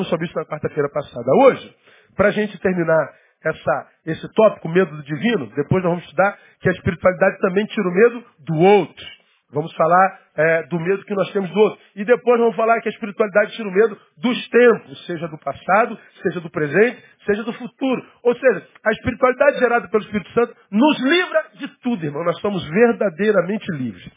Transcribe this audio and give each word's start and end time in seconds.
Falamos 0.00 0.08
sobre 0.08 0.26
isso 0.26 0.34
na 0.36 0.46
quarta-feira 0.46 0.88
passada. 0.88 1.30
Hoje, 1.42 1.76
para 2.16 2.28
a 2.28 2.30
gente 2.30 2.58
terminar 2.60 3.10
essa, 3.44 3.86
esse 4.06 4.32
tópico, 4.32 4.68
medo 4.68 4.96
do 4.96 5.02
divino, 5.02 5.46
depois 5.54 5.82
nós 5.82 5.92
vamos 5.92 6.04
estudar 6.04 6.38
que 6.60 6.68
a 6.68 6.72
espiritualidade 6.72 7.38
também 7.40 7.66
tira 7.66 7.88
o 7.88 7.92
medo 7.92 8.24
do 8.38 8.54
outro. 8.56 9.06
Vamos 9.52 9.74
falar 9.74 10.20
é, 10.36 10.62
do 10.68 10.78
medo 10.78 11.04
que 11.04 11.14
nós 11.14 11.30
temos 11.32 11.50
do 11.50 11.58
outro. 11.58 11.80
E 11.96 12.04
depois 12.04 12.40
vamos 12.40 12.56
falar 12.56 12.80
que 12.80 12.88
a 12.88 12.92
espiritualidade 12.92 13.52
tira 13.56 13.68
o 13.68 13.72
medo 13.72 13.98
dos 14.16 14.48
tempos, 14.48 15.06
seja 15.06 15.28
do 15.28 15.38
passado, 15.38 15.98
seja 16.22 16.40
do 16.40 16.50
presente, 16.50 17.02
seja 17.26 17.42
do 17.42 17.52
futuro. 17.52 18.02
Ou 18.22 18.34
seja, 18.34 18.66
a 18.84 18.90
espiritualidade 18.92 19.58
gerada 19.58 19.88
pelo 19.88 20.04
Espírito 20.04 20.30
Santo 20.30 20.56
nos 20.70 21.00
livra 21.02 21.44
de 21.54 21.68
tudo, 21.82 22.04
irmão. 22.04 22.24
Nós 22.24 22.40
somos 22.40 22.66
verdadeiramente 22.70 23.66
livres. 23.72 24.10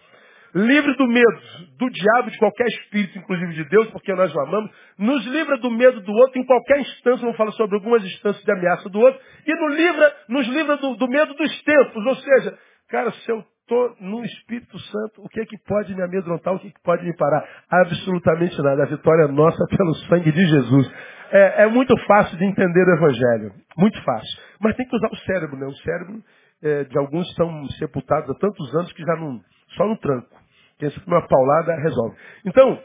Livre 0.55 0.95
do 0.97 1.07
medo 1.07 1.41
do 1.79 1.89
diabo, 1.89 2.29
de 2.29 2.37
qualquer 2.37 2.67
espírito, 2.67 3.17
inclusive 3.17 3.53
de 3.53 3.63
Deus, 3.69 3.87
porque 3.89 4.13
nós 4.13 4.33
o 4.33 4.39
amamos. 4.39 4.71
Nos 4.99 5.25
livra 5.25 5.57
do 5.57 5.71
medo 5.71 5.99
do 6.01 6.11
outro 6.11 6.39
em 6.39 6.45
qualquer 6.45 6.79
instância. 6.79 7.21
Vamos 7.21 7.37
falar 7.37 7.51
sobre 7.53 7.75
algumas 7.75 8.03
instâncias 8.03 8.43
de 8.43 8.51
ameaça 8.51 8.87
do 8.87 8.99
outro. 8.99 9.19
E 9.47 9.55
nos 9.55 9.75
livra, 9.75 10.15
nos 10.29 10.47
livra 10.47 10.77
do, 10.77 10.95
do 10.95 11.07
medo 11.07 11.33
dos 11.33 11.63
tempos. 11.63 12.05
Ou 12.05 12.15
seja, 12.15 12.57
cara, 12.89 13.11
se 13.11 13.31
eu 13.31 13.43
estou 13.61 13.95
no 13.99 14.23
Espírito 14.23 14.77
Santo, 14.77 15.23
o 15.23 15.29
que 15.29 15.41
é 15.41 15.45
que 15.45 15.57
pode 15.65 15.95
me 15.95 16.03
amedrontar? 16.03 16.53
O 16.53 16.59
que, 16.59 16.67
é 16.67 16.71
que 16.71 16.83
pode 16.83 17.03
me 17.03 17.15
parar? 17.15 17.43
Absolutamente 17.71 18.61
nada. 18.61 18.83
A 18.83 18.88
vitória 18.88 19.23
é 19.23 19.28
nossa 19.29 19.66
pelo 19.75 19.95
sangue 20.07 20.31
de 20.31 20.45
Jesus. 20.45 20.91
É, 21.31 21.63
é 21.63 21.67
muito 21.67 21.97
fácil 22.05 22.38
de 22.38 22.45
entender 22.45 22.88
o 22.88 22.95
Evangelho. 22.95 23.53
Muito 23.75 23.99
fácil. 24.03 24.39
Mas 24.59 24.75
tem 24.75 24.88
que 24.88 24.95
usar 24.95 25.07
o 25.07 25.17
cérebro, 25.17 25.57
né? 25.57 25.66
O 25.66 25.75
cérebro 25.78 26.22
é, 26.61 26.83
de 26.83 26.97
alguns 26.99 27.28
estão 27.29 27.66
sepultados 27.79 28.29
há 28.29 28.35
tantos 28.35 28.75
anos 28.75 28.94
que 28.94 29.01
já 29.01 29.16
não. 29.16 29.39
Só 29.75 29.88
no 29.88 29.97
tranco. 29.97 30.42
Quem 30.83 30.91
sabe 30.91 31.07
uma 31.07 31.25
paulada 31.27 31.75
resolve. 31.77 32.17
Então, 32.45 32.83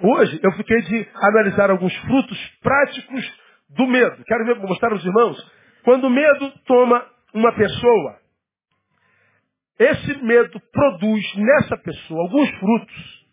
hoje 0.00 0.40
eu 0.42 0.52
fiquei 0.52 0.80
de 0.82 1.06
analisar 1.16 1.70
alguns 1.70 1.94
frutos 1.98 2.58
práticos 2.62 3.38
do 3.76 3.86
medo. 3.86 4.24
Quero 4.24 4.60
mostrar 4.62 4.90
aos 4.90 5.04
irmãos. 5.04 5.52
Quando 5.84 6.04
o 6.04 6.10
medo 6.10 6.50
toma 6.64 7.04
uma 7.34 7.52
pessoa, 7.52 8.16
esse 9.78 10.22
medo 10.22 10.58
produz 10.72 11.36
nessa 11.36 11.76
pessoa 11.76 12.22
alguns 12.22 12.50
frutos 12.58 13.26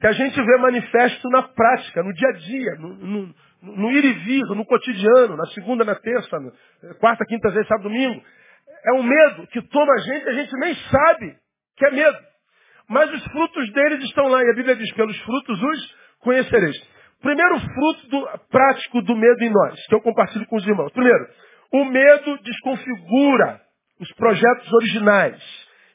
que 0.00 0.06
a 0.06 0.12
gente 0.12 0.40
vê 0.40 0.56
manifesto 0.56 1.28
na 1.28 1.42
prática, 1.42 2.02
no 2.02 2.12
dia 2.14 2.28
a 2.28 2.32
dia, 2.32 2.74
no, 2.78 2.94
no, 2.94 3.34
no 3.62 3.92
ir 3.92 4.04
e 4.06 4.12
vir, 4.12 4.42
no 4.56 4.64
cotidiano, 4.64 5.36
na 5.36 5.46
segunda, 5.48 5.84
na 5.84 5.94
terça, 5.94 6.38
na 6.40 6.94
quarta, 6.94 7.26
quinta, 7.26 7.52
sexta, 7.52 7.68
sábado, 7.68 7.90
domingo. 7.90 8.22
É 8.86 8.92
um 8.94 9.02
medo 9.02 9.46
que 9.48 9.60
toma 9.68 9.92
a 9.92 9.98
gente, 9.98 10.28
a 10.28 10.32
gente 10.32 10.52
nem 10.58 10.74
sabe 10.74 11.36
que 11.76 11.84
é 11.84 11.90
medo. 11.90 12.33
Mas 12.88 13.12
os 13.12 13.24
frutos 13.24 13.72
deles 13.72 14.04
estão 14.04 14.28
lá. 14.28 14.42
E 14.42 14.50
a 14.50 14.54
Bíblia 14.54 14.76
diz, 14.76 14.92
pelos 14.92 15.18
frutos 15.22 15.62
os 15.62 15.94
conhecereis. 16.20 16.76
Primeiro 17.20 17.58
fruto 17.58 18.08
do, 18.08 18.28
prático 18.50 19.02
do 19.02 19.16
medo 19.16 19.42
em 19.42 19.50
nós, 19.50 19.86
que 19.86 19.94
eu 19.94 20.00
compartilho 20.00 20.46
com 20.46 20.56
os 20.56 20.66
irmãos. 20.66 20.92
Primeiro, 20.92 21.26
o 21.72 21.84
medo 21.86 22.38
desconfigura 22.42 23.60
os 23.98 24.12
projetos 24.12 24.72
originais. 24.72 25.42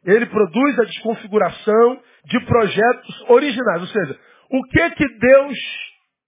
Ele 0.03 0.25
produz 0.25 0.79
a 0.79 0.85
desconfiguração 0.85 2.01
de 2.25 2.39
projetos 2.45 3.29
originais. 3.29 3.81
Ou 3.81 3.88
seja, 3.88 4.19
o 4.50 4.63
que 4.63 4.89
que 4.91 5.07
Deus 5.19 5.57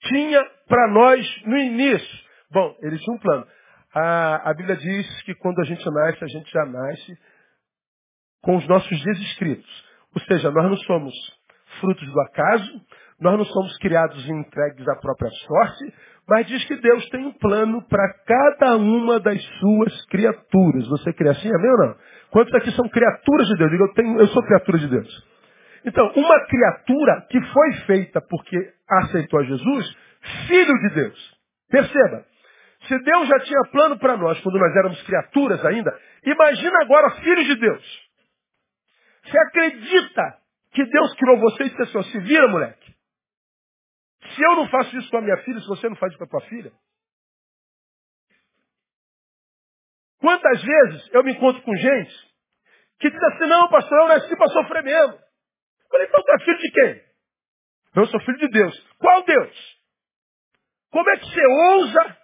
tinha 0.03 0.43
para 0.67 0.88
nós 0.89 1.43
no 1.45 1.57
início? 1.57 2.19
Bom, 2.51 2.75
ele 2.81 2.99
tinha 2.99 3.16
um 3.16 3.19
plano. 3.19 3.47
A, 3.93 4.51
a 4.51 4.53
Bíblia 4.53 4.75
diz 4.75 5.22
que 5.23 5.33
quando 5.35 5.59
a 5.61 5.63
gente 5.63 5.83
nasce, 5.89 6.23
a 6.23 6.28
gente 6.28 6.51
já 6.51 6.66
nasce 6.66 7.17
com 8.41 8.55
os 8.55 8.67
nossos 8.67 8.97
dias 8.99 9.19
escritos. 9.19 9.91
Ou 10.16 10.22
seja, 10.23 10.51
nós 10.51 10.69
não 10.69 10.77
somos 10.77 11.13
frutos 11.79 12.05
do 12.11 12.22
acaso, 12.22 12.81
nós 13.19 13.38
não 13.38 13.45
somos 13.45 13.77
criados 13.77 14.25
e 14.25 14.31
entregues 14.31 14.88
à 14.88 14.95
própria 14.95 15.29
sorte, 15.29 15.94
mas 16.27 16.47
diz 16.47 16.63
que 16.66 16.75
Deus 16.77 17.07
tem 17.09 17.25
um 17.25 17.31
plano 17.33 17.81
para 17.88 18.13
cada 18.25 18.77
uma 18.77 19.19
das 19.19 19.41
suas 19.59 20.05
criaturas. 20.07 20.88
Você 20.88 21.13
crê 21.13 21.29
assim, 21.29 21.49
amém 21.53 21.72
ou 21.72 21.77
não? 21.77 21.95
Quantos 22.31 22.53
aqui 22.55 22.72
são 22.72 22.88
criaturas 22.89 23.47
de 23.47 23.57
Deus? 23.57 23.72
Eu, 23.73 23.94
tenho, 23.94 24.19
eu 24.19 24.27
sou 24.27 24.44
criatura 24.44 24.77
de 24.79 24.88
Deus. 24.88 25.31
Então, 25.85 26.11
uma 26.16 26.45
criatura 26.47 27.28
que 27.29 27.41
foi 27.41 27.73
feita 27.85 28.22
porque 28.22 28.57
aceitou 28.89 29.39
a 29.39 29.43
Jesus, 29.43 29.97
filho 30.47 30.79
de 30.79 30.95
Deus. 30.95 31.38
Perceba, 31.69 32.25
se 32.88 32.99
Deus 33.03 33.28
já 33.28 33.39
tinha 33.39 33.61
plano 33.72 33.97
para 33.97 34.17
nós 34.17 34.39
quando 34.41 34.59
nós 34.59 34.75
éramos 34.75 35.01
criaturas 35.03 35.63
ainda, 35.66 35.91
imagina 36.23 36.81
agora 36.81 37.11
filhos 37.11 37.45
de 37.45 37.55
Deus. 37.55 38.00
Você 39.31 39.39
acredita 39.39 40.41
que 40.73 40.85
Deus 40.85 41.13
criou 41.15 41.39
você 41.39 41.63
e 41.63 41.69
disse 41.69 41.97
assim, 41.97 42.11
se 42.11 42.19
vira, 42.19 42.49
moleque. 42.49 42.95
Se 44.35 44.43
eu 44.43 44.55
não 44.57 44.69
faço 44.69 44.95
isso 44.97 45.09
com 45.09 45.17
a 45.17 45.21
minha 45.21 45.37
filha, 45.37 45.59
se 45.59 45.67
você 45.67 45.87
não 45.87 45.95
faz 45.95 46.11
isso 46.11 46.19
com 46.19 46.25
a 46.25 46.27
tua 46.27 46.49
filha. 46.49 46.71
Quantas 50.19 50.61
vezes 50.61 51.09
eu 51.13 51.23
me 51.23 51.31
encontro 51.31 51.61
com 51.63 51.75
gente 51.75 52.13
que 52.99 53.09
diz 53.09 53.23
assim, 53.23 53.47
não, 53.47 53.69
pastor, 53.69 53.97
eu 53.99 54.07
nasci 54.09 54.35
para 54.35 54.47
sofrer 54.47 54.83
mesmo. 54.83 55.13
Eu 55.13 55.89
falei, 55.89 56.07
então 56.07 56.23
tu 56.23 56.31
é 56.31 56.39
filho 56.45 56.57
de 56.57 56.71
quem? 56.71 57.11
Eu 57.95 58.07
sou 58.07 58.19
filho 58.19 58.37
de 58.37 58.47
Deus. 58.49 58.87
Qual 58.97 59.23
Deus? 59.23 59.81
Como 60.91 61.09
é 61.09 61.17
que 61.17 61.25
você 61.25 61.45
ousa 61.45 62.17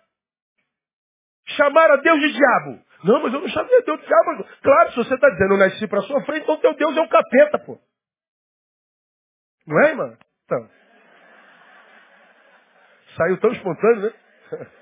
chamar 1.55 1.89
a 1.91 1.95
Deus 1.97 2.19
de 2.19 2.33
diabo? 2.33 2.85
Não, 3.03 3.21
mas 3.21 3.33
eu 3.33 3.41
não 3.41 3.47
chamei 3.47 3.81
Deus 3.83 3.99
de 3.99 4.07
diabo. 4.07 4.45
Claro, 4.61 4.91
se 4.91 4.97
você 4.97 5.13
está 5.13 5.29
dizendo 5.29 5.53
eu 5.53 5.57
nasci 5.57 5.87
para 5.87 6.01
sofrer, 6.01 6.41
então 6.41 6.57
teu 6.57 6.73
Deus 6.73 6.97
é 6.97 7.01
um 7.01 7.07
capeta, 7.07 7.59
pô. 7.59 7.79
Não 9.67 9.83
é, 9.83 9.89
irmão? 9.89 10.17
Então. 10.45 10.69
Saiu 13.15 13.37
tão 13.39 13.51
espontâneo, 13.51 14.01
né? 14.01 14.13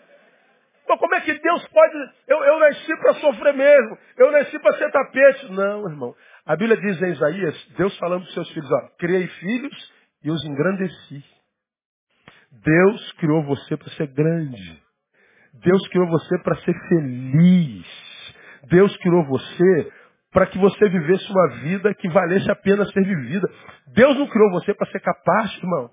Então 0.86 1.00
como 1.00 1.16
é 1.16 1.22
que 1.22 1.34
Deus 1.34 1.68
pode. 1.70 1.96
Eu, 2.28 2.44
eu 2.44 2.60
nasci 2.60 2.96
para 2.98 3.16
sofrer 3.16 3.56
mesmo. 3.56 3.98
Eu 4.18 4.32
nasci 4.32 4.60
para 4.60 4.78
ser 4.78 4.92
tapete. 4.92 5.52
Não, 5.52 5.90
irmão. 5.90 6.16
A 6.46 6.56
Bíblia 6.56 6.78
diz 6.78 7.02
em 7.02 7.12
Isaías, 7.12 7.68
Deus 7.76 7.98
falando 7.98 8.22
para 8.22 8.28
os 8.28 8.34
seus 8.36 8.50
filhos, 8.52 8.72
ó, 8.72 8.90
criei 9.00 9.28
filhos 9.28 9.94
e 10.24 10.30
os 10.30 10.46
engrandeci. 10.46 11.26
Deus 12.52 13.12
criou 13.14 13.44
você 13.46 13.76
para 13.76 13.90
ser 13.94 14.08
grande. 14.08 14.84
Deus 15.56 15.88
criou 15.88 16.08
você 16.08 16.38
para 16.44 16.56
ser 16.58 16.74
feliz. 16.88 18.05
Deus 18.68 18.96
criou 18.98 19.26
você 19.26 19.92
para 20.32 20.48
que 20.48 20.58
você 20.58 20.90
vivesse 20.90 21.32
uma 21.32 21.48
vida 21.62 21.94
que 21.94 22.10
valesse 22.10 22.52
a 22.52 22.56
pena 22.56 22.86
ser 22.88 23.04
vivida. 23.06 23.50
Deus 23.94 24.18
não 24.18 24.28
criou 24.28 24.52
você 24.52 24.74
para 24.74 24.92
ser 24.92 25.00
capaz, 25.00 25.56
irmão. 25.58 25.90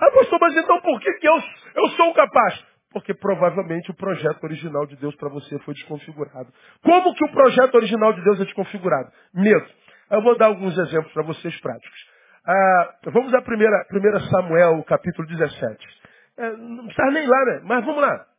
Ah, 0.00 0.10
pastor, 0.10 0.38
mas 0.38 0.54
então 0.56 0.80
por 0.82 1.00
que, 1.00 1.12
que 1.14 1.26
eu, 1.26 1.34
eu 1.76 1.88
sou 1.92 2.12
capaz? 2.12 2.62
Porque 2.92 3.14
provavelmente 3.14 3.90
o 3.90 3.94
projeto 3.94 4.44
original 4.44 4.86
de 4.86 4.96
Deus 4.96 5.16
para 5.16 5.30
você 5.30 5.58
foi 5.60 5.72
desconfigurado. 5.72 6.52
Como 6.82 7.14
que 7.14 7.24
o 7.24 7.32
projeto 7.32 7.74
original 7.74 8.12
de 8.12 8.22
Deus 8.22 8.40
é 8.40 8.44
desconfigurado? 8.44 9.10
Medo. 9.32 9.66
Eu 10.10 10.22
vou 10.22 10.36
dar 10.36 10.46
alguns 10.46 10.76
exemplos 10.76 11.12
para 11.12 11.22
vocês 11.22 11.58
práticos. 11.60 12.06
Ah, 12.46 12.94
vamos 13.06 13.32
a 13.32 13.38
1 13.38 14.20
Samuel, 14.30 14.84
capítulo 14.84 15.26
17. 15.26 15.88
É, 16.36 16.50
não 16.50 16.84
precisa 16.84 17.10
nem 17.12 17.26
lá, 17.26 17.44
né? 17.46 17.60
Mas 17.64 17.84
vamos 17.86 18.02
lá 18.02 18.33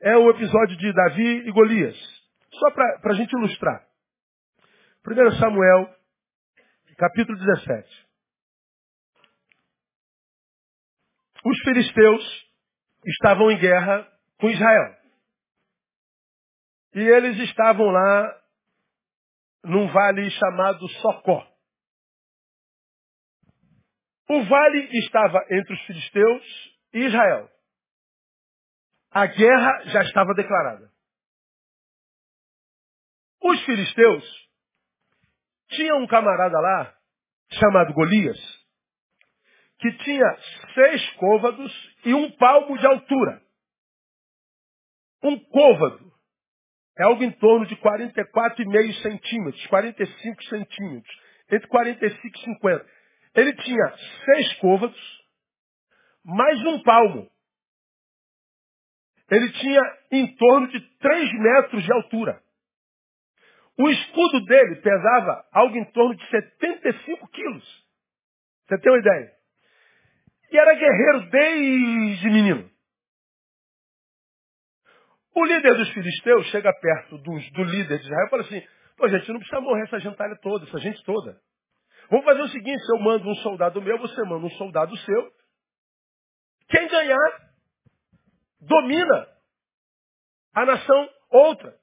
é 0.00 0.16
o 0.16 0.30
episódio 0.30 0.76
de 0.76 0.92
Davi 0.92 1.48
e 1.48 1.52
Golias. 1.52 1.96
Só 2.52 2.70
para 2.70 3.12
a 3.12 3.14
gente 3.14 3.32
ilustrar. 3.32 3.86
1 5.06 5.38
Samuel, 5.38 5.94
capítulo 6.96 7.38
17. 7.38 8.06
Os 11.44 11.58
filisteus 11.60 12.50
estavam 13.06 13.50
em 13.50 13.58
guerra 13.58 14.06
com 14.38 14.50
Israel. 14.50 14.96
E 16.94 17.00
eles 17.00 17.38
estavam 17.48 17.86
lá 17.86 18.42
num 19.64 19.86
vale 19.88 20.30
chamado 20.30 20.88
Socó. 21.00 21.46
O 24.28 24.44
vale 24.44 24.88
estava 24.98 25.44
entre 25.50 25.74
os 25.74 25.80
filisteus 25.82 26.42
e 26.94 26.98
Israel. 27.04 27.55
A 29.16 29.24
guerra 29.24 29.82
já 29.86 30.02
estava 30.02 30.34
declarada. 30.34 30.90
Os 33.42 33.64
filisteus 33.64 34.22
tinham 35.70 36.02
um 36.02 36.06
camarada 36.06 36.60
lá, 36.60 36.94
chamado 37.50 37.94
Golias, 37.94 38.38
que 39.78 39.90
tinha 40.04 40.38
seis 40.74 41.10
côvados 41.12 41.96
e 42.04 42.12
um 42.12 42.30
palmo 42.32 42.76
de 42.76 42.86
altura. 42.86 43.42
Um 45.22 45.38
côvado 45.46 46.12
é 46.98 47.04
algo 47.04 47.24
em 47.24 47.32
torno 47.32 47.64
de 47.64 47.74
44,5 47.76 49.00
centímetros, 49.00 49.66
45 49.68 50.44
centímetros, 50.44 51.20
entre 51.50 51.66
45 51.68 52.36
e 52.36 52.44
50. 52.44 52.86
Ele 53.34 53.54
tinha 53.62 53.96
seis 54.26 54.52
côvados, 54.58 55.24
mais 56.22 56.60
um 56.66 56.82
palmo. 56.82 57.34
Ele 59.30 59.50
tinha 59.52 59.80
em 60.12 60.36
torno 60.36 60.68
de 60.68 60.80
3 60.98 61.32
metros 61.32 61.82
de 61.82 61.92
altura. 61.92 62.40
O 63.78 63.90
escudo 63.90 64.44
dele 64.44 64.76
pesava 64.76 65.44
algo 65.52 65.76
em 65.76 65.84
torno 65.92 66.14
de 66.14 66.30
75 66.30 67.28
quilos. 67.28 67.86
Você 68.66 68.78
tem 68.78 68.92
uma 68.92 68.98
ideia? 68.98 69.32
E 70.50 70.58
era 70.58 70.74
guerreiro 70.74 71.30
desde 71.30 72.30
menino. 72.30 72.70
O 75.34 75.44
líder 75.44 75.74
dos 75.76 75.90
filisteus 75.90 76.46
chega 76.46 76.72
perto 76.72 77.18
dos, 77.18 77.50
do 77.52 77.64
líder 77.64 77.98
de 77.98 78.04
Israel 78.04 78.26
e 78.26 78.30
fala 78.30 78.42
assim, 78.42 78.62
pô 78.96 79.06
gente, 79.08 79.28
não 79.30 79.38
precisa 79.38 79.60
morrer 79.60 79.82
essa 79.82 79.98
gentalha 80.00 80.34
toda, 80.40 80.64
essa 80.64 80.78
gente 80.78 81.04
toda. 81.04 81.38
Vamos 82.10 82.24
fazer 82.24 82.40
o 82.40 82.48
seguinte, 82.48 82.80
se 82.82 82.92
eu 82.92 83.00
mando 83.00 83.28
um 83.28 83.34
soldado 83.36 83.82
meu, 83.82 83.98
você 83.98 84.22
manda 84.22 84.46
um 84.46 84.50
soldado 84.50 84.96
seu. 84.96 85.32
Quem 86.68 86.88
ganhar, 86.88 87.45
domina 88.60 89.28
a 90.54 90.64
nação 90.64 91.10
outra. 91.30 91.74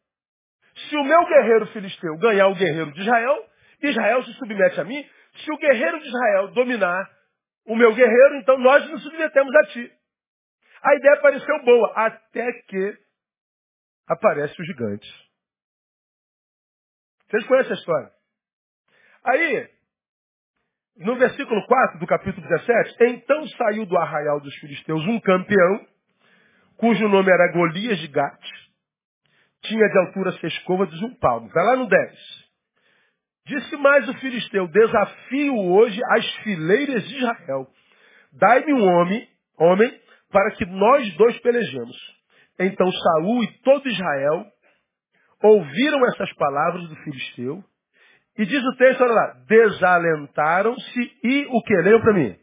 Se 0.89 0.95
o 0.95 1.03
meu 1.03 1.25
guerreiro 1.25 1.67
filisteu 1.67 2.17
ganhar 2.17 2.47
o 2.47 2.55
guerreiro 2.55 2.91
de 2.91 3.01
Israel, 3.01 3.49
Israel 3.81 4.23
se 4.23 4.33
submete 4.33 4.79
a 4.79 4.83
mim. 4.83 5.07
Se 5.43 5.51
o 5.51 5.57
guerreiro 5.57 5.99
de 5.99 6.07
Israel 6.07 6.47
dominar 6.49 7.09
o 7.65 7.75
meu 7.75 7.93
guerreiro, 7.93 8.35
então 8.37 8.57
nós 8.57 8.89
nos 8.89 9.03
submetemos 9.03 9.55
a 9.55 9.63
ti. 9.67 9.91
A 10.83 10.95
ideia 10.95 11.21
pareceu 11.21 11.63
boa, 11.63 11.93
até 11.95 12.51
que 12.67 12.97
aparece 14.07 14.59
o 14.61 14.65
gigante. 14.65 15.07
Vocês 17.29 17.47
conhecem 17.47 17.71
a 17.71 17.75
história? 17.75 18.11
Aí, 19.25 19.69
no 20.97 21.15
versículo 21.15 21.65
4 21.65 21.99
do 21.99 22.05
capítulo 22.05 22.45
17, 22.47 22.95
então 23.05 23.47
saiu 23.47 23.85
do 23.85 23.97
arraial 23.97 24.39
dos 24.41 24.53
filisteus 24.55 25.01
um 25.07 25.19
campeão, 25.21 25.87
cujo 26.77 27.07
nome 27.07 27.31
era 27.31 27.51
Golias 27.51 27.99
de 27.99 28.07
Gate, 28.07 28.49
tinha 29.63 29.87
de 29.87 29.97
altura 29.99 30.31
seis 30.33 30.57
côvados 30.59 30.99
e 30.99 31.05
um 31.05 31.15
palmo. 31.15 31.49
Vai 31.49 31.65
lá 31.65 31.75
no 31.75 31.87
10. 31.87 32.43
Disse 33.45 33.75
mais 33.77 34.07
o 34.07 34.13
filisteu, 34.15 34.67
desafio 34.67 35.57
hoje 35.57 35.99
as 36.11 36.33
fileiras 36.43 37.07
de 37.07 37.17
Israel. 37.17 37.67
Dai-me 38.31 38.73
um 38.73 38.85
homem, 38.85 39.27
homem, 39.57 40.01
para 40.31 40.51
que 40.51 40.65
nós 40.65 41.13
dois 41.15 41.37
pelejemos. 41.39 41.95
Então 42.59 42.89
Saul 42.91 43.43
e 43.43 43.47
todo 43.63 43.87
Israel 43.87 44.45
ouviram 45.41 46.05
essas 46.07 46.31
palavras 46.33 46.87
do 46.87 46.95
filisteu 46.97 47.63
e 48.37 48.45
diz 48.45 48.63
o 48.63 48.75
texto, 48.77 49.03
olha 49.03 49.13
lá, 49.13 49.33
desalentaram-se 49.47 51.11
e 51.23 51.45
o 51.49 51.61
que? 51.61 51.75
Leiam 51.75 52.01
para 52.01 52.13
mim. 52.13 52.35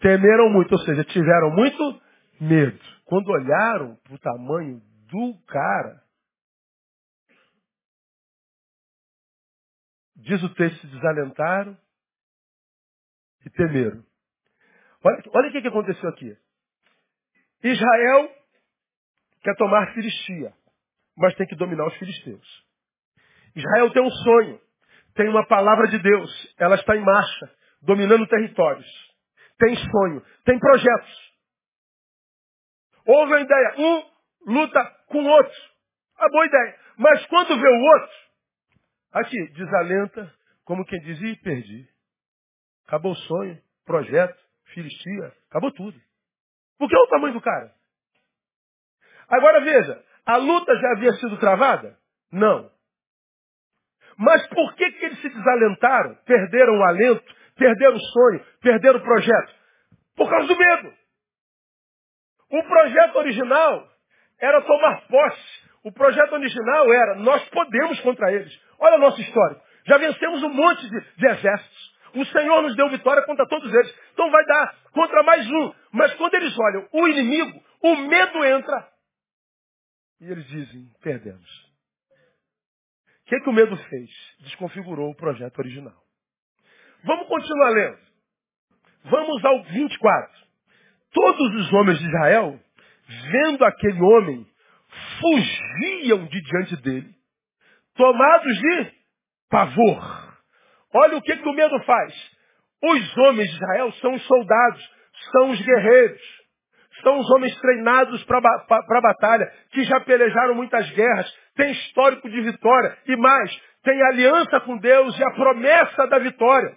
Temeram 0.00 0.48
muito, 0.50 0.72
ou 0.72 0.78
seja, 0.78 1.04
tiveram 1.04 1.50
muito 1.50 2.00
medo. 2.40 2.80
Quando 3.10 3.28
olharam 3.28 3.96
para 3.96 4.14
o 4.14 4.18
tamanho 4.18 4.80
do 5.10 5.36
cara, 5.48 6.00
diz 10.14 10.40
o 10.42 10.54
texto, 10.54 10.80
se 10.80 10.86
desalentaram 10.86 11.76
e 13.44 13.50
temeram. 13.50 14.04
Olha, 15.04 15.22
olha 15.34 15.48
o 15.48 15.52
que, 15.52 15.60
que 15.60 15.68
aconteceu 15.68 16.08
aqui. 16.08 16.36
Israel 17.64 18.32
quer 19.42 19.56
tomar 19.56 19.92
Filistia, 19.92 20.54
mas 21.18 21.34
tem 21.34 21.48
que 21.48 21.56
dominar 21.56 21.88
os 21.88 21.96
filisteus. 21.96 22.64
Israel 23.56 23.92
tem 23.92 24.02
um 24.02 24.10
sonho 24.10 24.60
tem 25.14 25.28
uma 25.28 25.46
palavra 25.46 25.88
de 25.88 25.98
Deus, 25.98 26.54
ela 26.58 26.76
está 26.76 26.96
em 26.96 27.04
marcha, 27.04 27.50
dominando 27.82 28.26
territórios. 28.26 28.86
Tem 29.58 29.76
sonho, 29.76 30.22
tem 30.44 30.58
projetos. 30.58 31.29
Houve 33.06 33.32
uma 33.32 33.40
ideia, 33.40 33.74
um 33.78 34.52
luta 34.52 34.84
com 35.08 35.22
o 35.22 35.26
outro. 35.26 35.60
A 36.18 36.28
boa 36.28 36.46
ideia. 36.46 36.78
Mas 36.96 37.26
quando 37.26 37.58
vê 37.58 37.68
o 37.68 37.80
outro, 37.80 38.16
aqui, 39.12 39.48
desalenta, 39.52 40.32
como 40.64 40.84
quem 40.84 41.00
dizia, 41.00 41.36
perdi. 41.42 41.88
Acabou 42.86 43.12
o 43.12 43.16
sonho, 43.16 43.58
projeto, 43.84 44.38
filistia, 44.74 45.32
acabou 45.48 45.72
tudo. 45.72 45.98
Porque 46.78 46.94
é 46.94 46.98
o 46.98 47.08
tamanho 47.08 47.34
do 47.34 47.40
cara. 47.40 47.72
Agora 49.28 49.60
veja, 49.60 50.04
a 50.26 50.36
luta 50.36 50.76
já 50.76 50.92
havia 50.92 51.12
sido 51.14 51.38
travada? 51.38 51.96
Não. 52.32 52.70
Mas 54.18 54.46
por 54.48 54.74
que, 54.74 54.90
que 54.92 55.04
eles 55.06 55.20
se 55.20 55.28
desalentaram? 55.28 56.14
Perderam 56.26 56.78
o 56.78 56.84
alento, 56.84 57.34
perderam 57.56 57.96
o 57.96 58.00
sonho, 58.00 58.44
perderam 58.60 58.98
o 58.98 59.02
projeto? 59.02 59.54
Por 60.16 60.28
causa 60.28 60.46
do 60.46 60.56
medo. 60.56 60.92
O 62.50 62.62
projeto 62.64 63.16
original 63.16 63.88
era 64.40 64.60
tomar 64.62 65.06
posse. 65.06 65.70
O 65.84 65.92
projeto 65.92 66.32
original 66.32 66.92
era, 66.92 67.14
nós 67.16 67.42
podemos 67.48 68.00
contra 68.00 68.32
eles. 68.32 68.52
Olha 68.78 68.96
o 68.96 69.00
nosso 69.00 69.20
histórico. 69.20 69.62
Já 69.86 69.98
vencemos 69.98 70.42
um 70.42 70.50
monte 70.50 70.88
de, 70.88 71.00
de 71.16 71.26
exércitos. 71.26 71.90
O 72.14 72.24
Senhor 72.26 72.62
nos 72.62 72.76
deu 72.76 72.88
vitória 72.90 73.22
contra 73.22 73.46
todos 73.46 73.72
eles. 73.72 73.94
Então 74.12 74.30
vai 74.30 74.44
dar 74.44 74.74
contra 74.92 75.22
mais 75.22 75.46
um. 75.46 75.72
Mas 75.92 76.12
quando 76.14 76.34
eles 76.34 76.54
olham 76.58 76.88
o 76.92 77.08
inimigo, 77.08 77.62
o 77.82 77.96
medo 77.96 78.44
entra. 78.44 78.88
E 80.20 80.30
eles 80.30 80.46
dizem, 80.48 80.90
perdemos 81.02 81.70
que, 83.30 83.40
que 83.40 83.48
o 83.48 83.52
medo 83.52 83.76
fez? 83.76 84.10
Desconfigurou 84.40 85.10
o 85.12 85.14
projeto 85.14 85.56
original. 85.60 85.96
Vamos 87.04 87.28
continuar 87.28 87.70
lendo. 87.70 87.98
Vamos 89.04 89.44
ao 89.44 89.62
24. 89.62 90.39
Todos 91.12 91.54
os 91.56 91.72
homens 91.72 91.98
de 91.98 92.06
Israel, 92.06 92.60
vendo 93.32 93.64
aquele 93.64 94.02
homem, 94.02 94.46
fugiam 95.20 96.24
de 96.26 96.40
diante 96.40 96.76
dele, 96.82 97.10
tomados 97.96 98.56
de 98.58 98.92
pavor. 99.50 100.30
Olha 100.94 101.16
o 101.16 101.22
que, 101.22 101.36
que 101.36 101.48
o 101.48 101.52
medo 101.52 101.78
faz. 101.80 102.14
Os 102.82 103.18
homens 103.18 103.48
de 103.48 103.56
Israel 103.56 103.92
são 103.92 104.14
os 104.14 104.26
soldados, 104.26 104.90
são 105.32 105.50
os 105.50 105.60
guerreiros. 105.60 106.40
São 107.02 107.18
os 107.18 107.30
homens 107.30 107.58
treinados 107.60 108.22
para 108.24 108.38
a 108.38 109.00
batalha, 109.00 109.50
que 109.72 109.84
já 109.84 110.00
pelejaram 110.00 110.54
muitas 110.54 110.88
guerras, 110.90 111.32
têm 111.56 111.72
histórico 111.72 112.28
de 112.28 112.40
vitória 112.42 112.96
e 113.06 113.16
mais, 113.16 113.58
têm 113.82 114.02
aliança 114.02 114.60
com 114.60 114.76
Deus 114.76 115.18
e 115.18 115.24
a 115.24 115.30
promessa 115.30 116.06
da 116.08 116.18
vitória. 116.18 116.76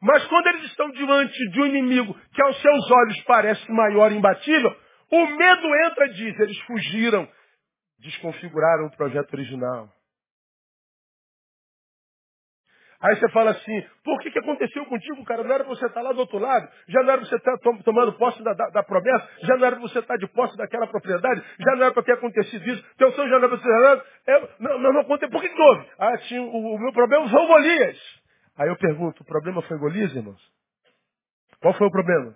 Mas 0.00 0.26
quando 0.26 0.46
eles 0.48 0.64
estão 0.64 0.90
diante 0.90 1.50
de 1.50 1.60
um 1.60 1.66
inimigo 1.66 2.14
que 2.32 2.42
aos 2.42 2.60
seus 2.60 2.90
olhos 2.90 3.22
parece 3.22 3.70
maior 3.72 4.12
e 4.12 4.16
imbatível, 4.16 4.76
o 5.10 5.26
medo 5.26 5.74
entra 5.86 6.06
e 6.06 6.12
diz, 6.14 6.40
eles 6.40 6.58
fugiram, 6.60 7.28
desconfiguraram 8.00 8.86
o 8.86 8.96
projeto 8.96 9.32
original. 9.34 9.88
Aí 13.00 13.14
você 13.16 13.28
fala 13.28 13.50
assim, 13.50 13.84
por 14.02 14.18
que, 14.20 14.30
que 14.30 14.38
aconteceu 14.38 14.84
contigo, 14.86 15.22
cara? 15.24 15.44
Não 15.44 15.54
era 15.54 15.64
pra 15.64 15.74
você 15.74 15.86
estar 15.86 16.00
lá 16.00 16.12
do 16.12 16.20
outro 16.20 16.38
lado? 16.38 16.66
Já 16.88 17.02
não 17.02 17.10
era 17.10 17.20
pra 17.20 17.28
você 17.28 17.36
estar 17.36 17.58
tomando 17.84 18.12
posse 18.14 18.42
da, 18.42 18.54
da, 18.54 18.70
da 18.70 18.82
promessa? 18.82 19.28
Já 19.42 19.56
não 19.56 19.66
era 19.66 19.76
pra 19.76 19.82
você 19.86 19.98
estar 19.98 20.16
de 20.16 20.26
posse 20.28 20.56
daquela 20.56 20.86
propriedade? 20.86 21.42
Já 21.60 21.76
não 21.76 21.84
era 21.84 21.92
para 21.92 22.02
ter 22.02 22.12
acontecido 22.12 22.66
isso? 22.66 22.82
Teu 22.96 23.12
sonho 23.12 23.28
já 23.28 23.38
não 23.38 23.48
era 23.48 23.58
para 23.58 23.58
ser... 23.58 24.04
Eu, 24.26 24.50
não, 24.60 24.78
não, 24.78 24.92
não 24.94 25.00
aconteceu. 25.02 25.30
Por 25.30 25.42
que, 25.42 25.48
que 25.48 25.60
houve? 25.60 25.86
Ah, 25.98 26.18
sim, 26.20 26.38
o, 26.38 26.74
o 26.74 26.78
meu 26.78 26.92
problema 26.92 27.28
foi 27.28 27.40
o 27.40 27.46
Golias. 27.46 28.25
Aí 28.58 28.68
eu 28.68 28.76
pergunto, 28.76 29.22
o 29.22 29.26
problema 29.26 29.60
foi 29.62 29.78
Golias, 29.78 30.14
irmãos? 30.14 30.40
Qual 31.60 31.74
foi 31.74 31.86
o 31.86 31.90
problema? 31.90 32.34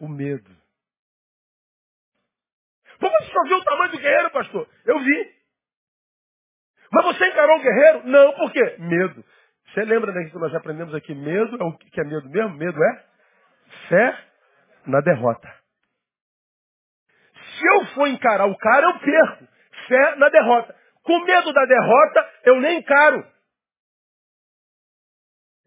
O 0.00 0.08
medo. 0.08 0.50
Pô, 2.98 3.10
você 3.10 3.32
só 3.32 3.42
viu 3.44 3.58
o 3.58 3.64
tamanho 3.64 3.92
do 3.92 3.98
guerreiro, 3.98 4.30
pastor? 4.30 4.68
Eu 4.84 4.98
vi. 5.00 5.34
Mas 6.92 7.04
você 7.06 7.26
encarou 7.28 7.58
o 7.58 7.62
guerreiro? 7.62 8.06
Não, 8.06 8.32
por 8.34 8.52
quê? 8.52 8.76
Medo. 8.78 9.24
Você 9.68 9.84
lembra 9.84 10.12
né, 10.12 10.30
que 10.30 10.38
nós 10.38 10.52
já 10.52 10.58
aprendemos 10.58 10.94
aqui? 10.94 11.14
Medo 11.14 11.56
é 11.60 11.64
o 11.64 11.76
que 11.76 12.00
é 12.00 12.04
medo 12.04 12.28
mesmo? 12.28 12.56
Medo 12.56 12.82
é 12.82 13.04
fé 13.88 14.18
na 14.86 15.00
derrota. 15.00 15.52
Se 17.34 17.66
eu 17.66 17.86
for 17.94 18.06
encarar 18.08 18.46
o 18.46 18.56
cara, 18.56 18.86
eu 18.86 18.98
perco. 19.00 19.48
Fé 19.88 20.16
na 20.16 20.28
derrota. 20.28 20.74
Com 21.02 21.24
medo 21.24 21.52
da 21.52 21.64
derrota, 21.66 22.30
eu 22.44 22.60
nem 22.60 22.78
encaro. 22.78 23.33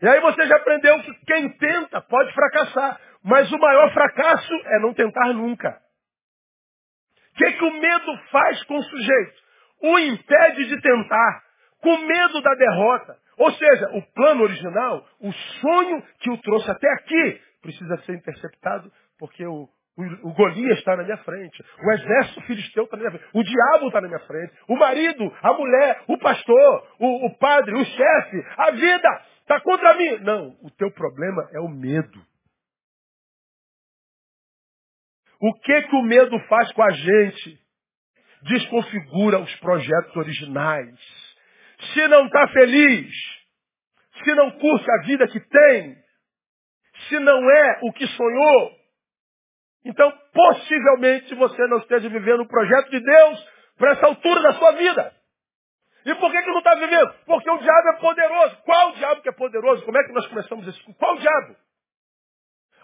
E 0.01 0.07
aí 0.07 0.19
você 0.21 0.45
já 0.45 0.55
aprendeu 0.57 0.99
que 1.01 1.13
quem 1.25 1.49
tenta 1.57 2.01
pode 2.01 2.33
fracassar. 2.33 2.99
Mas 3.23 3.51
o 3.51 3.57
maior 3.57 3.91
fracasso 3.93 4.53
é 4.65 4.79
não 4.79 4.93
tentar 4.93 5.33
nunca. 5.33 5.77
O 7.33 7.37
que, 7.37 7.51
que 7.51 7.63
o 7.63 7.79
medo 7.79 8.17
faz 8.31 8.63
com 8.63 8.77
o 8.77 8.83
sujeito? 8.83 9.41
O 9.81 9.99
impede 9.99 10.65
de 10.65 10.81
tentar. 10.81 11.43
Com 11.81 11.97
medo 11.97 12.41
da 12.41 12.53
derrota. 12.55 13.17
Ou 13.37 13.51
seja, 13.51 13.89
o 13.93 14.01
plano 14.13 14.43
original, 14.43 15.05
o 15.19 15.31
sonho 15.31 16.03
que 16.19 16.29
o 16.29 16.37
trouxe 16.41 16.71
até 16.71 16.91
aqui, 16.93 17.41
precisa 17.61 17.97
ser 17.97 18.15
interceptado 18.15 18.91
porque 19.19 19.45
o, 19.45 19.67
o, 19.97 20.29
o 20.29 20.33
Golias 20.33 20.77
está 20.79 20.95
na 20.95 21.03
minha 21.03 21.17
frente. 21.17 21.63
O 21.83 21.91
exército 21.91 22.41
filisteu 22.43 22.85
está 22.85 22.97
na 22.97 23.01
minha 23.01 23.11
frente. 23.11 23.29
O 23.33 23.43
diabo 23.43 23.87
está 23.87 24.01
na 24.01 24.07
minha 24.07 24.19
frente. 24.21 24.53
O 24.67 24.75
marido, 24.75 25.35
a 25.41 25.53
mulher, 25.53 26.01
o 26.07 26.17
pastor, 26.17 26.87
o, 26.99 27.27
o 27.27 27.37
padre, 27.37 27.75
o 27.75 27.85
chefe, 27.85 28.45
a 28.57 28.71
vida 28.71 29.21
está 29.47 29.61
contra 29.61 29.93
mim. 29.95 30.17
Não, 30.23 30.57
o 30.61 30.69
teu 30.71 30.91
problema 30.91 31.49
é 31.53 31.59
o 31.61 31.69
medo. 31.69 32.21
O 35.39 35.53
que 35.53 35.81
que 35.83 35.95
o 35.95 36.01
medo 36.01 36.37
faz 36.47 36.71
com 36.73 36.83
a 36.83 36.91
gente? 36.91 37.59
Desconfigura 38.43 39.39
os 39.39 39.55
projetos 39.55 40.15
originais. 40.15 40.99
Se 41.93 42.07
não 42.07 42.25
está 42.25 42.47
feliz, 42.49 43.13
se 44.23 44.35
não 44.35 44.51
curte 44.51 44.91
a 44.91 45.05
vida 45.05 45.27
que 45.27 45.39
tem, 45.39 45.95
Se 47.07 47.19
não 47.19 47.49
é 47.51 47.79
o 47.83 47.93
que 47.93 48.07
sonhou, 48.07 48.71
então 49.85 50.11
possivelmente 50.33 51.33
você 51.35 51.67
não 51.67 51.77
esteja 51.77 52.09
vivendo 52.09 52.41
o 52.41 52.47
projeto 52.47 52.89
de 52.89 52.99
Deus 52.99 53.49
para 53.77 53.91
essa 53.91 54.07
altura 54.07 54.41
da 54.41 54.53
sua 54.53 54.71
vida. 54.71 55.16
E 56.07 56.15
por 56.15 56.31
que, 56.31 56.41
que 56.41 56.51
não 56.51 56.59
está 56.59 56.73
vivendo? 56.75 57.13
Porque 57.25 57.51
o 57.51 57.57
diabo 57.57 57.89
é 57.89 57.99
poderoso. 57.99 58.55
Qual 58.63 58.89
o 58.91 58.95
diabo 58.95 59.21
que 59.21 59.27
é 59.27 59.33
poderoso? 59.33 59.83
Como 59.83 59.97
é 59.97 60.03
que 60.05 60.13
nós 60.13 60.25
começamos 60.27 60.65
isso? 60.65 60.93
Qual 60.93 61.15
o 61.15 61.19
diabo? 61.19 61.57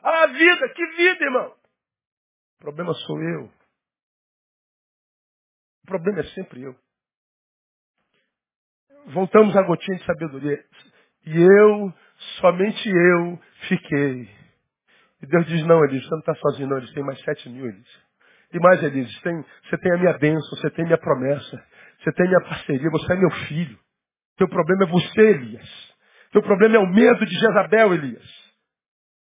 A 0.04 0.28
vida, 0.28 0.70
que 0.74 0.86
vida, 0.98 1.24
irmão? 1.24 1.56
O 2.58 2.60
problema 2.60 2.94
sou 2.94 3.24
eu. 3.24 3.46
O 5.84 5.88
problema 5.88 6.20
é 6.20 6.24
sempre 6.34 6.64
eu. 6.64 6.76
Voltamos 9.06 9.56
à 9.56 9.62
gotinha 9.62 9.98
de 9.98 10.06
sabedoria. 10.06 10.62
E 11.26 11.42
eu, 11.42 11.94
somente 12.42 12.90
eu, 12.90 13.40
fiquei. 13.70 14.30
E 15.22 15.28
Deus 15.28 15.46
diz, 15.46 15.66
não, 15.66 15.82
Elias, 15.86 16.04
você 16.04 16.12
não 16.12 16.20
está 16.20 16.36
sozinho, 16.36 16.68
não. 16.68 16.78
Eles 16.78 16.92
têm 16.92 17.06
mais 17.06 17.22
sete 17.22 17.50
mil, 17.50 17.68
Elias. 17.68 18.04
E 18.52 18.60
mais, 18.60 18.84
Elias, 18.84 19.22
tem, 19.22 19.46
você 19.64 19.78
tem 19.78 19.94
a 19.94 19.98
minha 19.98 20.18
bênção, 20.18 20.58
você 20.58 20.70
tem 20.72 20.84
a 20.84 20.88
minha 20.88 21.00
promessa, 21.00 21.66
você 22.04 22.12
tem 22.12 22.28
minha 22.28 22.42
parceria, 22.42 22.90
você 22.90 23.14
é 23.14 23.16
meu 23.16 23.32
filho. 23.48 23.80
Teu 24.38 24.48
problema 24.50 24.84
é 24.84 24.88
você, 24.88 25.22
Elias. 25.22 25.96
Teu 26.32 26.42
problema 26.42 26.76
é 26.76 26.80
o 26.80 26.88
medo 26.88 27.26
de 27.26 27.34
Jezabel, 27.34 27.94
Elias. 27.94 28.44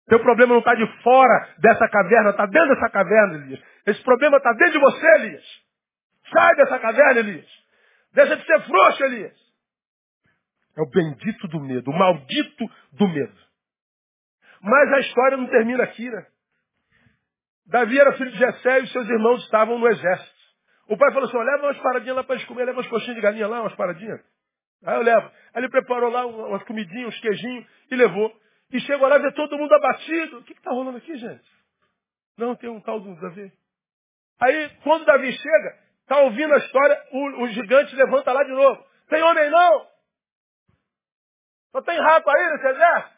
Teu 0.07 0.19
problema 0.19 0.53
não 0.53 0.59
está 0.59 0.73
de 0.73 0.85
fora 1.01 1.55
dessa 1.59 1.87
caverna, 1.89 2.29
está 2.29 2.45
dentro 2.45 2.69
dessa 2.69 2.89
caverna, 2.89 3.35
Elias. 3.35 3.61
Esse 3.85 4.01
problema 4.03 4.37
está 4.37 4.53
dentro 4.53 4.73
de 4.73 4.79
você, 4.79 5.07
Elias. 5.15 5.43
Sai 6.31 6.55
dessa 6.55 6.79
caverna, 6.79 7.19
Elias. 7.19 7.47
Deixa 8.13 8.37
de 8.37 8.45
ser 8.45 8.61
frouxo, 8.61 9.03
Elias. 9.03 9.37
É 10.77 10.81
o 10.81 10.89
bendito 10.89 11.47
do 11.49 11.59
medo, 11.59 11.91
o 11.91 11.97
maldito 11.97 12.65
do 12.93 13.07
medo. 13.07 13.37
Mas 14.61 14.93
a 14.93 14.99
história 14.99 15.37
não 15.37 15.47
termina 15.47 15.83
aqui, 15.83 16.09
né? 16.09 16.25
Davi 17.65 17.99
era 17.99 18.13
filho 18.13 18.31
de 18.31 18.37
Jessé 18.37 18.79
e 18.79 18.87
seus 18.87 19.07
irmãos 19.07 19.43
estavam 19.43 19.77
no 19.77 19.87
exército. 19.87 20.30
O 20.91 20.98
pai 20.98 21.10
falou 21.13 21.29
assim, 21.29 21.38
leva 21.38 21.67
umas 21.67 21.77
paradinhas 21.77 22.17
lá 22.17 22.24
para 22.25 22.36
eles 22.36 22.45
comer, 22.48 22.65
leva 22.65 22.77
umas 22.77 22.88
coxinhas 22.89 23.15
de 23.15 23.21
galinha 23.21 23.48
lá, 23.48 23.62
umas 23.62 23.74
paradinhas. 23.75 24.19
Aí 24.83 24.98
eu 24.98 25.01
levo. 25.01 25.25
Aí 25.53 25.62
ele 25.62 25.69
preparou 25.69 26.12
lá 26.12 26.25
umas 26.25 26.62
comidinhas, 26.63 27.07
uns 27.07 27.19
queijinhos 27.21 27.65
e 27.89 27.95
levou. 27.95 28.29
E 28.74 28.79
chegou 28.81 29.07
lá 29.07 29.15
e 29.15 29.21
vê 29.21 29.31
todo 29.31 29.57
mundo 29.57 29.74
abatido. 29.74 30.39
O 30.39 30.43
que 30.43 30.51
está 30.51 30.69
rolando 30.69 30.98
aqui, 30.98 31.15
gente? 31.17 31.50
Não, 32.38 32.57
tem 32.57 32.69
um 32.69 32.81
tal 32.81 33.00
do 33.00 33.15
Davi. 33.21 33.53
Aí, 34.41 34.69
quando 34.83 35.05
Davi 35.05 35.31
chega, 35.31 35.79
está 36.01 36.19
ouvindo 36.24 36.53
a 36.53 36.57
história, 36.57 37.01
o, 37.13 37.43
o 37.43 37.48
gigante 37.48 37.95
levanta 37.95 38.33
lá 38.33 38.43
de 38.43 38.51
novo. 38.51 38.86
Tem 39.07 39.24
homem 39.24 39.50
não? 39.50 39.88
Só 41.71 41.81
tem 41.83 41.98
rato 42.01 42.29
aí 42.29 42.50
nesse 42.50 42.67
exército? 42.67 43.15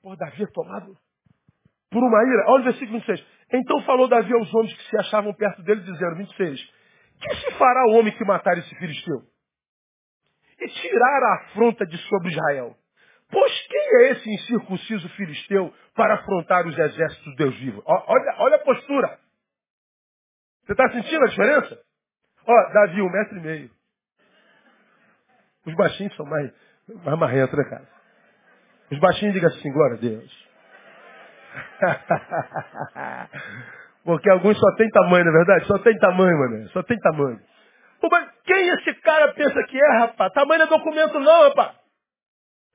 Pô, 0.00 0.14
Davi 0.14 0.44
é 0.44 0.46
tomado 0.46 0.96
por 1.90 2.04
uma 2.04 2.22
ira. 2.22 2.44
Olha 2.50 2.60
o 2.60 2.64
versículo 2.66 3.00
26. 3.00 3.31
Então 3.52 3.82
falou 3.82 4.08
Davi 4.08 4.32
aos 4.32 4.52
homens 4.54 4.74
que 4.74 4.90
se 4.90 4.96
achavam 4.98 5.34
perto 5.34 5.62
dele, 5.62 5.82
dizendo, 5.82 6.16
26, 6.16 6.60
que 7.20 7.36
se 7.36 7.50
fará 7.52 7.84
o 7.88 7.98
homem 7.98 8.16
que 8.16 8.24
matar 8.24 8.56
esse 8.56 8.74
filisteu? 8.76 9.22
E 10.58 10.68
tirar 10.68 11.22
a 11.22 11.34
afronta 11.42 11.84
de 11.86 11.98
sobre 11.98 12.30
Israel. 12.30 12.76
Pois 13.30 13.66
quem 13.66 13.80
é 13.80 14.10
esse 14.12 14.30
incircunciso 14.30 15.08
filisteu 15.10 15.72
para 15.94 16.14
afrontar 16.14 16.66
os 16.66 16.78
exércitos 16.78 17.24
do 17.24 17.36
Deus 17.36 17.58
vivo? 17.58 17.82
Olha, 17.86 18.34
olha 18.38 18.56
a 18.56 18.60
postura. 18.60 19.18
Você 20.64 20.72
está 20.72 20.90
sentindo 20.90 21.24
a 21.24 21.28
diferença? 21.28 21.78
Ó, 22.46 22.72
Davi, 22.72 23.02
um 23.02 23.10
metro 23.10 23.38
e 23.38 23.40
meio. 23.40 23.70
Os 25.66 25.74
baixinhos 25.74 26.14
são 26.16 26.26
mais, 26.26 26.52
mais 27.04 27.18
marrentos, 27.18 27.56
né, 27.56 27.64
cara? 27.64 27.88
Os 28.90 28.98
baixinhos 28.98 29.34
digam 29.34 29.48
assim, 29.48 29.72
glória 29.72 29.96
a 29.96 30.00
Deus. 30.00 30.51
Porque 34.04 34.28
alguns 34.30 34.58
só 34.58 34.74
tem 34.76 34.88
tamanho, 34.90 35.24
não 35.24 35.32
é 35.32 35.36
verdade? 35.36 35.66
Só 35.66 35.78
tem 35.78 35.96
tamanho, 35.98 36.38
mano. 36.38 36.68
Só 36.70 36.82
tem 36.82 36.98
tamanho. 36.98 37.38
Pô, 38.00 38.08
mas 38.10 38.28
quem 38.44 38.68
esse 38.68 38.94
cara 38.94 39.32
pensa 39.32 39.62
que 39.64 39.78
é, 39.78 39.98
rapaz? 39.98 40.32
Tamanho 40.32 40.58
não 40.58 40.66
é 40.66 40.70
documento 40.70 41.20
não, 41.20 41.48
rapaz. 41.48 41.76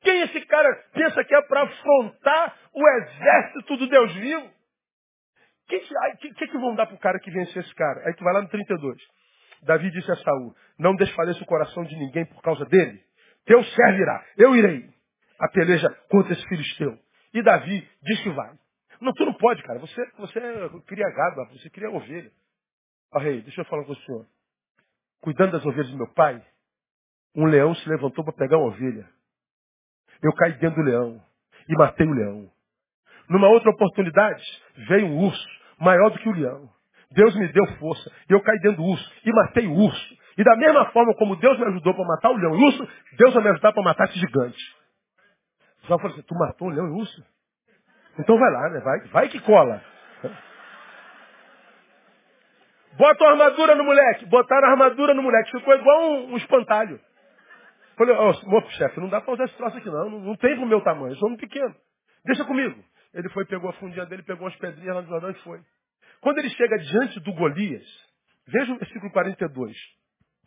Quem 0.01 0.21
esse 0.21 0.39
cara 0.45 0.73
pensa 0.93 1.23
que 1.23 1.35
é 1.35 1.41
para 1.41 1.63
afrontar 1.63 2.55
o 2.73 2.87
exército 2.87 3.77
do 3.77 3.89
Deus 3.89 4.13
vivo? 4.15 4.45
O 4.45 5.67
que, 5.67 5.79
que, 6.19 6.33
que, 6.33 6.47
que 6.47 6.57
vão 6.57 6.75
dar 6.75 6.85
para 6.85 6.95
o 6.95 6.99
cara 6.99 7.19
que 7.19 7.29
venceu 7.29 7.61
esse 7.61 7.75
cara? 7.75 8.03
Aí 8.05 8.13
tu 8.13 8.23
vai 8.23 8.33
lá 8.33 8.41
no 8.41 8.47
32. 8.47 8.97
Davi 9.63 9.91
disse 9.91 10.09
a 10.09 10.15
Saul, 10.15 10.55
não 10.79 10.95
desfaleça 10.95 11.43
o 11.43 11.47
coração 11.47 11.83
de 11.83 11.95
ninguém 11.97 12.25
por 12.25 12.41
causa 12.41 12.63
dele. 12.65 13.01
Teu 13.45 13.61
servirá, 13.63 14.23
eu 14.37 14.55
irei. 14.55 14.87
A 15.39 15.49
peleja 15.49 15.89
contra 16.09 16.33
esse 16.33 16.47
filisteu. 16.47 16.97
E 17.33 17.43
Davi 17.43 17.87
diz 18.01 18.21
que 18.21 18.29
vai. 18.29 18.51
Não, 18.99 19.13
tu 19.13 19.25
não 19.25 19.33
pode, 19.33 19.61
cara. 19.63 19.79
Você, 19.79 20.11
você 20.17 20.39
cria 20.85 21.09
gado, 21.09 21.45
você 21.53 21.69
cria 21.69 21.89
ovelha. 21.89 22.31
Ó 23.13 23.19
rei, 23.19 23.41
deixa 23.41 23.61
eu 23.61 23.65
falar 23.65 23.83
com 23.85 23.93
o 23.93 23.95
senhor. 23.95 24.25
Cuidando 25.21 25.53
das 25.53 25.65
ovelhas 25.65 25.89
do 25.91 25.97
meu 25.97 26.13
pai, 26.13 26.43
um 27.35 27.45
leão 27.45 27.73
se 27.75 27.87
levantou 27.89 28.23
para 28.23 28.33
pegar 28.33 28.57
uma 28.57 28.67
ovelha. 28.67 29.07
Eu 30.21 30.33
caí 30.33 30.53
dentro 30.53 30.81
do 30.81 30.89
leão 30.89 31.21
e 31.69 31.77
matei 31.77 32.07
o 32.07 32.13
leão. 32.13 32.51
Numa 33.29 33.49
outra 33.49 33.69
oportunidade, 33.71 34.43
veio 34.87 35.07
um 35.07 35.25
urso, 35.25 35.47
maior 35.79 36.09
do 36.09 36.19
que 36.19 36.29
o 36.29 36.33
leão. 36.33 36.69
Deus 37.11 37.35
me 37.35 37.47
deu 37.51 37.65
força. 37.77 38.11
E 38.29 38.33
eu 38.33 38.41
caí 38.41 38.59
dentro 38.59 38.77
do 38.77 38.83
urso 38.83 39.11
e 39.25 39.31
matei 39.31 39.67
o 39.67 39.73
urso. 39.73 40.17
E 40.37 40.43
da 40.43 40.55
mesma 40.55 40.91
forma 40.91 41.15
como 41.15 41.35
Deus 41.35 41.57
me 41.57 41.65
ajudou 41.65 41.93
para 41.93 42.05
matar 42.05 42.31
o 42.31 42.37
leão 42.37 42.55
e 42.55 42.61
o 42.61 42.65
urso, 42.65 42.87
Deus 43.17 43.33
vai 43.33 43.43
me 43.43 43.49
ajudar 43.49 43.73
para 43.73 43.83
matar 43.83 44.05
esse 44.05 44.19
gigante. 44.19 44.75
Só 45.87 45.97
falou 45.97 46.13
assim, 46.13 46.21
tu 46.23 46.35
matou 46.35 46.67
o 46.67 46.71
leão 46.71 46.87
e 46.87 46.91
o 46.91 46.95
urso? 46.95 47.25
Então 48.19 48.37
vai 48.37 48.51
lá, 48.51 48.69
né? 48.69 48.79
Vai, 48.79 48.99
vai 49.07 49.29
que 49.29 49.39
cola. 49.41 49.81
Bota 52.97 53.23
uma 53.23 53.31
armadura 53.31 53.75
no 53.75 53.83
moleque. 53.83 54.25
Botaram 54.25 54.67
a 54.67 54.71
armadura 54.71 55.13
no 55.13 55.21
moleque. 55.21 55.51
Ficou 55.51 55.75
igual 55.75 56.11
um, 56.11 56.33
um 56.33 56.37
espantalho. 56.37 56.99
Falei, 57.95 58.15
ó, 58.15 58.29
oh, 58.29 58.69
chefe, 58.71 58.99
não 58.99 59.09
dá 59.09 59.21
pra 59.21 59.33
usar 59.33 59.45
esse 59.45 59.55
troço 59.55 59.77
aqui 59.77 59.87
não. 59.87 60.09
Não, 60.09 60.19
não 60.19 60.35
tem 60.35 60.55
pro 60.55 60.65
meu 60.65 60.81
tamanho. 60.81 61.13
Eu 61.13 61.17
sou 61.17 61.29
um 61.29 61.37
pequeno. 61.37 61.75
Deixa 62.25 62.43
comigo. 62.45 62.83
Ele 63.13 63.29
foi, 63.29 63.45
pegou 63.45 63.69
a 63.69 63.73
fundinha 63.73 64.05
dele, 64.05 64.23
pegou 64.23 64.43
umas 64.45 64.55
pedrinhas 64.57 64.95
lá 64.95 65.01
no 65.01 65.07
Jordão 65.07 65.29
e 65.29 65.33
foi. 65.35 65.59
Quando 66.21 66.39
ele 66.39 66.49
chega 66.49 66.77
diante 66.77 67.19
do 67.21 67.33
Golias, 67.33 67.85
veja 68.47 68.73
o 68.73 68.77
versículo 68.77 69.11
42. 69.11 69.75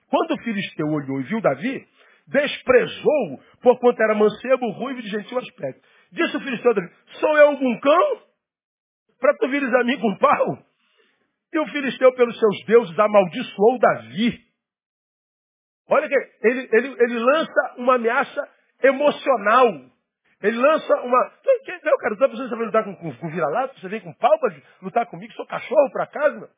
Quando 0.08 0.32
o 0.32 0.42
filisteu 0.42 0.86
olhou 0.88 1.20
e 1.20 1.24
viu 1.24 1.40
Davi, 1.40 1.86
desprezou-o, 2.26 3.40
porquanto 3.62 4.02
era 4.02 4.14
mancebo, 4.14 4.70
ruivo 4.70 5.02
de 5.02 5.08
gentil 5.08 5.38
aspecto. 5.38 5.88
Disse 6.12 6.36
o 6.36 6.40
filisteu 6.40 6.72
sou 7.20 7.38
eu 7.38 7.48
algum 7.48 7.80
cão? 7.80 8.22
Para 9.20 9.36
tu 9.36 9.48
vires 9.48 9.72
a 9.74 9.84
mim 9.84 9.98
com 10.00 10.16
pau? 10.16 10.58
E 11.52 11.58
o 11.58 11.66
filisteu, 11.66 12.12
pelos 12.14 12.38
seus 12.38 12.64
deuses, 12.64 12.98
amaldiçoou 12.98 13.78
Davi. 13.78 14.38
Olha 15.88 16.08
que 16.08 16.14
ele, 16.42 16.68
ele, 16.72 16.96
ele 16.98 17.18
lança 17.18 17.74
uma 17.76 17.96
ameaça 17.96 18.48
emocional. 18.82 19.66
Ele 20.42 20.56
lança 20.56 20.94
uma. 21.02 21.32
Não, 21.84 21.98
cara, 21.98 22.16
não 22.18 22.28
precisa 22.28 22.56
lutar 22.56 22.84
com, 22.84 22.96
com, 22.96 23.14
com 23.14 23.28
vira-lata, 23.28 23.74
você 23.78 23.88
vem 23.88 24.00
com 24.00 24.12
pau 24.14 24.38
para 24.38 24.56
lutar 24.80 25.06
comigo, 25.06 25.32
sou 25.34 25.46
cachorro 25.46 25.90
para 25.92 26.06
casa, 26.06 26.38
meu. 26.38 26.48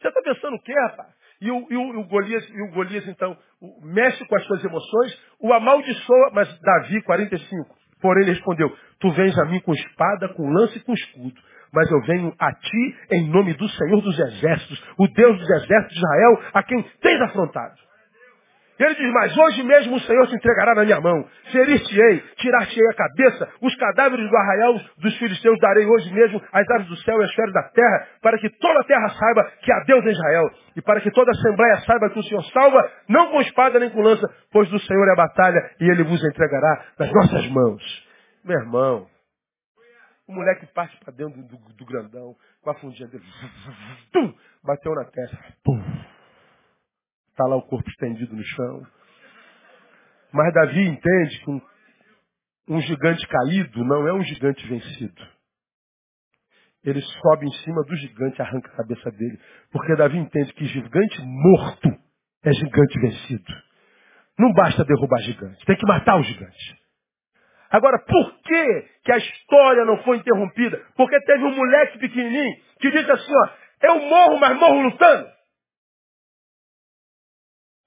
Você 0.00 0.08
está 0.08 0.22
pensando 0.22 0.56
o 0.56 0.62
quê, 0.62 0.72
rapaz? 0.88 1.08
E 1.40 1.50
o, 1.50 1.66
e, 1.70 1.76
o, 1.76 2.00
o 2.00 2.04
Golias, 2.04 2.46
e 2.48 2.62
o 2.62 2.72
Golias, 2.72 3.06
então, 3.06 3.36
mexe 3.82 4.26
com 4.26 4.36
as 4.36 4.44
suas 4.44 4.64
emoções, 4.64 5.22
o 5.38 5.52
amaldiçoa, 5.52 6.30
mas 6.32 6.60
Davi, 6.60 7.02
45. 7.02 7.76
Porém, 8.00 8.24
ele 8.24 8.32
respondeu, 8.32 8.74
tu 9.00 9.10
vens 9.12 9.36
a 9.38 9.44
mim 9.46 9.60
com 9.60 9.72
espada, 9.72 10.28
com 10.34 10.48
lança 10.48 10.76
e 10.76 10.80
com 10.80 10.92
escudo. 10.92 11.40
Mas 11.72 11.90
eu 11.90 12.00
venho 12.02 12.34
a 12.38 12.52
ti 12.52 12.96
em 13.12 13.30
nome 13.30 13.54
do 13.54 13.68
Senhor 13.68 14.00
dos 14.00 14.18
Exércitos, 14.18 14.82
o 14.98 15.06
Deus 15.08 15.38
dos 15.38 15.50
Exércitos 15.50 15.94
de 15.94 15.98
Israel, 15.98 16.42
a 16.52 16.62
quem 16.62 16.82
tens 17.00 17.20
afrontado. 17.22 17.90
Ele 18.80 18.94
diz, 18.94 19.12
mas 19.12 19.36
hoje 19.36 19.62
mesmo 19.62 19.96
o 19.96 20.00
Senhor 20.00 20.26
se 20.26 20.34
entregará 20.34 20.74
na 20.74 20.84
minha 20.84 20.98
mão. 21.02 21.22
Ferir-te-ei, 21.52 22.24
tirar-te-ei 22.36 22.88
a 22.88 22.94
cabeça, 22.94 23.48
os 23.60 23.76
cadáveres 23.76 24.26
do 24.26 24.34
arraial 24.34 24.80
dos 24.96 25.18
filisteus 25.18 25.58
darei 25.60 25.84
hoje 25.84 26.10
mesmo 26.14 26.40
às 26.50 26.70
aves 26.70 26.88
do 26.88 26.96
céu 26.96 27.20
e 27.20 27.24
às 27.24 27.34
feras 27.34 27.52
da 27.52 27.64
terra, 27.64 28.06
para 28.22 28.38
que 28.38 28.48
toda 28.48 28.80
a 28.80 28.84
terra 28.84 29.10
saiba 29.10 29.52
que 29.60 29.70
há 29.70 29.84
Deus 29.84 30.02
em 30.06 30.12
Israel. 30.12 30.50
E 30.76 30.80
para 30.80 30.98
que 31.02 31.10
toda 31.10 31.30
a 31.30 31.36
assembleia 31.36 31.76
saiba 31.80 32.08
que 32.08 32.20
o 32.20 32.22
Senhor 32.22 32.42
salva, 32.54 32.90
não 33.06 33.30
com 33.30 33.42
espada 33.42 33.78
nem 33.78 33.90
com 33.90 34.00
lança, 34.00 34.26
pois 34.50 34.66
do 34.70 34.78
Senhor 34.78 35.08
é 35.08 35.12
a 35.12 35.16
batalha 35.16 35.60
e 35.78 35.84
ele 35.84 36.02
vos 36.02 36.24
entregará 36.24 36.82
nas 36.98 37.12
nossas 37.12 37.50
mãos. 37.50 38.09
Meu 38.44 38.58
irmão, 38.58 39.08
o 40.26 40.32
moleque 40.32 40.66
parte 40.66 40.96
para 41.00 41.12
dentro 41.12 41.42
do, 41.42 41.58
do, 41.74 41.84
grandão, 41.84 42.36
com 42.62 42.70
a 42.70 42.74
fundinha 42.74 43.08
dele, 43.10 43.24
bateu 44.62 44.94
na 44.94 45.04
testa, 45.04 45.56
Está 47.30 47.46
lá 47.46 47.56
o 47.56 47.62
corpo 47.62 47.88
estendido 47.88 48.34
no 48.34 48.42
chão. 48.44 48.86
Mas 50.32 50.52
Davi 50.52 50.88
entende 50.88 51.40
que 51.40 51.50
um, 51.50 51.60
um 52.68 52.80
gigante 52.80 53.26
caído 53.26 53.84
não 53.84 54.06
é 54.06 54.12
um 54.12 54.22
gigante 54.22 54.66
vencido. 54.68 55.28
Ele 56.84 57.00
sobe 57.00 57.46
em 57.46 57.52
cima 57.64 57.82
do 57.82 57.96
gigante 57.96 58.40
arranca 58.40 58.70
a 58.70 58.76
cabeça 58.76 59.10
dele. 59.10 59.38
Porque 59.70 59.96
Davi 59.96 60.18
entende 60.18 60.52
que 60.54 60.64
gigante 60.66 61.20
morto 61.22 61.88
é 62.42 62.52
gigante 62.52 63.00
vencido. 63.00 63.52
Não 64.38 64.52
basta 64.52 64.84
derrubar 64.84 65.20
gigante, 65.22 65.64
tem 65.66 65.76
que 65.76 65.86
matar 65.86 66.16
o 66.18 66.22
gigante. 66.22 66.79
Agora, 67.70 67.98
por 68.00 68.40
que, 68.42 68.82
que 69.04 69.12
a 69.12 69.16
história 69.16 69.84
não 69.84 70.02
foi 70.02 70.16
interrompida? 70.16 70.84
Porque 70.96 71.20
teve 71.20 71.44
um 71.44 71.54
moleque 71.54 71.98
pequenininho 71.98 72.56
que 72.80 72.90
disse 72.90 73.10
assim, 73.10 73.32
ó, 73.32 73.48
eu 73.82 74.00
morro, 74.00 74.38
mas 74.40 74.58
morro 74.58 74.82
lutando. 74.82 75.28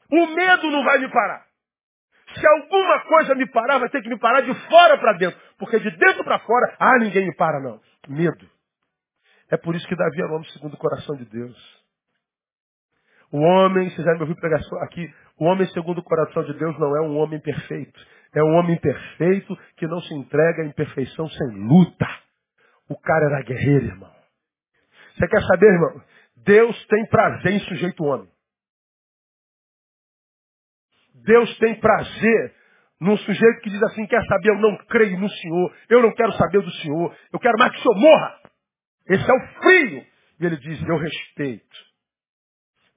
O 0.09 0.27
medo 0.27 0.71
não 0.71 0.83
vai 0.83 0.99
me 0.99 1.09
parar. 1.09 1.45
Se 2.35 2.47
alguma 2.47 2.99
coisa 3.01 3.35
me 3.35 3.45
parar, 3.47 3.77
vai 3.79 3.89
ter 3.89 4.01
que 4.01 4.09
me 4.09 4.17
parar 4.17 4.41
de 4.41 4.53
fora 4.69 4.97
para 4.97 5.13
dentro. 5.13 5.39
Porque 5.57 5.79
de 5.79 5.91
dentro 5.97 6.23
para 6.23 6.39
fora, 6.39 6.75
ah, 6.79 6.97
ninguém 6.99 7.25
me 7.25 7.35
para 7.35 7.59
não. 7.59 7.79
Medo. 8.07 8.49
É 9.51 9.57
por 9.57 9.75
isso 9.75 9.87
que 9.87 9.95
Davi 9.95 10.21
é 10.21 10.25
o 10.25 10.33
homem 10.33 10.49
segundo 10.49 10.73
o 10.73 10.77
coração 10.77 11.15
de 11.15 11.25
Deus. 11.25 11.83
O 13.31 13.39
homem, 13.39 13.89
vocês 13.89 14.05
já 14.05 14.13
me 14.13 14.21
ouviram 14.21 14.39
pregar 14.39 14.61
aqui, 14.83 15.11
o 15.39 15.45
homem 15.45 15.67
segundo 15.69 15.97
o 15.97 16.03
coração 16.03 16.43
de 16.43 16.53
Deus 16.53 16.77
não 16.79 16.95
é 16.95 17.01
um 17.01 17.17
homem 17.17 17.39
perfeito. 17.39 17.99
É 18.33 18.43
um 18.43 18.55
homem 18.55 18.79
perfeito 18.79 19.55
que 19.77 19.87
não 19.87 20.01
se 20.01 20.13
entrega 20.13 20.63
à 20.63 20.65
imperfeição 20.65 21.27
sem 21.29 21.47
luta. 21.67 22.07
O 22.89 22.99
cara 22.99 23.25
era 23.25 23.43
guerreiro, 23.43 23.85
irmão. 23.85 24.11
Você 25.15 25.27
quer 25.27 25.41
saber, 25.41 25.67
irmão? 25.67 26.03
Deus 26.37 26.85
tem 26.87 27.05
prazer 27.07 27.53
em 27.53 27.59
sujeito 27.59 28.03
homem. 28.03 28.27
Deus 31.23 31.57
tem 31.59 31.79
prazer 31.79 32.55
num 32.99 33.17
sujeito 33.17 33.61
que 33.61 33.69
diz 33.69 33.83
assim, 33.83 34.05
quer 34.07 34.23
saber, 34.25 34.49
eu 34.49 34.59
não 34.59 34.77
creio 34.85 35.19
no 35.19 35.29
Senhor, 35.29 35.75
eu 35.89 36.01
não 36.01 36.13
quero 36.13 36.31
saber 36.33 36.61
do 36.61 36.71
Senhor, 36.71 37.15
eu 37.31 37.39
quero 37.39 37.57
mais 37.57 37.71
que 37.73 37.79
o 37.79 37.81
Senhor 37.81 37.99
morra. 37.99 38.39
Esse 39.07 39.29
é 39.29 39.33
o 39.33 39.47
frio. 39.61 40.05
E 40.39 40.45
ele 40.45 40.57
diz, 40.57 40.81
eu 40.87 40.97
respeito. 40.97 41.92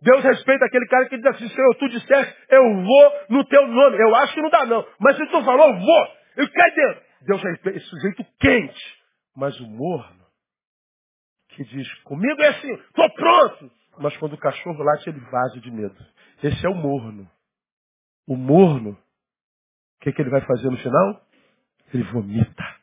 Deus 0.01 0.23
respeita 0.23 0.65
aquele 0.67 0.87
cara 0.87 1.09
que 1.09 1.17
diz 1.17 1.27
assim, 1.27 1.49
Senhor, 1.49 1.75
tu 1.77 1.89
disseste, 1.89 2.37
eu 2.51 2.63
vou 2.63 3.13
no 3.31 3.45
teu 3.47 3.67
nome. 3.67 3.97
Eu 3.97 4.15
acho 4.17 4.35
que 4.35 4.43
não 4.43 4.51
dá 4.51 4.67
não. 4.67 4.87
Mas 5.01 5.17
se 5.17 5.27
tu 5.27 5.43
falou, 5.43 5.69
eu 5.69 5.79
vou. 5.79 6.09
Eu 6.37 6.51
quero 6.51 6.75
dentro. 6.75 7.03
Deus 7.23 7.43
respeita 7.43 7.79
esse 7.79 7.87
sujeito 7.89 8.25
quente. 8.39 8.97
Mas 9.35 9.59
o 9.61 9.67
morno, 9.67 10.25
que 11.49 11.65
diz, 11.65 11.93
comigo 12.03 12.41
é 12.43 12.49
assim, 12.49 12.77
tô 12.95 13.11
pronto. 13.15 13.73
Mas 13.99 14.17
quando 14.19 14.35
o 14.35 14.39
cachorro 14.39 14.83
late, 14.83 15.09
ele 15.09 15.21
vaza 15.21 15.61
de 15.61 15.71
medo. 15.71 15.97
Esse 16.43 16.67
é 16.67 16.69
o 16.69 16.75
morno. 16.75 17.31
O 18.27 18.37
morno, 18.37 18.91
o 18.91 20.05
que, 20.05 20.13
que 20.13 20.21
ele 20.21 20.31
vai 20.31 20.43
fazer 20.43 20.71
no 20.71 20.77
final? 20.77 21.23
Ele 21.93 22.03
vomita. 22.05 22.77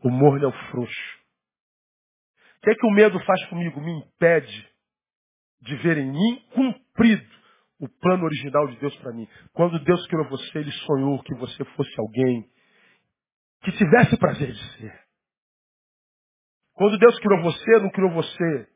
O 0.00 0.10
morno 0.10 0.44
é 0.44 0.48
o 0.48 0.70
frouxo. 0.70 1.18
O 2.56 2.60
que 2.62 2.70
é 2.70 2.74
que 2.74 2.86
o 2.86 2.90
medo 2.90 3.20
faz 3.24 3.44
comigo? 3.46 3.80
Me 3.80 3.92
impede 3.98 4.77
de 5.62 5.76
ver 5.76 5.98
em 5.98 6.10
mim 6.10 6.42
cumprido 6.54 7.38
o 7.80 7.88
plano 7.88 8.24
original 8.24 8.66
de 8.68 8.76
Deus 8.78 8.96
para 8.96 9.12
mim. 9.12 9.28
Quando 9.52 9.78
Deus 9.84 10.06
criou 10.06 10.28
você, 10.28 10.58
Ele 10.58 10.72
sonhou 10.72 11.22
que 11.22 11.34
você 11.36 11.64
fosse 11.76 11.94
alguém 11.98 12.44
que 13.62 13.72
tivesse 13.72 14.16
prazer 14.16 14.52
de 14.52 14.72
ser. 14.76 15.00
Quando 16.74 16.98
Deus 16.98 17.18
criou 17.18 17.42
você, 17.42 17.78
não 17.80 17.90
criou 17.90 18.10
você 18.12 18.68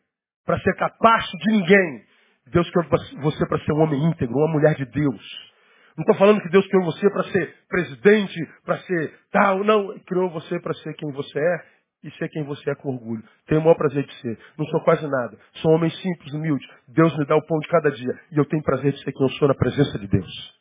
para 0.45 0.59
ser 0.61 0.75
capaz 0.77 1.25
de 1.27 1.53
ninguém. 1.53 2.05
Deus 2.49 2.69
criou 2.71 2.89
você 3.23 3.47
para 3.47 3.59
ser 3.65 3.73
um 3.73 3.83
homem 3.83 4.05
íntegro, 4.07 4.37
uma 4.37 4.53
mulher 4.53 4.75
de 4.75 4.85
Deus. 4.87 5.53
Não 5.97 6.03
estou 6.03 6.17
falando 6.17 6.41
que 6.41 6.49
Deus 6.49 6.67
criou 6.69 6.85
você 6.85 7.11
para 7.11 7.25
ser 7.25 7.55
presidente, 7.69 8.41
para 8.65 8.79
ser 8.79 9.21
tal. 9.31 9.63
Não, 9.63 9.99
criou 10.01 10.31
você 10.31 10.59
para 10.61 10.75
ser 10.75 10.95
quem 10.95 11.13
você 11.13 11.39
é 11.39 11.72
e 12.03 12.11
ser 12.13 12.29
quem 12.29 12.43
você 12.45 12.71
é 12.71 12.75
com 12.75 12.95
orgulho. 12.95 13.23
Tenho 13.47 13.61
o 13.61 13.65
maior 13.65 13.77
prazer 13.77 14.05
de 14.05 14.15
ser. 14.21 14.39
Não 14.59 14.67
sou 14.67 14.81
quase 14.83 15.07
nada. 15.07 15.39
Sou 15.55 15.71
um 15.71 15.75
homem 15.75 15.91
simples, 15.91 16.33
humilde. 16.33 16.67
Deus 16.89 17.17
me 17.17 17.25
dá 17.27 17.37
o 17.37 17.47
pão 17.47 17.59
de 17.61 17.69
cada 17.69 17.91
dia. 17.91 18.21
E 18.33 18.39
eu 18.39 18.45
tenho 18.45 18.63
prazer 18.63 18.93
de 18.93 19.03
ser 19.03 19.13
quem 19.13 19.27
eu 19.27 19.33
sou 19.35 19.49
na 19.49 19.55
presença 19.55 19.99
de 19.99 20.09
Deus. 20.09 20.61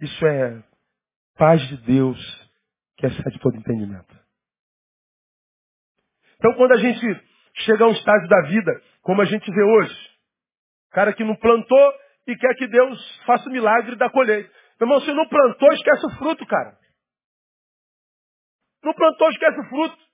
Isso 0.00 0.26
é 0.26 0.62
paz 1.36 1.60
de 1.68 1.76
Deus 1.78 2.18
que 2.96 3.06
excede 3.06 3.38
todo 3.40 3.56
entendimento. 3.56 4.16
Então 6.36 6.54
quando 6.54 6.72
a 6.72 6.78
gente 6.78 7.00
chega 7.64 7.84
a 7.84 7.88
um 7.88 7.92
estágio 7.92 8.28
da 8.28 8.42
vida, 8.42 8.82
como 9.02 9.22
a 9.22 9.24
gente 9.24 9.50
vê 9.50 9.62
hoje, 9.62 10.10
cara 10.90 11.12
que 11.12 11.24
não 11.24 11.34
plantou 11.36 11.94
e 12.26 12.36
quer 12.36 12.54
que 12.54 12.66
Deus 12.66 13.20
faça 13.26 13.48
o 13.48 13.52
milagre 13.52 13.96
da 13.96 14.10
colheita. 14.10 14.50
Meu 14.80 14.88
irmão, 14.88 15.00
se 15.00 15.12
não 15.12 15.26
plantou, 15.26 15.72
esquece 15.72 16.06
o 16.06 16.18
fruto, 16.18 16.46
cara. 16.46 16.76
Não 18.84 18.92
plantou, 18.92 19.30
esquece 19.30 19.58
o 19.60 19.68
fruto. 19.68 20.05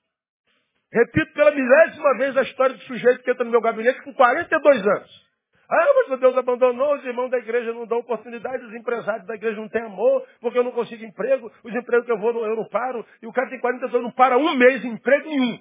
Repito 0.93 1.33
pela 1.33 1.51
milésima 1.51 2.19
vez 2.19 2.37
a 2.37 2.43
história 2.43 2.77
do 2.77 2.83
sujeito 2.83 3.23
que 3.23 3.31
entra 3.31 3.45
no 3.45 3.51
meu 3.51 3.63
gabinete 3.63 4.03
com 4.03 4.13
42 4.13 4.87
anos. 4.87 5.33
Ah, 5.71 6.07
mas 6.09 6.21
Deus 6.21 6.37
abandonou, 6.37 6.95
os 6.97 7.05
irmãos 7.05 7.31
da 7.31 7.39
igreja 7.39 7.73
não 7.73 7.87
dão 7.87 7.99
oportunidade, 8.01 8.63
os 8.63 8.75
empresários 8.75 9.27
da 9.27 9.35
igreja 9.35 9.59
não 9.59 9.71
têm 9.71 9.81
amor, 9.81 10.23
porque 10.39 10.59
eu 10.59 10.65
não 10.65 10.73
consigo 10.73 11.03
emprego, 11.03 11.51
os 11.65 11.75
empregos 11.75 12.05
que 12.05 12.13
eu 12.13 12.19
vou 12.19 12.31
eu 12.45 12.57
não 12.57 12.69
paro, 12.69 13.07
e 13.23 13.27
o 13.27 13.33
cara 13.33 13.49
tem 13.49 13.59
42 13.59 13.95
anos, 13.95 14.05
não 14.05 14.13
para 14.13 14.37
um 14.37 14.55
mês 14.55 14.85
em 14.85 14.89
emprego 14.89 15.31
nenhum. 15.31 15.59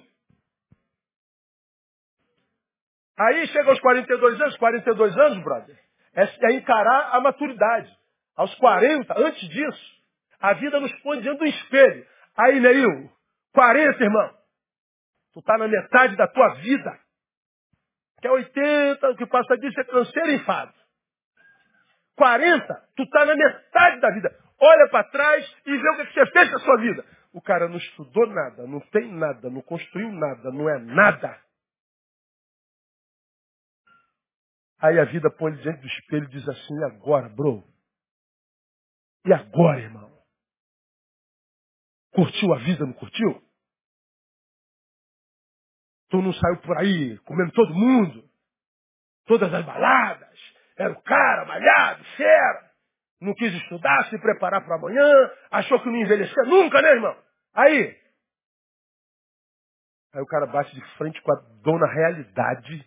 Aí 3.18 3.46
chega 3.46 3.70
aos 3.70 3.80
42 3.80 4.38
anos, 4.38 4.56
42 4.58 5.16
anos, 5.16 5.42
brother, 5.42 5.78
é, 6.14 6.24
é 6.24 6.52
encarar 6.56 7.16
a 7.16 7.20
maturidade. 7.20 7.90
Aos 8.36 8.54
40, 8.56 9.14
antes 9.18 9.48
disso, 9.48 10.02
a 10.40 10.52
vida 10.54 10.78
nos 10.78 10.92
põe 11.00 11.20
diante 11.20 11.38
do 11.38 11.46
espelho. 11.46 12.06
Aí, 12.36 12.60
Neil, 12.60 13.10
40, 13.54 14.02
irmão. 14.02 14.41
Tu 15.32 15.40
está 15.40 15.56
na 15.58 15.68
metade 15.68 16.16
da 16.16 16.28
tua 16.28 16.54
vida. 16.54 16.98
Que 18.20 18.28
é 18.28 18.30
80, 18.30 19.10
o 19.10 19.16
que 19.16 19.26
passa 19.26 19.56
disso 19.56 19.80
é 19.80 19.84
canseiro 19.84 20.30
e 20.30 20.36
enfado. 20.36 20.72
40, 22.16 22.88
tu 22.96 23.02
está 23.02 23.24
na 23.24 23.34
metade 23.34 24.00
da 24.00 24.10
vida. 24.10 24.38
Olha 24.60 24.88
para 24.90 25.08
trás 25.10 25.56
e 25.66 25.76
vê 25.76 25.90
o 25.90 25.96
que, 25.96 26.12
você 26.12 26.26
fez 26.26 26.50
com 26.50 26.56
a 26.56 26.60
sua 26.60 26.76
vida. 26.76 27.04
O 27.32 27.40
cara 27.40 27.66
não 27.66 27.78
estudou 27.78 28.26
nada, 28.26 28.66
não 28.66 28.80
tem 28.80 29.10
nada, 29.10 29.50
não 29.50 29.62
construiu 29.62 30.12
nada, 30.12 30.52
não 30.52 30.68
é 30.68 30.78
nada. 30.78 31.42
Aí 34.78 34.98
a 34.98 35.04
vida 35.04 35.30
põe 35.30 35.52
ele 35.52 35.62
diante 35.62 35.80
do 35.80 35.86
espelho 35.86 36.24
e 36.24 36.30
diz 36.30 36.48
assim, 36.48 36.78
e 36.78 36.84
agora, 36.84 37.28
bro? 37.28 37.64
E 39.24 39.32
agora, 39.32 39.80
irmão? 39.80 40.12
Curtiu 42.12 42.52
a 42.52 42.58
vida, 42.58 42.84
não 42.84 42.92
curtiu? 42.92 43.42
Tu 46.12 46.20
não 46.20 46.32
saiu 46.34 46.58
por 46.58 46.76
aí 46.76 47.16
comendo 47.20 47.52
todo 47.52 47.72
mundo. 47.72 48.22
Todas 49.24 49.52
as 49.52 49.64
baladas. 49.64 50.38
Era 50.76 50.92
o 50.92 51.02
cara, 51.02 51.46
malhado, 51.46 52.04
fera. 52.18 52.70
Não 53.18 53.34
quis 53.34 53.50
estudar, 53.54 54.10
se 54.10 54.18
preparar 54.18 54.62
para 54.62 54.76
amanhã. 54.76 55.30
Achou 55.50 55.80
que 55.80 55.88
não 55.88 55.96
envelhecer 55.96 56.44
nunca, 56.44 56.82
né, 56.82 56.90
irmão? 56.90 57.16
Aí. 57.54 57.98
Aí 60.12 60.20
o 60.20 60.26
cara 60.26 60.46
bate 60.46 60.74
de 60.74 60.84
frente 60.98 61.18
com 61.22 61.32
a 61.32 61.40
dona 61.62 61.86
realidade. 61.90 62.86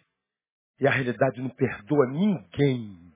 E 0.79 0.87
a 0.87 0.91
realidade 0.91 1.41
não 1.41 1.49
perdoa 1.49 2.05
ninguém. 2.05 3.11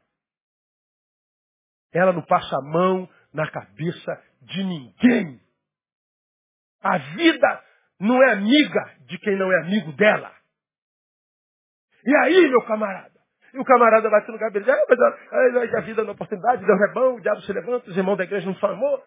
Ela 1.93 2.13
não 2.13 2.23
passa 2.23 2.57
a 2.57 2.61
mão 2.63 3.07
na 3.31 3.47
cabeça 3.51 4.23
de 4.41 4.63
ninguém. 4.63 5.39
A 6.81 6.97
vida 6.97 7.68
não 7.99 8.21
é 8.23 8.33
amiga 8.33 8.95
de 9.01 9.17
quem 9.19 9.35
não 9.37 9.51
é 9.51 9.61
amigo 9.61 9.91
dela. 9.93 10.31
E 12.05 12.15
aí, 12.15 12.49
meu 12.49 12.61
camarada? 12.61 13.19
E 13.53 13.59
o 13.59 13.65
camarada 13.65 14.09
bate 14.09 14.31
no 14.31 14.37
gabinete, 14.37 14.69
ah, 14.69 14.85
mas 14.87 14.99
a, 14.99 15.77
a, 15.79 15.81
vida 15.81 16.03
na 16.03 16.11
oportunidade, 16.11 16.65
Deus 16.65 16.79
é 16.81 16.93
bom, 16.93 17.15
o 17.15 17.21
diabo 17.21 17.41
se 17.41 17.51
levanta, 17.51 17.89
os 17.89 17.97
irmãos 17.97 18.15
da 18.15 18.23
igreja 18.23 18.45
não 18.45 18.55
são 18.55 18.69
amor. 18.69 19.03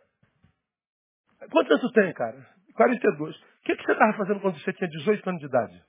Quantos 1.51 1.79
anos 1.79 1.93
tem, 1.93 2.13
cara? 2.13 2.47
42. 2.75 3.37
O 3.37 3.41
que, 3.65 3.77
que 3.77 3.85
você 3.85 3.93
estava 3.93 4.13
fazendo 4.15 4.41
quando 4.41 4.59
você 4.59 4.73
tinha 4.73 4.89
18 4.89 5.29
anos 5.29 5.41
de 5.41 5.47
idade? 5.47 5.83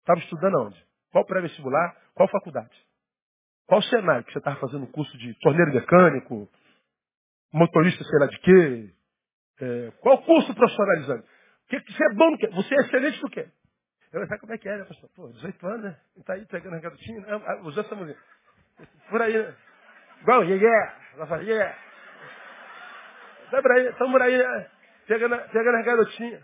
Estava 0.00 0.20
estudando 0.20 0.58
aonde? 0.58 0.84
Qual 1.12 1.24
pré-vestibular? 1.24 1.96
Qual 2.14 2.28
faculdade? 2.28 2.74
Qual 3.66 3.82
cenário 3.82 4.24
que 4.24 4.32
você 4.32 4.38
estava 4.38 4.60
fazendo 4.60 4.86
curso 4.88 5.16
de 5.18 5.34
torneiro 5.40 5.72
mecânico, 5.72 6.48
motorista 7.52 8.04
sei 8.04 8.18
lá 8.20 8.26
de 8.26 8.38
quê? 8.38 8.94
É, 9.60 9.90
qual 10.00 10.22
curso 10.22 10.54
profissionalizante? 10.54 11.26
Que, 11.68 11.80
você 11.80 12.04
é 12.04 12.14
bom 12.14 12.30
no 12.30 12.38
quê? 12.38 12.48
Você 12.48 12.74
é 12.74 12.78
excelente 12.78 13.22
no 13.22 13.30
quê? 13.30 13.48
Eu 14.12 14.26
sabe 14.26 14.40
como 14.40 14.54
é 14.54 14.58
que 14.58 14.68
é, 14.68 14.76
né, 14.76 14.84
pastor? 14.84 15.10
Pô, 15.14 15.28
18 15.28 15.66
anos, 15.66 15.82
né? 15.82 15.96
Está 16.16 16.34
aí 16.34 16.46
pegando 16.46 16.76
a 16.76 16.80
garotinha. 16.80 17.20
Né? 17.20 17.26
Ah, 17.28 17.56
os 17.56 17.76
outros 17.76 17.84
estamos 17.84 18.16
por 19.10 19.20
aí, 19.20 19.36
né? 19.36 19.54
Igual, 20.22 20.44
yeah, 20.44 20.62
yeah. 20.62 20.98
Ela 21.14 21.26
fala, 21.26 21.42
yeah. 21.42 21.78
Estamos 23.44 23.62
por 23.62 23.72
aí, 23.72 23.86
estamos 23.88 24.12
por 24.12 24.22
aí, 24.22 24.38
né? 24.38 24.70
Pegando, 25.06 25.36
pegando 25.50 25.76
as 25.76 25.84
garotinhas. 25.84 26.42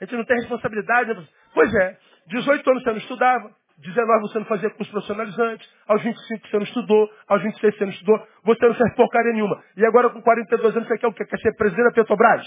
A 0.00 0.04
gente 0.04 0.16
não 0.16 0.24
tem 0.24 0.36
responsabilidade, 0.36 1.14
né? 1.14 1.28
Pois 1.54 1.72
é, 1.74 1.98
18 2.26 2.70
anos 2.70 2.82
você 2.82 2.90
não 2.90 2.98
estudava, 2.98 3.54
19 3.78 4.20
você 4.22 4.38
não 4.38 4.46
fazia 4.46 4.70
curso 4.70 4.90
profissionalizante, 4.90 5.68
aos 5.86 6.02
25 6.02 6.48
você 6.48 6.56
não 6.56 6.64
estudou, 6.64 7.10
aos 7.28 7.42
26 7.42 7.76
você 7.76 7.84
não 7.84 7.92
estudou, 7.92 8.28
você 8.44 8.66
não 8.66 8.74
fez 8.74 8.94
porcaria 8.94 9.32
nenhuma. 9.32 9.62
E 9.76 9.86
agora 9.86 10.10
com 10.10 10.20
42 10.22 10.76
anos 10.76 10.88
você 10.88 10.98
quer 10.98 11.06
o 11.06 11.12
quê? 11.12 11.24
Quer 11.24 11.38
ser 11.38 11.56
presidente 11.56 11.84
da 11.84 11.92
Petrobras? 11.92 12.46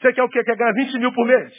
Você 0.00 0.12
quer 0.14 0.22
o 0.22 0.28
quê? 0.28 0.42
Quer 0.44 0.56
ganhar 0.56 0.72
20 0.72 0.98
mil 0.98 1.12
por 1.12 1.26
mês? 1.26 1.52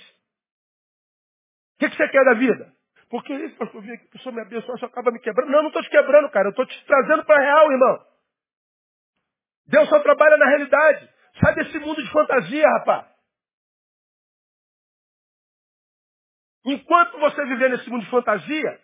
O 1.75 1.79
que, 1.79 1.89
você 1.89 2.07
quer 2.09 2.25
da 2.25 2.33
vida? 2.33 2.73
Porque 3.09 3.33
isso, 3.33 3.55
pastor, 3.57 3.81
vim 3.81 3.91
aqui, 3.91 4.05
a 4.05 4.11
pessoa 4.11 4.33
me 4.33 4.41
abençoa, 4.41 4.77
só 4.77 4.85
acaba 4.85 5.11
me 5.11 5.19
quebrando. 5.19 5.51
Não, 5.51 5.61
não 5.61 5.67
estou 5.67 5.83
te 5.83 5.89
quebrando, 5.89 6.29
cara. 6.31 6.47
Eu 6.47 6.51
estou 6.51 6.65
te 6.65 6.85
trazendo 6.85 7.25
para 7.25 7.35
a 7.35 7.41
real, 7.41 7.71
irmão. 7.71 8.05
Deus 9.67 9.89
só 9.89 9.99
trabalha 9.99 10.37
na 10.37 10.47
realidade. 10.47 11.09
Sai 11.39 11.53
desse 11.55 11.77
mundo 11.79 12.01
de 12.01 12.11
fantasia, 12.11 12.67
rapaz. 12.79 13.11
Enquanto 16.65 17.19
você 17.19 17.45
viver 17.45 17.69
nesse 17.69 17.89
mundo 17.89 18.03
de 18.03 18.09
fantasia, 18.11 18.79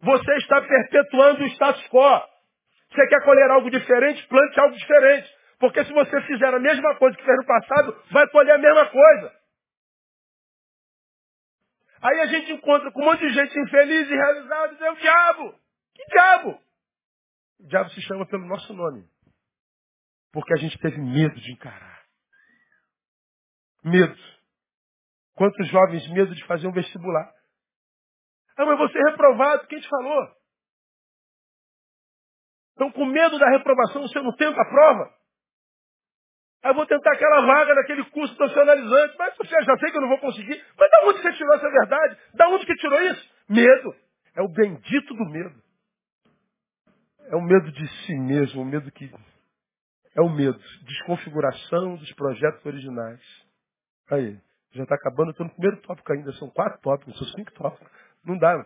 você 0.00 0.36
está 0.36 0.60
perpetuando 0.60 1.44
o 1.44 1.46
status 1.48 1.86
quo. 1.88 2.20
Você 2.90 3.06
quer 3.06 3.24
colher 3.24 3.50
algo 3.50 3.70
diferente, 3.70 4.26
plante 4.26 4.60
algo 4.60 4.76
diferente. 4.76 5.41
Porque 5.62 5.84
se 5.84 5.92
você 5.92 6.20
fizer 6.22 6.52
a 6.52 6.58
mesma 6.58 6.96
coisa 6.96 7.16
que 7.16 7.24
fez 7.24 7.36
no 7.36 7.46
passado, 7.46 8.04
vai 8.10 8.28
colher 8.30 8.56
a 8.56 8.58
mesma 8.58 8.90
coisa. 8.90 9.32
Aí 12.02 12.20
a 12.20 12.26
gente 12.26 12.50
encontra 12.50 12.90
com 12.90 13.00
um 13.00 13.04
monte 13.04 13.20
de 13.20 13.32
gente 13.32 13.56
infeliz 13.56 14.10
e 14.10 14.12
realizada 14.12 14.72
e 14.72 14.74
diz, 14.74 14.80
é 14.80 14.90
o 14.90 14.96
diabo. 14.96 15.54
Que 15.94 16.04
diabo? 16.06 16.60
O 17.60 17.68
diabo 17.68 17.90
se 17.90 18.02
chama 18.02 18.26
pelo 18.26 18.44
nosso 18.44 18.74
nome. 18.74 19.08
Porque 20.32 20.52
a 20.52 20.56
gente 20.56 20.76
teve 20.80 20.98
medo 20.98 21.40
de 21.40 21.52
encarar. 21.52 22.02
Medo. 23.84 24.18
Quantos 25.36 25.68
jovens 25.68 26.10
medo 26.10 26.34
de 26.34 26.44
fazer 26.46 26.66
um 26.66 26.72
vestibular? 26.72 27.32
Ah, 28.56 28.66
mas 28.66 28.78
você 28.78 28.98
é 28.98 29.10
reprovado, 29.12 29.68
quem 29.68 29.78
te 29.78 29.88
falou? 29.88 30.28
Então, 32.72 32.90
com 32.90 33.06
medo 33.06 33.38
da 33.38 33.48
reprovação, 33.48 34.02
você 34.02 34.20
não 34.20 34.34
tenta 34.34 34.60
a 34.60 34.68
prova? 34.68 35.21
Aí 36.62 36.72
vou 36.74 36.86
tentar 36.86 37.12
aquela 37.12 37.40
vaga 37.44 37.74
naquele 37.74 38.04
curso 38.10 38.36
profissionalizante, 38.36 39.16
mas 39.18 39.36
você 39.36 39.62
já 39.62 39.76
sei 39.78 39.90
que 39.90 39.96
eu 39.96 40.02
não 40.02 40.08
vou 40.08 40.18
conseguir. 40.18 40.64
Mas 40.78 40.90
da 40.90 41.08
onde 41.08 41.20
você 41.20 41.32
tirou 41.32 41.54
essa 41.54 41.68
verdade? 41.68 42.16
Da 42.34 42.48
onde 42.48 42.66
que 42.66 42.74
tirou 42.76 43.00
isso? 43.02 43.30
Medo. 43.48 43.94
É 44.36 44.42
o 44.42 44.48
bendito 44.48 45.14
do 45.14 45.24
medo. 45.24 45.62
É 47.30 47.36
o 47.36 47.40
medo 47.40 47.72
de 47.72 47.88
si 48.04 48.14
mesmo, 48.14 48.62
o 48.62 48.64
medo 48.64 48.90
que. 48.92 49.12
É 50.14 50.20
o 50.20 50.28
medo. 50.28 50.58
Desconfiguração 50.82 51.96
dos 51.96 52.12
projetos 52.12 52.64
originais. 52.64 53.20
Aí, 54.10 54.38
já 54.72 54.84
está 54.84 54.94
acabando, 54.94 55.30
estou 55.30 55.46
no 55.46 55.52
primeiro 55.52 55.80
tópico 55.82 56.12
ainda, 56.12 56.32
são 56.32 56.48
quatro 56.50 56.80
tópicos, 56.80 57.18
são 57.18 57.26
cinco 57.28 57.52
tópicos. 57.54 57.88
Não 58.24 58.38
dá. 58.38 58.64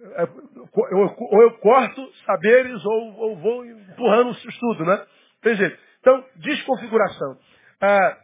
É, 0.00 0.22
ou 0.22 1.42
eu 1.42 1.58
corto 1.58 2.12
saberes 2.26 2.84
ou, 2.84 3.14
ou 3.16 3.36
vou 3.38 3.64
empurrando 3.64 4.30
o 4.30 4.48
estudo, 4.48 4.84
né? 4.84 5.06
Tem 5.40 5.54
jeito. 5.56 5.78
Então, 6.04 6.22
desconfiguração. 6.36 7.40
Ah, 7.80 8.18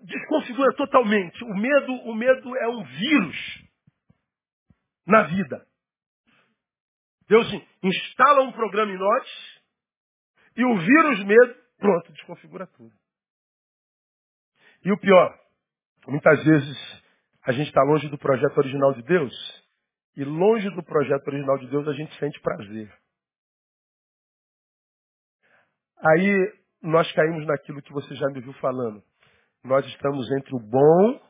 desconfigura 0.00 0.74
totalmente. 0.76 1.44
O 1.44 1.54
medo, 1.54 1.92
o 1.92 2.14
medo 2.14 2.56
é 2.56 2.68
um 2.68 2.82
vírus 2.84 3.68
na 5.06 5.24
vida. 5.24 5.66
Deus 7.28 7.46
instala 7.82 8.44
um 8.44 8.52
programa 8.52 8.90
em 8.90 8.96
nós 8.96 9.60
e 10.56 10.64
o 10.64 10.78
vírus 10.78 11.24
medo, 11.26 11.54
pronto, 11.76 12.12
desconfigura 12.12 12.66
tudo. 12.68 12.94
E 14.86 14.90
o 14.90 14.98
pior, 14.98 15.38
muitas 16.06 16.42
vezes 16.44 17.02
a 17.42 17.52
gente 17.52 17.68
está 17.68 17.82
longe 17.82 18.08
do 18.08 18.16
projeto 18.16 18.56
original 18.56 18.94
de 18.94 19.02
Deus 19.02 19.34
e 20.16 20.24
longe 20.24 20.70
do 20.70 20.82
projeto 20.82 21.28
original 21.28 21.58
de 21.58 21.66
Deus 21.66 21.86
a 21.86 21.92
gente 21.92 22.18
sente 22.18 22.40
prazer. 22.40 22.90
Aí 26.00 26.52
nós 26.82 27.10
caímos 27.12 27.46
naquilo 27.46 27.82
que 27.82 27.92
você 27.92 28.14
já 28.14 28.26
me 28.28 28.40
viu 28.40 28.52
falando. 28.54 29.02
Nós 29.64 29.84
estamos 29.86 30.30
entre 30.32 30.54
o 30.54 30.60
bom 30.60 31.20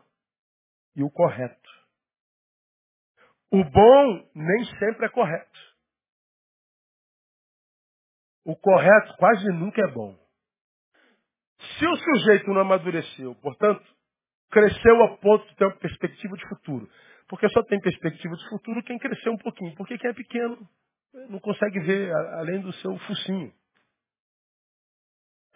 e 0.96 1.02
o 1.02 1.10
correto. 1.10 1.70
O 3.50 3.64
bom 3.64 4.30
nem 4.34 4.64
sempre 4.78 5.06
é 5.06 5.08
correto. 5.08 5.58
O 8.44 8.54
correto 8.56 9.16
quase 9.16 9.46
nunca 9.48 9.80
é 9.82 9.90
bom. 9.92 10.18
Se 11.58 11.86
o 11.86 11.96
sujeito 11.96 12.50
não 12.52 12.60
amadureceu, 12.60 13.34
portanto, 13.36 13.84
cresceu 14.50 15.04
a 15.04 15.16
ponto 15.16 15.46
de 15.48 15.56
ter 15.56 15.64
uma 15.64 15.76
perspectiva 15.76 16.36
de 16.36 16.48
futuro. 16.48 16.88
Porque 17.28 17.48
só 17.50 17.62
tem 17.64 17.80
perspectiva 17.80 18.34
de 18.34 18.48
futuro 18.48 18.82
quem 18.82 18.98
cresceu 18.98 19.32
um 19.32 19.38
pouquinho. 19.38 19.74
Porque 19.76 19.98
quem 19.98 20.10
é 20.10 20.14
pequeno 20.14 20.58
não 21.28 21.40
consegue 21.40 21.80
ver 21.80 22.12
além 22.38 22.60
do 22.60 22.72
seu 22.74 22.96
focinho. 22.98 23.52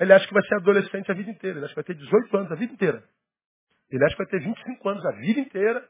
Ele 0.03 0.13
acha 0.13 0.27
que 0.27 0.35
vai 0.35 0.43
ser 0.49 0.57
adolescente 0.57 1.13
a 1.13 1.15
vida 1.15 1.31
inteira. 1.31 1.59
Ele 1.59 1.65
acha 1.65 1.75
que 1.75 1.81
vai 1.81 1.85
ter 1.85 1.95
18 1.95 2.37
anos 2.37 2.51
a 2.51 2.57
vida 2.57 2.73
inteira. 2.73 3.09
Ele 3.89 4.05
acha 4.05 4.17
que 4.17 4.25
vai 4.25 4.31
ter 4.33 4.41
25 4.41 4.89
anos 4.89 5.07
a 5.07 5.13
vida 5.13 5.39
inteira. 5.39 5.89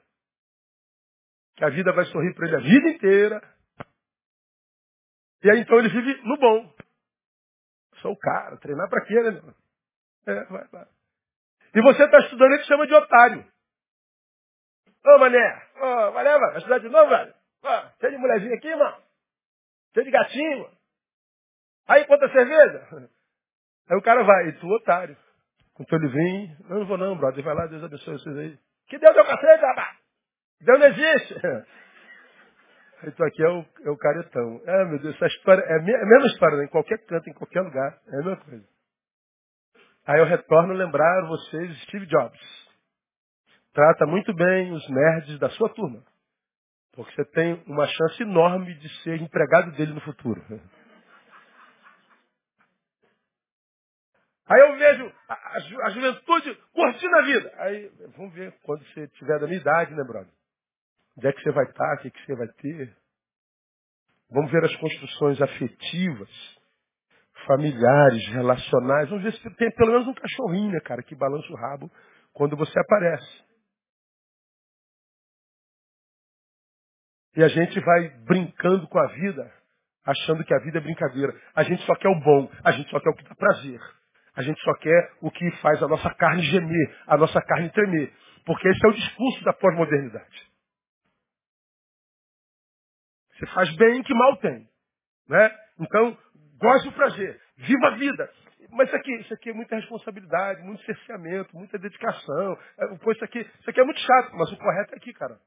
Que 1.57 1.65
a 1.65 1.71
vida 1.71 1.93
vai 1.95 2.05
sorrir 2.05 2.35
para 2.35 2.47
ele 2.47 2.57
a 2.57 2.61
vida 2.61 2.89
inteira. 2.91 3.57
E 5.43 5.51
aí 5.51 5.61
então 5.61 5.79
ele 5.79 5.89
vive 5.89 6.21
no 6.25 6.37
bom. 6.37 6.75
Sou 8.03 8.13
o 8.13 8.19
cara, 8.19 8.59
treinar 8.59 8.87
para 8.91 9.03
quê, 9.07 9.15
né? 9.15 9.55
É, 10.27 10.45
vai, 10.45 10.69
vai. 10.69 10.87
E 11.75 11.81
você 11.81 12.05
está 12.05 12.19
estudando, 12.19 12.53
ele 12.53 12.63
te 12.63 12.69
chama 12.69 12.87
de 12.87 12.93
otário. 12.93 13.51
Ô 15.07 15.19
mané, 15.21 15.69
ô, 15.77 16.13
mané, 16.13 16.39
vai 16.39 16.59
estudar 16.59 16.79
de 16.81 16.89
novo, 16.91 17.09
velho? 17.09 17.35
Ó, 17.63 17.91
cheio 17.99 18.13
de 18.13 18.19
mulherzinha 18.19 18.57
aqui, 18.57 18.77
mano. 18.77 19.03
Cheio 19.95 20.05
de 20.05 20.11
gatinho. 20.13 20.71
Aí, 21.89 22.05
quanta 22.05 22.31
cerveja? 22.31 23.11
Aí 23.91 23.97
o 23.97 24.03
cara 24.03 24.23
vai, 24.23 24.49
e 24.49 24.53
tu, 24.53 24.67
otário. 24.67 25.17
Com 25.75 25.85
teu 25.85 25.99
livrinho, 25.99 26.57
eu 26.69 26.79
não 26.81 26.87
vou 26.87 26.99
não, 26.99 27.17
brother. 27.17 27.43
Vai 27.43 27.55
lá, 27.55 27.67
Deus 27.67 27.83
abençoe 27.83 28.19
vocês 28.19 28.37
aí. 28.37 28.59
Que 28.89 28.99
Deus 28.99 29.17
é 29.17 29.21
o 29.21 29.27
cacete, 29.27 29.65
rapaz? 29.65 29.97
Deus 30.61 30.79
não 30.79 30.87
existe. 30.87 31.35
Tu 33.17 33.25
aqui 33.25 33.43
é 33.43 33.49
o, 33.49 33.65
é 33.85 33.91
o 33.91 33.97
caretão. 33.97 34.61
É, 34.65 34.85
meu 34.85 35.01
Deus, 35.01 35.17
essa 35.17 35.27
história 35.27 35.61
é 35.61 35.77
a 35.77 35.83
mesma 35.83 36.27
história, 36.27 36.57
né? 36.59 36.65
em 36.67 36.69
qualquer 36.69 37.05
canto, 37.05 37.29
em 37.29 37.33
qualquer 37.33 37.63
lugar. 37.63 37.99
É 38.07 38.15
a 38.15 38.19
mesma 38.19 38.37
coisa. 38.37 38.65
Aí 40.07 40.21
eu 40.21 40.25
retorno 40.25 40.73
lembrar 40.73 41.27
vocês 41.27 41.83
Steve 41.83 42.07
Jobs. 42.07 42.41
Trata 43.73 44.07
muito 44.07 44.33
bem 44.35 44.73
os 44.73 44.89
nerds 44.89 45.39
da 45.41 45.49
sua 45.51 45.69
turma. 45.71 46.01
Porque 46.93 47.13
você 47.15 47.25
tem 47.33 47.63
uma 47.67 47.87
chance 47.87 48.23
enorme 48.23 48.75
de 48.75 48.89
ser 49.03 49.21
empregado 49.21 49.73
dele 49.73 49.95
no 49.95 50.01
futuro. 50.03 50.41
Aí 54.53 54.61
eu 54.61 54.77
vejo 54.77 55.13
a, 55.29 55.35
a, 55.35 55.87
a, 55.87 55.91
juventude 55.91 56.55
curtindo 56.75 57.17
a 57.17 57.23
vida. 57.23 57.55
Aí, 57.57 57.91
vamos 58.17 58.35
ver 58.35 58.53
quando 58.63 58.85
você 58.85 59.09
tiver 59.09 59.39
da 59.39 59.47
minha 59.47 59.59
idade, 59.59 59.95
né, 59.95 60.05
brother? 60.05 60.31
Onde 61.17 61.27
é 61.27 61.33
que 61.33 61.41
você 61.43 61.51
vai 61.53 61.65
estar? 61.65 61.95
O 61.95 61.99
que, 62.03 62.11
que 62.11 62.27
você 62.27 62.37
vai 62.37 62.49
ter? 62.49 62.95
Vamos 64.31 64.51
ver 64.51 64.63
as 64.63 64.77
construções 64.77 65.41
afetivas, 65.41 66.31
familiares, 67.47 68.29
relacionais. 68.29 69.09
Vamos 69.09 69.25
ver 69.25 69.33
se 69.33 69.57
tem 69.57 69.71
pelo 69.71 69.93
menos 69.93 70.09
um 70.09 70.15
cachorrinho, 70.15 70.73
né, 70.73 70.81
cara, 70.81 71.03
que 71.03 71.15
balança 71.15 71.51
o 71.51 71.57
rabo 71.57 71.91
quando 72.35 72.55
você 72.55 72.79
aparece. 72.79 73.45
E 77.37 77.43
a 77.43 77.49
gente 77.49 77.81
vai 77.81 78.09
brincando 78.27 78.87
com 78.87 78.99
a 78.99 79.07
vida, 79.07 79.51
achando 80.05 80.45
que 80.45 80.53
a 80.53 80.59
vida 80.59 80.77
é 80.77 80.83
brincadeira. 80.83 81.33
A 81.55 81.63
gente 81.63 81.83
só 81.87 81.95
quer 81.95 82.11
o 82.11 82.21
bom, 82.21 82.51
a 82.63 82.73
gente 82.73 82.91
só 82.91 83.01
quer 83.01 83.09
o 83.09 83.15
que 83.15 83.25
dá 83.25 83.35
prazer. 83.35 83.81
A 84.35 84.43
gente 84.43 84.61
só 84.63 84.75
quer 84.75 85.13
o 85.21 85.31
que 85.31 85.51
faz 85.63 85.83
a 85.83 85.89
nossa 85.89 86.13
carne 86.15 86.43
gemer, 86.43 86.99
a 87.07 87.17
nossa 87.17 87.41
carne 87.43 87.71
tremer. 87.71 88.13
Porque 88.45 88.69
esse 88.69 88.87
é 88.87 88.89
o 88.89 88.95
discurso 88.95 89.45
da 89.45 89.53
pós-modernidade. 89.53 90.53
Você 93.35 93.47
faz 93.49 93.75
bem 93.77 94.03
que 94.03 94.15
mal 94.15 94.37
tem. 94.39 94.69
Né? 95.29 95.59
Então, 95.81 96.17
goze 96.59 96.85
do 96.85 96.93
prazer, 96.93 97.41
viva 97.57 97.89
a 97.89 97.97
vida. 97.97 98.33
Mas 98.71 98.89
isso 98.89 98.97
aqui, 98.97 99.15
isso 99.17 99.35
aqui 99.35 99.51
é 99.51 99.53
muita 99.53 99.77
responsabilidade, 99.77 100.63
muito 100.63 100.83
cerceamento, 100.85 101.55
muita 101.55 101.79
dedicação. 101.79 102.59
É, 102.79 102.97
pô, 102.99 103.13
isso, 103.13 103.25
aqui, 103.25 103.41
isso 103.41 103.71
aqui 103.71 103.81
é 103.81 103.85
muito 103.85 104.01
chato, 104.01 104.35
mas 104.35 104.51
o 104.51 104.57
correto 104.57 104.95
é 104.95 104.97
aqui, 104.97 105.13
cara. 105.13 105.39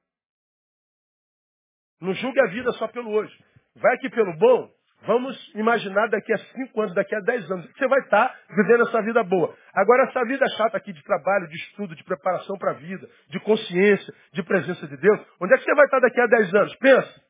Não 2.00 2.14
julgue 2.14 2.40
a 2.40 2.48
vida 2.48 2.72
só 2.74 2.88
pelo 2.88 3.10
hoje. 3.12 3.36
Vai 3.76 3.96
aqui 3.96 4.10
pelo 4.10 4.38
bom, 4.38 4.72
Vamos 5.06 5.38
imaginar 5.56 6.08
daqui 6.10 6.34
a 6.34 6.38
cinco 6.38 6.82
anos, 6.82 6.96
daqui 6.96 7.16
a 7.16 7.20
dez 7.20 7.50
anos, 7.52 7.66
que 7.72 7.78
você 7.78 7.88
vai 7.88 8.00
estar 8.00 8.36
vivendo 8.50 8.88
essa 8.88 9.02
vida 9.04 9.24
boa. 9.24 9.56
Agora, 9.74 10.04
essa 10.10 10.24
vida 10.26 10.46
chata 10.58 10.78
aqui 10.78 10.92
de 10.92 11.04
trabalho, 11.04 11.48
de 11.48 11.56
estudo, 11.56 11.96
de 11.96 12.04
preparação 12.04 12.58
para 12.58 12.72
a 12.72 12.74
vida, 12.74 13.08
de 13.30 13.40
consciência, 13.42 14.14
de 14.34 14.44
presença 14.44 14.88
de 14.88 14.98
Deus, 14.98 15.20
onde 15.40 15.54
é 15.54 15.58
que 15.58 15.64
você 15.64 15.76
vai 15.76 15.86
estar 15.86 16.00
daqui 16.00 16.20
a 16.20 16.28
dez 16.28 16.54
anos? 16.54 16.76
Pensa. 16.78 17.22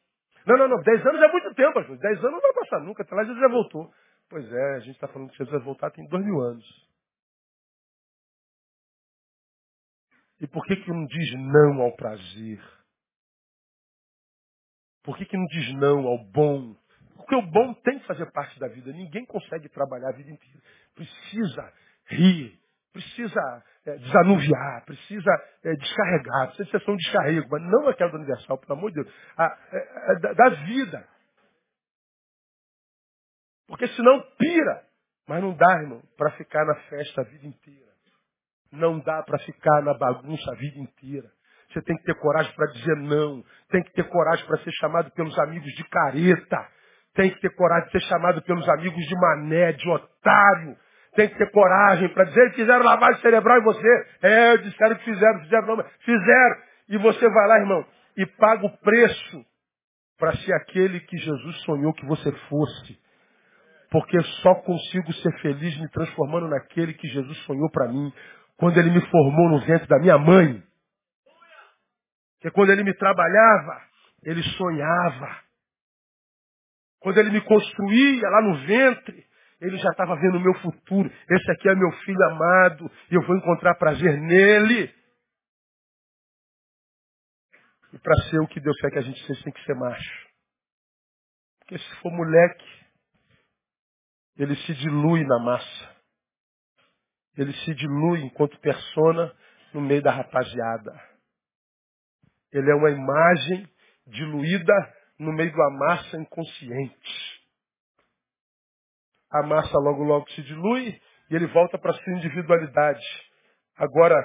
Não, 0.46 0.58
não, 0.58 0.68
não. 0.70 0.82
Dez 0.84 1.06
anos 1.06 1.22
é 1.22 1.28
muito 1.28 1.54
tempo, 1.54 1.82
vezes. 1.82 2.00
Dez 2.00 2.20
anos 2.20 2.32
não 2.32 2.42
vai 2.42 2.54
passar 2.54 2.80
nunca. 2.80 3.04
Até 3.04 3.16
lá 3.16 3.24
Jesus 3.24 3.42
já 3.42 3.48
voltou. 3.50 3.92
Pois 4.30 4.52
é, 4.52 4.76
a 4.76 4.80
gente 4.80 4.96
está 4.96 5.08
falando 5.08 5.30
que 5.32 5.38
Jesus 5.38 5.52
vai 5.56 5.64
voltar 5.64 5.92
tem 5.92 6.08
dois 6.08 6.24
mil 6.24 6.40
anos. 6.40 6.66
E 10.40 10.48
por 10.48 10.66
que 10.66 10.76
que 10.76 10.90
não 10.90 11.06
diz 11.06 11.34
não 11.34 11.82
ao 11.82 11.96
prazer? 11.96 12.62
Por 15.04 15.18
que 15.18 15.26
que 15.26 15.38
não 15.38 15.46
diz 15.46 15.74
não 15.76 16.08
ao 16.08 16.24
bom? 16.26 16.76
Porque 17.26 17.36
o 17.36 17.42
bom 17.42 17.74
tem 17.74 17.98
que 17.98 18.06
fazer 18.06 18.32
parte 18.32 18.60
da 18.60 18.68
vida. 18.68 18.92
Ninguém 18.92 19.26
consegue 19.26 19.68
trabalhar 19.70 20.10
a 20.10 20.16
vida 20.16 20.30
inteira. 20.30 20.60
Precisa 20.94 21.74
rir, 22.06 22.60
precisa 22.94 23.64
é, 23.84 23.98
desanuviar, 23.98 24.86
precisa 24.86 25.32
é, 25.64 25.74
descarregar, 25.74 26.48
precisa 26.50 26.66
de 26.66 26.72
sessão 26.72 26.96
de 26.96 27.04
descarrego, 27.04 27.48
mas 27.50 27.64
não 27.64 27.88
aquela 27.88 28.12
do 28.12 28.18
universal, 28.18 28.60
pelo 28.60 28.78
amor 28.78 28.92
de 28.92 29.02
Deus. 29.02 29.16
A, 29.36 29.58
é, 29.72 30.12
é 30.12 30.20
da, 30.20 30.34
da 30.34 30.50
vida. 30.66 31.08
Porque 33.68 33.88
senão 33.88 34.22
pira. 34.38 34.86
Mas 35.28 35.42
não 35.42 35.56
dá, 35.56 35.82
irmão, 35.82 36.04
para 36.16 36.30
ficar 36.34 36.64
na 36.64 36.76
festa 36.82 37.22
a 37.22 37.24
vida 37.24 37.48
inteira. 37.48 37.92
Não 38.72 39.00
dá 39.00 39.24
para 39.24 39.40
ficar 39.40 39.82
na 39.82 39.98
bagunça 39.98 40.52
a 40.52 40.56
vida 40.56 40.78
inteira. 40.78 41.32
Você 41.72 41.82
tem 41.82 41.98
que 41.98 42.04
ter 42.04 42.14
coragem 42.20 42.54
para 42.54 42.72
dizer 42.72 42.96
não. 42.98 43.44
Tem 43.70 43.82
que 43.82 43.92
ter 43.94 44.08
coragem 44.08 44.46
para 44.46 44.60
ser 44.60 44.72
chamado 44.74 45.10
pelos 45.14 45.36
amigos 45.40 45.72
de 45.74 45.84
careta. 45.90 46.76
Tem 47.16 47.32
que 47.32 47.40
ter 47.40 47.50
coragem 47.56 47.86
de 47.86 47.92
ser 47.94 48.08
chamado 48.08 48.42
pelos 48.44 48.68
amigos 48.70 49.04
de 49.06 49.16
mané, 49.16 49.72
de 49.72 49.90
otário. 49.90 50.78
Tem 51.16 51.30
que 51.30 51.38
ter 51.38 51.50
coragem 51.52 52.10
para 52.10 52.26
dizer 52.26 52.50
que 52.52 52.58
fizeram 52.58 52.84
lavagem 52.84 53.22
cerebral 53.22 53.58
em 53.58 53.64
você. 53.64 54.08
É, 54.22 54.58
disseram 54.58 54.96
que 54.98 55.06
fizeram, 55.06 55.40
fizeram, 55.40 55.68
não, 55.68 55.86
fizeram. 56.02 56.56
E 56.90 56.98
você 56.98 57.30
vai 57.30 57.48
lá, 57.48 57.60
irmão, 57.60 57.86
e 58.18 58.26
paga 58.26 58.66
o 58.66 58.78
preço 58.80 59.46
para 60.18 60.36
ser 60.38 60.54
aquele 60.54 61.00
que 61.00 61.18
Jesus 61.18 61.62
sonhou 61.62 61.94
que 61.94 62.06
você 62.06 62.32
fosse. 62.50 63.00
Porque 63.90 64.22
só 64.42 64.56
consigo 64.56 65.14
ser 65.14 65.32
feliz 65.40 65.80
me 65.80 65.90
transformando 65.90 66.50
naquele 66.50 66.94
que 66.94 67.08
Jesus 67.08 67.38
sonhou 67.46 67.70
para 67.72 67.88
mim, 67.88 68.12
quando 68.58 68.78
ele 68.78 68.92
me 68.92 69.02
formou 69.10 69.50
no 69.50 69.60
ventre 69.62 69.88
da 69.88 70.00
minha 70.00 70.18
mãe. 70.18 70.62
Porque 72.34 72.52
quando 72.52 72.72
ele 72.72 72.84
me 72.84 72.94
trabalhava, 72.94 73.82
ele 74.24 74.44
sonhava. 74.44 75.45
Quando 77.06 77.20
ele 77.20 77.30
me 77.30 77.42
construía 77.42 78.28
lá 78.28 78.42
no 78.42 78.66
ventre, 78.66 79.28
ele 79.62 79.78
já 79.78 79.92
estava 79.92 80.16
vendo 80.16 80.40
o 80.40 80.42
meu 80.42 80.56
futuro. 80.56 81.08
Esse 81.30 81.52
aqui 81.52 81.70
é 81.70 81.76
meu 81.76 81.92
filho 82.00 82.24
amado, 82.32 82.92
e 83.12 83.14
eu 83.14 83.22
vou 83.28 83.38
encontrar 83.38 83.76
prazer 83.76 84.20
nele. 84.20 84.92
E 87.94 88.00
para 88.00 88.16
ser 88.24 88.40
o 88.40 88.48
que 88.48 88.60
Deus 88.60 88.76
quer 88.82 88.90
que 88.90 88.98
a 88.98 89.04
gente 89.04 89.24
seja, 89.24 89.44
tem 89.44 89.54
que 89.54 89.64
ser 89.66 89.76
macho. 89.76 90.28
Porque 91.60 91.78
se 91.78 91.96
for 91.98 92.12
moleque, 92.12 92.88
ele 94.36 94.56
se 94.56 94.74
dilui 94.74 95.24
na 95.28 95.38
massa. 95.44 95.96
Ele 97.38 97.54
se 97.54 97.76
dilui 97.76 98.22
enquanto 98.22 98.60
persona 98.62 99.32
no 99.76 99.80
meio 99.80 100.02
da 100.02 100.10
rapaziada. 100.10 101.00
Ele 102.52 102.72
é 102.72 102.74
uma 102.74 102.90
imagem 102.90 103.70
diluída 104.08 104.74
no 105.20 105.32
meio 105.34 105.56
da 105.56 105.70
massa 105.70 106.18
inconsciente. 106.18 107.42
A 109.32 109.44
massa 109.44 109.78
logo 109.80 110.04
logo 110.04 110.30
se 110.32 110.42
dilui 110.44 111.00
e 111.30 111.36
ele 111.36 111.48
volta 111.48 111.78
para 111.78 111.94
sua 111.94 112.14
individualidade. 112.14 113.06
Agora, 113.78 114.16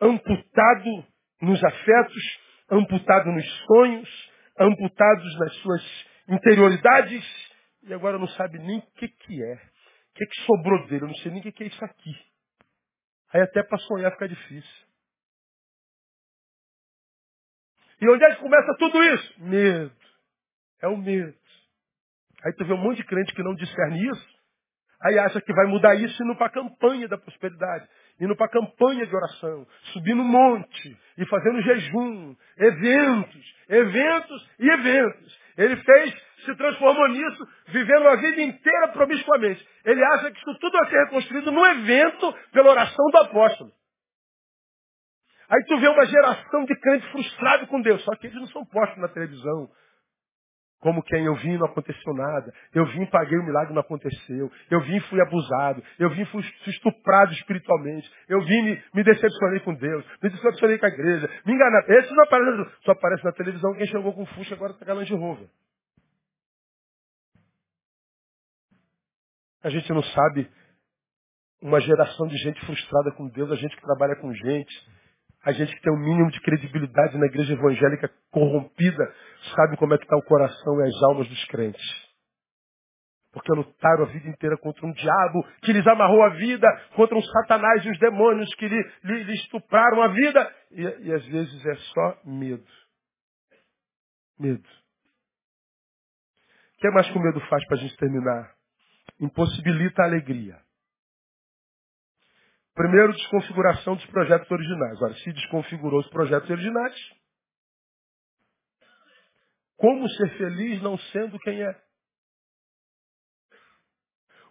amputado 0.00 1.06
nos 1.40 1.62
afetos, 1.64 2.40
amputado 2.70 3.30
nos 3.30 3.64
sonhos, 3.66 4.30
amputados 4.58 5.38
nas 5.38 5.54
suas 5.56 6.06
interioridades, 6.28 7.24
e 7.82 7.92
agora 7.92 8.18
não 8.18 8.28
sabe 8.28 8.58
nem 8.58 8.78
o 8.78 8.86
que, 8.92 9.08
que 9.08 9.42
é. 9.42 9.54
O 9.54 10.14
que, 10.14 10.26
que 10.26 10.42
sobrou 10.42 10.86
dele? 10.86 11.04
Eu 11.04 11.08
não 11.08 11.14
sei 11.16 11.32
nem 11.32 11.40
o 11.40 11.42
que, 11.42 11.52
que 11.52 11.64
é 11.64 11.66
isso 11.66 11.84
aqui. 11.84 12.14
Aí 13.32 13.40
até 13.40 13.62
para 13.62 13.78
sonhar 13.78 14.12
fica 14.12 14.28
difícil. 14.28 14.86
E 18.02 18.08
onde 18.08 18.24
é 18.24 18.34
que 18.34 18.42
começa 18.42 18.74
tudo 18.80 19.00
isso? 19.04 19.34
Medo. 19.44 19.92
É 20.82 20.88
o 20.88 20.96
medo. 20.96 21.32
Aí 22.44 22.52
tu 22.54 22.64
vê 22.64 22.72
um 22.72 22.78
monte 22.78 22.96
de 22.96 23.04
crente 23.04 23.32
que 23.32 23.44
não 23.44 23.54
discerne 23.54 24.04
isso, 24.08 24.28
aí 25.04 25.16
acha 25.20 25.40
que 25.40 25.52
vai 25.52 25.66
mudar 25.66 25.94
isso 25.94 26.20
indo 26.24 26.34
para 26.34 26.48
a 26.48 26.50
campanha 26.50 27.06
da 27.06 27.16
prosperidade, 27.16 27.88
indo 28.20 28.34
para 28.34 28.46
a 28.46 28.50
campanha 28.50 29.06
de 29.06 29.14
oração, 29.14 29.64
subindo 29.92 30.20
um 30.20 30.24
monte 30.24 30.98
e 31.16 31.24
fazendo 31.26 31.62
jejum, 31.62 32.34
eventos, 32.58 33.54
eventos 33.68 34.50
e 34.58 34.68
eventos. 34.68 35.40
Ele 35.56 35.76
fez, 35.76 36.14
se 36.44 36.56
transformou 36.56 37.08
nisso, 37.08 37.48
vivendo 37.68 38.08
a 38.08 38.16
vida 38.16 38.42
inteira 38.42 38.88
promiscuamente. 38.88 39.64
Ele 39.84 40.04
acha 40.04 40.28
que 40.32 40.38
isso 40.38 40.58
tudo 40.58 40.76
vai 40.76 40.90
ser 40.90 41.04
reconstruído 41.04 41.52
no 41.52 41.64
evento 41.64 42.34
pela 42.50 42.70
oração 42.70 43.06
do 43.12 43.18
apóstolo. 43.18 43.70
Aí 45.52 45.62
tu 45.66 45.78
vê 45.78 45.86
uma 45.86 46.06
geração 46.06 46.64
de 46.64 46.74
crentes 46.76 47.06
frustrados 47.10 47.68
com 47.68 47.82
Deus, 47.82 48.02
só 48.04 48.16
que 48.16 48.26
eles 48.26 48.40
não 48.40 48.46
são 48.48 48.64
postos 48.64 48.96
na 48.98 49.08
televisão. 49.08 49.68
Como 50.80 51.02
quem 51.02 51.26
eu 51.26 51.34
vim 51.36 51.58
não 51.58 51.66
aconteceu 51.66 52.14
nada. 52.14 52.52
Eu 52.74 52.86
vim, 52.86 53.04
paguei 53.06 53.38
o 53.38 53.44
milagre, 53.44 53.74
não 53.74 53.82
aconteceu. 53.82 54.50
Eu 54.70 54.80
vim, 54.80 54.98
fui 55.00 55.20
abusado. 55.20 55.82
Eu 55.98 56.10
vim, 56.10 56.24
fui 56.24 56.42
estuprado 56.66 57.32
espiritualmente. 57.34 58.10
Eu 58.28 58.40
vim, 58.40 58.62
me, 58.62 58.82
me 58.94 59.04
decepcionei 59.04 59.60
com 59.60 59.74
Deus. 59.74 60.04
Me 60.22 60.30
decepcionei 60.30 60.78
com 60.78 60.86
a 60.86 60.88
igreja. 60.88 61.30
Me 61.44 61.52
enganaram. 61.52 61.86
Esse 61.86 62.12
não 62.12 62.24
aparece, 62.24 62.76
só 62.84 62.92
aparece 62.92 63.24
na 63.24 63.32
televisão 63.32 63.74
quem 63.74 63.86
chegou 63.86 64.12
com 64.12 64.26
Fuxa 64.26 64.54
agora 64.54 64.72
está 64.72 64.86
galã 64.86 65.04
de 65.04 65.14
Rover. 65.14 65.48
A 69.62 69.68
gente 69.68 69.92
não 69.92 70.02
sabe 70.02 70.50
uma 71.60 71.80
geração 71.80 72.26
de 72.26 72.36
gente 72.38 72.64
frustrada 72.66 73.12
com 73.12 73.28
Deus, 73.28 73.52
a 73.52 73.54
gente 73.54 73.76
que 73.76 73.82
trabalha 73.82 74.16
com 74.16 74.32
gente, 74.34 74.74
a 75.44 75.52
gente 75.52 75.74
que 75.74 75.82
tem 75.82 75.92
um 75.92 75.98
mínimo 75.98 76.30
de 76.30 76.40
credibilidade 76.40 77.18
na 77.18 77.26
igreja 77.26 77.54
evangélica 77.54 78.10
corrompida, 78.30 79.14
sabe 79.56 79.76
como 79.76 79.94
é 79.94 79.98
que 79.98 80.04
está 80.04 80.16
o 80.16 80.22
coração 80.22 80.80
e 80.80 80.88
as 80.88 81.02
almas 81.02 81.28
dos 81.28 81.44
crentes. 81.46 82.12
Porque 83.32 83.50
lutaram 83.52 84.04
a 84.04 84.08
vida 84.08 84.28
inteira 84.28 84.56
contra 84.58 84.86
um 84.86 84.92
diabo 84.92 85.42
que 85.62 85.72
lhes 85.72 85.86
amarrou 85.86 86.22
a 86.22 86.28
vida, 86.30 86.68
contra 86.94 87.16
um 87.16 87.22
satanás 87.22 87.84
e 87.84 87.90
os 87.90 87.98
demônios 87.98 88.54
que 88.56 88.68
lhe, 88.68 88.92
lhe, 89.04 89.24
lhe 89.24 89.34
estupraram 89.34 90.02
a 90.02 90.08
vida. 90.08 90.54
E, 90.70 90.82
e 90.82 91.12
às 91.12 91.26
vezes 91.26 91.66
é 91.66 91.74
só 91.74 92.20
medo. 92.26 92.66
Medo. 94.38 94.68
O 96.76 96.80
que 96.82 96.90
mais 96.90 97.10
que 97.10 97.16
o 97.16 97.22
medo 97.22 97.40
faz 97.48 97.66
para 97.66 97.78
a 97.78 97.80
gente 97.80 97.96
terminar? 97.96 98.52
Impossibilita 99.18 100.02
a 100.02 100.06
alegria. 100.06 100.58
Primeiro, 102.74 103.12
desconfiguração 103.12 103.96
dos 103.96 104.06
projetos 104.06 104.50
originais. 104.50 105.02
Olha, 105.02 105.14
se 105.16 105.32
desconfigurou 105.32 106.00
os 106.00 106.08
projetos 106.08 106.48
originais, 106.48 106.96
como 109.76 110.08
ser 110.08 110.38
feliz 110.38 110.80
não 110.80 110.96
sendo 110.96 111.38
quem 111.40 111.62
é? 111.62 111.82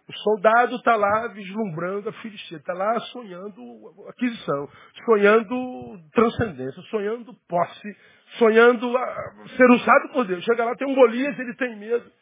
O 0.08 0.12
soldado 0.12 0.76
está 0.76 0.94
lá 0.94 1.28
vislumbrando 1.28 2.08
a 2.08 2.12
filistia, 2.14 2.58
está 2.58 2.74
lá 2.74 3.00
sonhando 3.12 3.62
aquisição, 4.08 4.68
sonhando 5.06 6.10
transcendência, 6.12 6.82
sonhando 6.90 7.32
posse, 7.48 7.96
sonhando 8.38 8.92
ser 9.56 9.70
usado 9.70 10.12
por 10.12 10.26
Deus. 10.26 10.44
Chega 10.44 10.64
lá, 10.64 10.74
tem 10.76 10.88
um 10.88 10.94
Golias, 10.94 11.38
ele 11.38 11.54
tem 11.54 11.78
medo, 11.78 12.12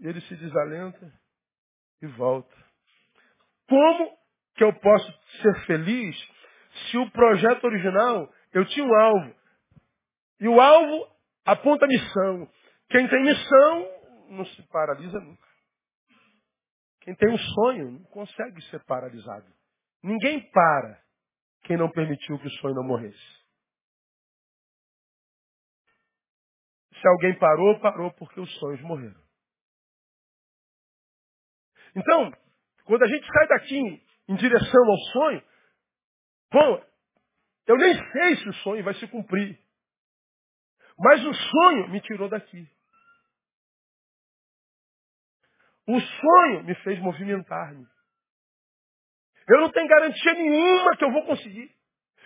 ele 0.00 0.20
se 0.22 0.34
desalenta 0.34 1.12
e 2.02 2.06
volta. 2.08 2.56
Como 3.68 4.25
que 4.56 4.64
eu 4.64 4.72
posso 4.72 5.12
ser 5.42 5.66
feliz 5.66 6.16
se 6.90 6.98
o 6.98 7.10
projeto 7.10 7.64
original 7.64 8.32
eu 8.52 8.64
tinha 8.66 8.86
um 8.86 8.94
alvo. 8.94 9.34
E 10.40 10.48
o 10.48 10.60
alvo 10.60 11.08
aponta 11.44 11.84
a 11.84 11.88
missão. 11.88 12.50
Quem 12.88 13.08
tem 13.08 13.22
missão 13.22 13.88
não 14.30 14.44
se 14.44 14.62
paralisa 14.68 15.20
nunca. 15.20 15.46
Quem 17.02 17.14
tem 17.14 17.32
um 17.32 17.38
sonho 17.38 17.92
não 17.92 18.04
consegue 18.04 18.60
ser 18.62 18.82
paralisado. 18.84 19.46
Ninguém 20.02 20.40
para 20.50 21.00
quem 21.64 21.76
não 21.76 21.90
permitiu 21.90 22.38
que 22.38 22.46
o 22.46 22.50
sonho 22.60 22.74
não 22.74 22.84
morresse. 22.84 23.36
Se 27.00 27.08
alguém 27.08 27.38
parou, 27.38 27.78
parou 27.80 28.12
porque 28.14 28.40
os 28.40 28.52
sonhos 28.58 28.80
morreram. 28.82 29.20
Então, 31.94 32.32
quando 32.84 33.02
a 33.02 33.06
gente 33.06 33.26
sai 33.26 33.48
daqui 33.48 34.05
em 34.28 34.34
direção 34.36 34.84
ao 34.84 34.98
sonho, 35.12 35.42
bom, 36.52 36.84
eu 37.66 37.76
nem 37.76 37.94
sei 38.12 38.36
se 38.36 38.48
o 38.48 38.54
sonho 38.54 38.84
vai 38.84 38.94
se 38.94 39.06
cumprir. 39.08 39.58
Mas 40.98 41.24
o 41.24 41.34
sonho 41.34 41.88
me 41.90 42.00
tirou 42.00 42.28
daqui. 42.28 42.66
O 45.86 46.00
sonho 46.00 46.64
me 46.64 46.74
fez 46.76 46.98
movimentar-me. 47.00 47.86
Eu 49.48 49.60
não 49.60 49.70
tenho 49.70 49.86
garantia 49.86 50.34
nenhuma 50.34 50.96
que 50.96 51.04
eu 51.04 51.12
vou 51.12 51.24
conseguir. 51.24 51.70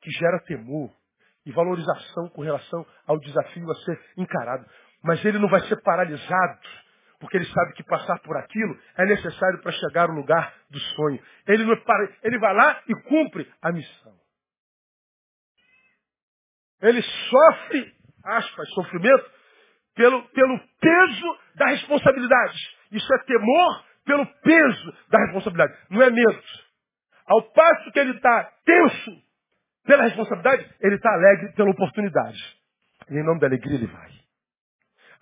que 0.00 0.10
gera 0.10 0.40
temor 0.40 0.90
e 1.44 1.52
valorização 1.52 2.28
com 2.30 2.42
relação 2.42 2.86
ao 3.06 3.18
desafio 3.18 3.70
a 3.70 3.74
ser 3.76 4.00
encarado. 4.16 4.66
Mas 5.02 5.24
ele 5.24 5.38
não 5.38 5.48
vai 5.48 5.60
ser 5.62 5.80
paralisado, 5.82 6.60
porque 7.20 7.36
ele 7.36 7.46
sabe 7.46 7.74
que 7.74 7.84
passar 7.84 8.18
por 8.20 8.36
aquilo 8.36 8.78
é 8.96 9.04
necessário 9.04 9.60
para 9.60 9.72
chegar 9.72 10.08
ao 10.08 10.14
lugar 10.14 10.54
do 10.70 10.78
sonho. 10.78 11.22
Ele, 11.46 11.64
não 11.64 11.76
para, 11.82 12.08
ele 12.22 12.38
vai 12.38 12.54
lá 12.54 12.82
e 12.88 12.94
cumpre 13.02 13.52
a 13.60 13.72
missão. 13.72 14.14
Ele 16.80 17.02
sofre, 17.02 17.94
aspas, 18.24 18.68
sofrimento, 18.70 19.30
pelo, 19.94 20.22
pelo 20.30 20.58
peso 20.80 21.38
da 21.54 21.66
responsabilidade. 21.66 22.58
Isso 22.90 23.14
é 23.14 23.18
temor 23.24 23.84
pelo 24.04 24.26
peso 24.26 24.96
da 25.08 25.18
responsabilidade. 25.18 25.76
Não 25.90 26.02
é 26.02 26.10
medo. 26.10 26.42
Ao 27.26 27.42
passo 27.52 27.90
que 27.92 27.98
ele 27.98 28.12
está 28.12 28.52
tenso 28.64 29.22
pela 29.84 30.04
responsabilidade, 30.04 30.68
ele 30.80 30.96
está 30.96 31.12
alegre 31.12 31.52
pela 31.52 31.70
oportunidade. 31.70 32.38
E 33.10 33.14
em 33.14 33.24
nome 33.24 33.40
da 33.40 33.46
alegria 33.46 33.74
ele 33.74 33.86
vai. 33.86 34.10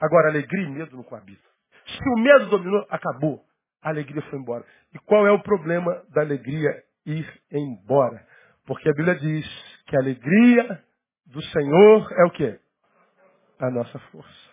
Agora, 0.01 0.29
alegria 0.29 0.67
e 0.67 0.71
medo 0.71 0.97
não 0.97 1.03
coabitam. 1.03 1.51
Se 1.87 2.09
o 2.09 2.19
medo 2.19 2.47
dominou, 2.47 2.87
acabou. 2.89 3.45
A 3.83 3.91
alegria 3.91 4.23
foi 4.23 4.39
embora. 4.39 4.65
E 4.95 4.99
qual 5.01 5.27
é 5.27 5.31
o 5.31 5.43
problema 5.43 6.03
da 6.11 6.23
alegria 6.23 6.71
ir 7.07 7.27
embora? 7.51 8.27
Porque 8.67 8.89
a 8.89 8.93
Bíblia 8.93 9.17
diz 9.17 9.47
que 9.87 9.97
a 9.97 10.01
alegria 10.01 10.85
do 11.27 11.43
Senhor 11.43 12.13
é 12.13 12.25
o 12.25 12.31
quê? 12.31 12.61
A 13.59 13.71
nossa 13.71 13.99
força. 14.11 14.51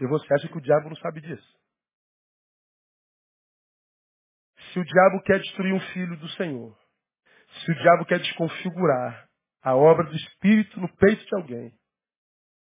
E 0.00 0.06
você 0.06 0.34
acha 0.34 0.48
que 0.48 0.58
o 0.58 0.60
diabo 0.60 0.88
não 0.88 0.96
sabe 0.96 1.20
disso? 1.20 1.61
Se 4.72 4.78
o 4.78 4.84
diabo 4.84 5.22
quer 5.22 5.38
destruir 5.40 5.74
um 5.74 5.80
filho 5.92 6.16
do 6.16 6.28
Senhor, 6.30 6.78
se 7.60 7.70
o 7.70 7.74
diabo 7.74 8.06
quer 8.06 8.18
desconfigurar 8.18 9.28
a 9.62 9.76
obra 9.76 10.04
do 10.08 10.16
Espírito 10.16 10.80
no 10.80 10.88
peito 10.96 11.24
de 11.24 11.36
alguém, 11.36 11.78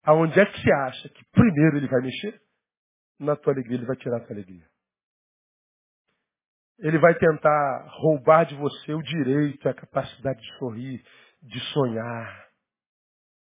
aonde 0.03 0.39
é 0.39 0.45
que 0.45 0.61
você 0.61 0.73
acha 0.73 1.09
que 1.09 1.25
primeiro 1.31 1.77
ele 1.77 1.89
vai 1.89 2.01
mexer? 2.01 2.43
Na 3.19 3.37
tua 3.37 3.53
alegria, 3.53 3.77
ele 3.77 3.87
vai 3.87 3.97
tirar 3.97 4.17
a 4.17 4.21
tua 4.21 4.35
alegria. 4.35 4.69
Ele 6.81 6.99
vai 6.99 7.15
tentar 7.15 7.87
roubar 7.89 8.45
de 8.45 8.57
você 8.57 8.93
o 8.93 9.03
direito, 9.03 9.69
a 9.69 9.75
capacidade 9.75 10.41
de 10.41 10.59
sorrir, 10.59 11.05
de 11.41 11.61
sonhar, 11.73 12.49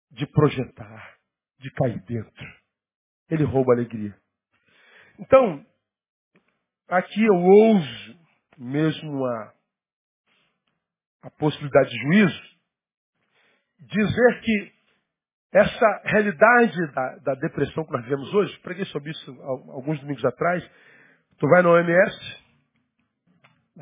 de 0.10 0.26
projetar, 0.26 1.18
de 1.60 1.70
cair 1.72 2.02
dentro. 2.06 2.62
Ele 3.30 3.44
rouba 3.44 3.74
a 3.74 3.76
alegria. 3.76 4.18
Então, 5.20 5.64
aqui 6.90 7.24
eu 7.24 7.36
ouso 7.36 8.21
mesmo 8.62 9.26
a, 9.26 9.54
a 11.24 11.30
possibilidade 11.32 11.90
de 11.90 11.98
juízo, 11.98 12.42
dizer 13.80 14.42
que 14.42 14.72
essa 15.54 16.02
realidade 16.06 16.94
da, 16.94 17.16
da, 17.18 17.36
depressão 17.36 17.84
que 17.84 17.92
nós 17.92 18.04
vivemos 18.04 18.34
hoje, 18.34 18.58
preguei 18.60 18.86
sobre 18.86 19.12
isso 19.12 19.42
alguns 19.42 20.00
domingos 20.00 20.24
atrás, 20.24 20.64
tu 21.40 21.48
vai 21.50 21.64
na 21.64 21.72
OMS, 21.72 22.42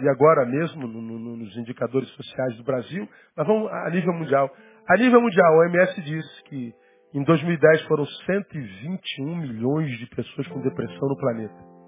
e 0.02 0.08
agora 0.08 0.46
mesmo 0.46 0.88
no, 0.88 1.02
no, 1.02 1.38
nos 1.38 1.58
indicadores 1.58 2.10
sociais 2.12 2.56
do 2.56 2.64
Brasil, 2.64 3.08
mas 3.36 3.46
vamos 3.46 3.70
a 3.72 3.90
nível 3.90 4.14
mundial. 4.14 4.50
A 4.88 4.98
nível 4.98 5.22
mundial, 5.22 5.54
a 5.54 5.58
OMS 5.58 6.02
diz 6.02 6.42
que 6.44 6.74
em 7.14 7.24
2010 7.24 7.82
foram 7.84 8.06
121 8.06 9.36
milhões 9.36 10.00
de 10.00 10.08
pessoas 10.08 10.48
com 10.48 10.62
depressão 10.62 11.10
no 11.10 11.18
planeta. 11.18 11.79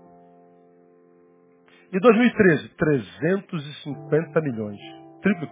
E 1.92 2.00
2013, 2.00 2.70
350 2.70 4.42
milhões. 4.42 4.80
Triplo. 5.22 5.50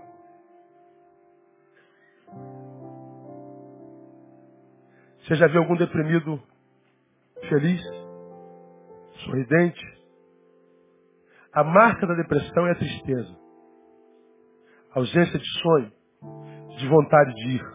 Você 5.20 5.36
já 5.36 5.48
viu 5.48 5.62
algum 5.62 5.76
deprimido 5.76 6.42
feliz? 7.50 7.82
Sorridente? 9.26 10.00
A 11.54 11.64
marca 11.64 12.08
da 12.08 12.14
depressão 12.14 12.68
é 12.68 12.72
a 12.72 12.76
tristeza. 12.76 13.38
A 14.96 15.00
ausência 15.00 15.38
de 15.38 15.62
sonho, 15.62 15.92
de 16.78 16.88
vontade 16.88 17.34
de 17.34 17.58
ir, 17.58 17.66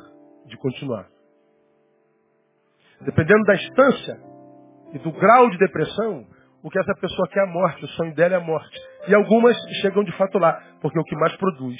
de 0.46 0.56
continuar. 0.56 1.06
Dependendo 3.02 3.44
da 3.44 3.54
instância 3.56 4.20
e 4.94 4.98
do 5.00 5.12
grau 5.12 5.50
de 5.50 5.58
depressão, 5.58 6.26
o 6.64 6.70
que 6.70 6.78
essa 6.78 6.94
pessoa 6.94 7.28
quer 7.28 7.42
a 7.42 7.46
morte, 7.46 7.84
o 7.84 7.88
sonho 7.88 8.14
dela 8.14 8.36
é 8.36 8.38
a 8.38 8.40
morte. 8.40 8.80
E 9.06 9.14
algumas 9.14 9.54
chegam 9.82 10.02
de 10.02 10.16
fato 10.16 10.38
lá, 10.38 10.54
porque 10.80 10.98
o 10.98 11.04
que 11.04 11.14
mais 11.14 11.36
produz 11.36 11.78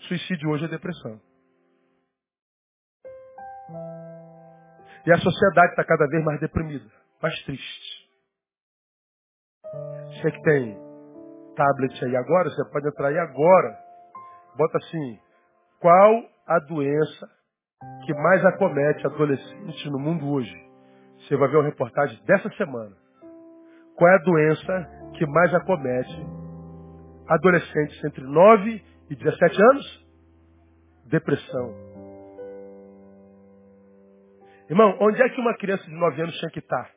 suicídio 0.00 0.50
hoje 0.50 0.64
é 0.64 0.68
depressão. 0.68 1.20
E 5.06 5.12
a 5.12 5.18
sociedade 5.18 5.70
está 5.70 5.84
cada 5.84 6.08
vez 6.08 6.24
mais 6.24 6.40
deprimida, 6.40 6.90
mais 7.22 7.40
triste. 7.44 8.10
Você 10.08 10.30
que 10.32 10.42
tem 10.42 10.76
tablet 11.54 12.04
aí 12.04 12.16
agora, 12.16 12.50
você 12.50 12.64
pode 12.70 12.88
entrar 12.88 13.08
aí 13.08 13.18
agora. 13.18 13.78
Bota 14.56 14.78
assim, 14.78 15.20
qual 15.80 16.24
a 16.48 16.58
doença 16.60 17.30
que 18.04 18.14
mais 18.14 18.44
acomete 18.44 19.06
adolescentes 19.06 19.84
no 19.92 20.00
mundo 20.00 20.28
hoje? 20.28 20.52
Você 21.20 21.36
vai 21.36 21.48
ver 21.48 21.58
uma 21.58 21.68
reportagem 21.68 22.20
dessa 22.24 22.48
semana. 22.56 23.05
Qual 23.96 24.10
é 24.10 24.14
a 24.14 24.22
doença 24.22 25.10
que 25.14 25.26
mais 25.26 25.54
acomete 25.54 26.26
adolescentes 27.28 28.04
entre 28.04 28.22
9 28.22 28.84
e 29.10 29.16
17 29.16 29.62
anos? 29.70 30.06
Depressão. 31.06 31.74
Irmão, 34.68 34.96
onde 35.00 35.22
é 35.22 35.28
que 35.30 35.40
uma 35.40 35.56
criança 35.56 35.84
de 35.84 35.94
9 35.94 36.22
anos 36.22 36.36
tinha 36.38 36.50
que 36.50 36.58
estar? 36.58 36.90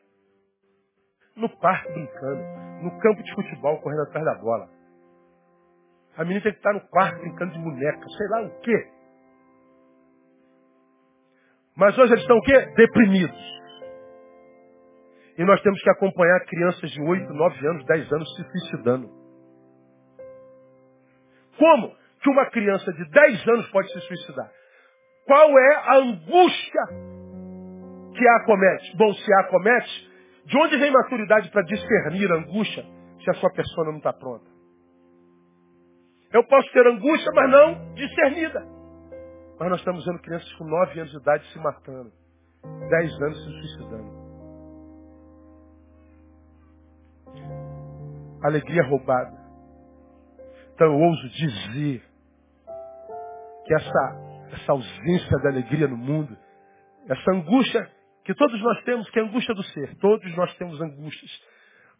No 1.36 1.48
parque 1.60 1.92
brincando, 1.94 2.42
no 2.84 3.00
campo 3.00 3.24
de 3.24 3.34
futebol 3.34 3.80
correndo 3.82 4.02
atrás 4.02 4.26
da 4.26 4.36
bola. 4.36 4.70
A 6.18 6.24
menina 6.24 6.42
tem 6.42 6.52
que 6.52 6.58
estar 6.58 6.74
no 6.74 6.82
quarto 6.90 7.18
brincando 7.20 7.54
de 7.54 7.60
boneca, 7.60 8.06
sei 8.10 8.28
lá 8.28 8.42
o 8.42 8.60
quê. 8.60 8.92
Mas 11.78 11.98
hoje 11.98 12.12
eles 12.12 12.24
estão 12.24 12.38
o 12.38 12.42
quê? 12.42 12.60
Deprimidos. 12.76 13.59
E 15.40 15.46
nós 15.46 15.62
temos 15.62 15.82
que 15.82 15.90
acompanhar 15.90 16.42
crianças 16.42 16.92
de 16.92 17.02
8, 17.02 17.34
9 17.34 17.68
anos, 17.68 17.86
10 17.86 18.12
anos 18.12 18.36
se 18.36 18.44
suicidando. 18.44 19.10
Como 21.58 21.96
que 22.22 22.30
uma 22.30 22.46
criança 22.48 22.92
de 22.92 23.10
10 23.10 23.48
anos 23.48 23.72
pode 23.72 23.90
se 23.90 24.02
suicidar? 24.02 24.52
Qual 25.26 25.58
é 25.58 25.76
a 25.76 25.96
angústia 25.96 26.82
que 28.18 28.28
a 28.28 28.36
acomete? 28.36 28.98
Bom, 28.98 29.14
se 29.14 29.34
a 29.36 29.40
acomete, 29.40 30.12
de 30.46 30.58
onde 30.58 30.76
vem 30.76 30.92
maturidade 30.92 31.50
para 31.52 31.64
discernir 31.64 32.30
a 32.30 32.36
angústia 32.36 32.84
se 33.24 33.30
a 33.30 33.34
sua 33.36 33.50
pessoa 33.54 33.86
não 33.86 33.98
está 33.98 34.12
pronta? 34.12 34.46
Eu 36.34 36.44
posso 36.48 36.70
ter 36.74 36.86
angústia, 36.86 37.32
mas 37.34 37.50
não 37.50 37.94
discernida. 37.94 38.60
Mas 39.58 39.70
nós 39.70 39.80
estamos 39.80 40.06
vendo 40.06 40.20
crianças 40.20 40.52
com 40.56 40.66
9 40.66 41.00
anos 41.00 41.12
de 41.12 41.18
idade 41.18 41.48
se 41.54 41.60
matando, 41.60 42.12
10 42.90 43.22
anos 43.22 43.38
se 43.38 43.52
suicidando. 43.52 44.29
Alegria 48.44 48.84
roubada. 48.84 49.38
Então 50.74 50.88
eu 50.88 51.00
ouso 51.00 51.30
dizer 51.30 52.04
que 53.66 53.74
essa, 53.76 54.50
essa 54.54 54.72
ausência 54.72 55.38
da 55.44 55.50
alegria 55.50 55.88
no 55.88 55.98
mundo, 55.98 56.38
essa 57.08 57.32
angústia 57.32 57.90
que 58.24 58.34
todos 58.34 58.62
nós 58.62 58.84
temos, 58.84 59.10
que 59.10 59.20
é 59.20 59.24
a 59.24 59.26
angústia 59.26 59.54
do 59.54 59.64
ser, 59.64 59.96
todos 59.98 60.36
nós 60.36 60.56
temos 60.58 60.80
angústias. 60.80 61.32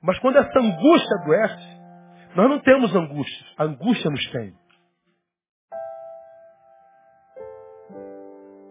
Mas 0.02 0.18
quando 0.20 0.38
essa 0.38 0.60
angústia 0.60 1.18
adoece, 1.22 1.80
nós 2.36 2.50
não 2.50 2.60
temos 2.60 2.96
angústias, 2.96 3.54
a 3.58 3.64
angústia 3.64 4.10
nos 4.10 4.32
tem. 4.32 4.54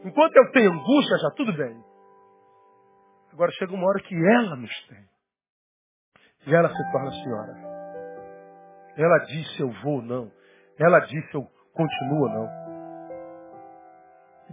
Enquanto 0.05 0.37
eu 0.37 0.53
tenho 0.53 0.73
angústia, 0.73 1.19
já 1.19 1.31
tudo 1.37 1.53
bem. 1.53 1.85
Agora 3.33 3.53
chega 3.53 3.75
uma 3.75 3.87
hora 3.87 4.01
que 4.01 4.15
ela 4.15 4.57
nos 4.57 4.87
tem. 4.87 5.18
E 6.47 6.55
ela 6.55 6.69
se 6.69 6.93
torna 6.93 7.11
senhora. 7.13 7.69
Ela 8.97 9.19
diz 9.27 9.57
se 9.57 9.63
eu 9.63 9.71
vou 9.83 9.97
ou 9.97 10.03
não. 10.03 10.31
Ela 10.79 11.01
diz 11.01 11.31
se 11.31 11.35
eu 11.37 11.47
continuo 11.73 12.29
não. 12.29 12.49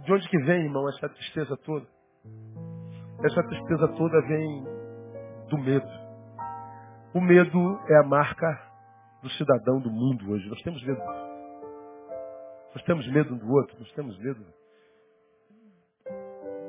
De 0.04 0.12
onde 0.12 0.28
que 0.28 0.38
vem, 0.38 0.64
irmão, 0.64 0.88
essa 0.88 1.08
tristeza 1.08 1.56
toda? 1.58 1.86
Essa 3.24 3.42
tristeza 3.42 3.88
toda 3.88 4.20
vem 4.22 4.64
do 5.48 5.58
medo. 5.58 5.88
O 7.14 7.20
medo 7.20 7.80
é 7.88 7.98
a 7.98 8.02
marca 8.02 8.46
do 9.22 9.30
cidadão 9.30 9.80
do 9.80 9.90
mundo 9.90 10.30
hoje. 10.30 10.48
Nós 10.48 10.60
temos 10.62 10.84
medo. 10.84 11.00
Nós 12.74 12.82
temos 12.84 13.10
medo 13.10 13.34
um 13.34 13.38
do 13.38 13.50
outro. 13.50 13.76
Nós 13.78 13.92
temos 13.92 14.18
medo 14.18 14.46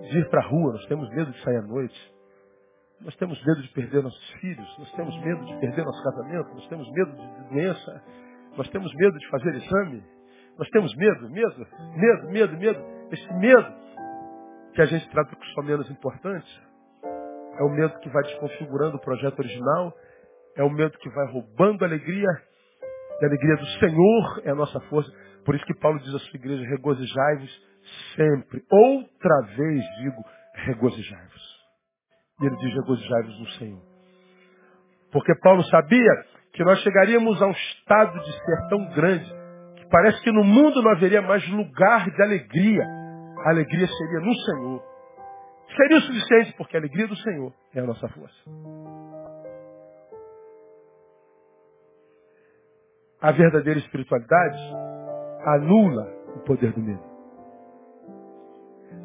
de 0.09 0.19
ir 0.19 0.29
para 0.29 0.41
a 0.41 0.47
rua. 0.47 0.73
Nós 0.73 0.85
temos 0.85 1.09
medo 1.09 1.31
de 1.31 1.43
sair 1.43 1.57
à 1.57 1.61
noite. 1.61 2.16
Nós 3.01 3.15
temos 3.15 3.43
medo 3.45 3.61
de 3.61 3.69
perder 3.69 4.03
nossos 4.03 4.31
filhos. 4.41 4.77
Nós 4.79 4.91
temos 4.93 5.15
medo 5.23 5.45
de 5.45 5.59
perder 5.59 5.85
nosso 5.85 6.03
casamento. 6.03 6.53
Nós 6.53 6.67
temos 6.67 6.91
medo 6.91 7.11
de 7.11 7.49
doença. 7.49 8.03
Nós 8.57 8.69
temos 8.69 8.93
medo 8.95 9.17
de 9.17 9.29
fazer 9.29 9.55
exame. 9.55 10.03
Nós 10.57 10.67
temos 10.69 10.95
medo, 10.95 11.29
medo, 11.29 11.67
medo, 11.95 12.31
medo, 12.31 12.57
medo. 12.57 12.85
Esse 13.11 13.33
medo 13.35 13.73
que 14.73 14.81
a 14.81 14.85
gente 14.85 15.07
trata 15.09 15.35
com 15.35 15.43
só 15.43 15.61
menos 15.61 15.89
importante 15.89 16.67
é 17.59 17.63
o 17.63 17.69
medo 17.69 17.99
que 17.99 18.09
vai 18.09 18.23
desconfigurando 18.23 18.97
o 18.97 19.01
projeto 19.01 19.39
original, 19.39 19.93
é 20.55 20.63
o 20.63 20.69
medo 20.69 20.97
que 20.99 21.09
vai 21.09 21.31
roubando 21.31 21.83
a 21.83 21.87
alegria, 21.87 22.29
e 23.19 23.25
a 23.25 23.27
alegria 23.27 23.55
do 23.55 23.65
Senhor 23.79 24.41
é 24.43 24.51
a 24.51 24.55
nossa 24.55 24.79
força. 24.81 25.11
Por 25.43 25.55
isso 25.55 25.65
que 25.65 25.73
Paulo 25.75 25.99
diz 25.99 26.13
à 26.13 26.19
sua 26.19 26.37
igreja, 26.37 26.63
regozijai-vos 26.67 27.67
sempre. 28.15 28.63
Outra 28.69 29.41
vez 29.55 29.83
digo, 30.01 30.23
regozijai-vos. 30.53 31.46
E 32.41 32.45
ele 32.45 32.55
diz, 32.57 32.73
regozijai-vos 32.73 33.39
no 33.39 33.47
Senhor. 33.51 33.81
Porque 35.11 35.33
Paulo 35.41 35.63
sabia 35.63 36.25
que 36.53 36.63
nós 36.63 36.79
chegaríamos 36.79 37.41
a 37.41 37.47
um 37.47 37.51
estado 37.51 38.19
de 38.19 38.31
ser 38.31 38.67
tão 38.69 38.89
grande 38.93 39.25
que 39.77 39.89
parece 39.89 40.21
que 40.21 40.31
no 40.31 40.43
mundo 40.43 40.81
não 40.81 40.91
haveria 40.91 41.21
mais 41.21 41.47
lugar 41.49 42.09
de 42.09 42.21
alegria. 42.21 42.83
A 43.45 43.49
alegria 43.49 43.87
seria 43.87 44.19
no 44.19 44.33
Senhor. 44.35 44.83
Seria 45.75 45.97
o 45.97 46.01
suficiente, 46.01 46.53
porque 46.57 46.77
a 46.77 46.79
alegria 46.79 47.07
do 47.07 47.15
Senhor 47.17 47.53
é 47.73 47.79
a 47.79 47.85
nossa 47.85 48.07
força. 48.09 48.35
A 53.21 53.31
verdadeira 53.31 53.79
espiritualidade 53.79 54.59
anula 55.45 56.07
o 56.35 56.39
poder 56.39 56.71
do 56.71 56.81
medo. 56.81 57.03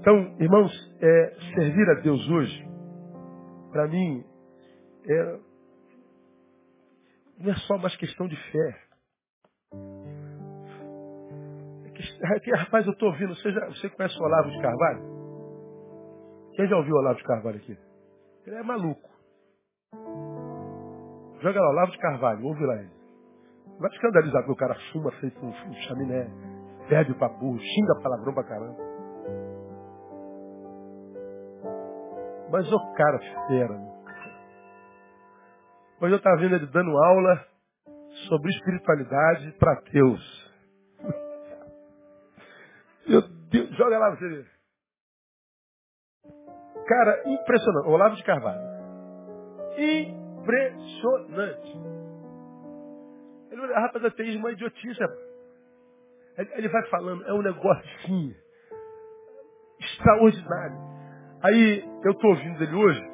Então, 0.01 0.37
irmãos, 0.39 0.73
é, 1.01 1.35
servir 1.55 1.89
a 1.91 2.01
Deus 2.01 2.29
hoje, 2.29 2.72
para 3.73 3.89
mim, 3.89 4.23
é, 5.09 5.41
não 7.39 7.51
é 7.51 7.57
só 7.67 7.79
mais 7.79 7.97
questão 7.97 8.29
de 8.29 8.37
fé. 8.37 8.83
É 11.85 12.41
que, 12.41 12.51
rapaz, 12.53 12.87
eu 12.87 12.93
estou 12.93 13.09
ouvindo, 13.09 13.35
você, 13.35 13.51
já, 13.53 13.67
você 13.67 13.89
conhece 13.91 14.19
o 14.19 14.25
Olavo 14.25 14.51
de 14.51 14.61
Carvalho? 14.61 15.03
Quem 16.55 16.69
já 16.69 16.77
ouviu 16.77 16.95
o 16.95 16.99
Olavo 16.99 17.17
de 17.17 17.25
Carvalho 17.25 17.57
aqui? 17.57 17.79
Ele 18.47 18.57
é 18.57 18.63
maluco. 18.63 19.11
Joga 21.41 21.61
lá, 21.61 21.71
Olavo 21.71 21.93
de 21.93 21.99
Carvalho, 21.99 22.45
ouve 22.45 22.65
lá 22.65 22.77
ele. 22.77 22.91
Vai 23.79 23.91
escandalizar 23.91 24.43
porque 24.43 24.53
o 24.53 24.57
cara 24.57 24.77
fuma 24.93 25.11
feito 25.13 25.45
um, 25.45 25.53
chaminé, 25.89 26.29
bebe 26.89 27.15
pra 27.15 27.29
burro, 27.29 27.59
xinga 27.59 28.03
palavrão 28.03 28.35
pra 28.35 28.45
caramba. 28.45 28.92
Mas 32.53 32.71
o 32.71 32.93
cara 32.93 33.19
fera. 33.49 33.75
Hoje 36.03 36.13
eu 36.13 36.19
estava 36.19 36.37
vendo 36.37 36.55
ele 36.57 36.67
dando 36.67 36.91
aula 36.99 37.47
sobre 38.29 38.51
espiritualidade 38.51 39.53
para 39.53 39.81
Deus. 39.91 40.53
Meu 43.09 43.23
Deus, 43.23 43.75
joga 43.75 43.99
lá 43.99 44.11
você 44.11 44.29
ver. 44.29 44.47
Cara, 46.87 47.23
impressionante. 47.27 47.89
Olavo 47.89 48.17
de 48.17 48.25
Carvalho. 48.25 48.61
Impressionante. 49.79 51.73
Ele, 53.51 53.73
rapaz, 53.73 54.05
ateísmo 54.05 54.47
é 54.49 54.53
idiotice. 54.53 55.01
Ele 56.37 56.69
vai 56.69 56.87
falando, 56.89 57.25
é 57.25 57.33
um 57.33 57.41
negócio 57.41 57.83
assim, 57.97 58.37
extraordinário. 59.81 60.77
Aí 61.43 61.92
eu 62.05 62.13
estou 62.13 62.31
ouvindo 62.31 62.63
ele 62.63 62.75
hoje, 62.75 63.13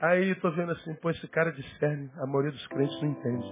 aí 0.00 0.30
estou 0.30 0.52
vendo 0.52 0.72
assim, 0.72 0.94
pô, 0.96 1.10
esse 1.10 1.26
cara 1.28 1.52
discerne, 1.52 2.10
a 2.16 2.26
maioria 2.26 2.52
dos 2.52 2.66
crentes 2.68 3.00
não 3.02 3.10
entende. 3.10 3.46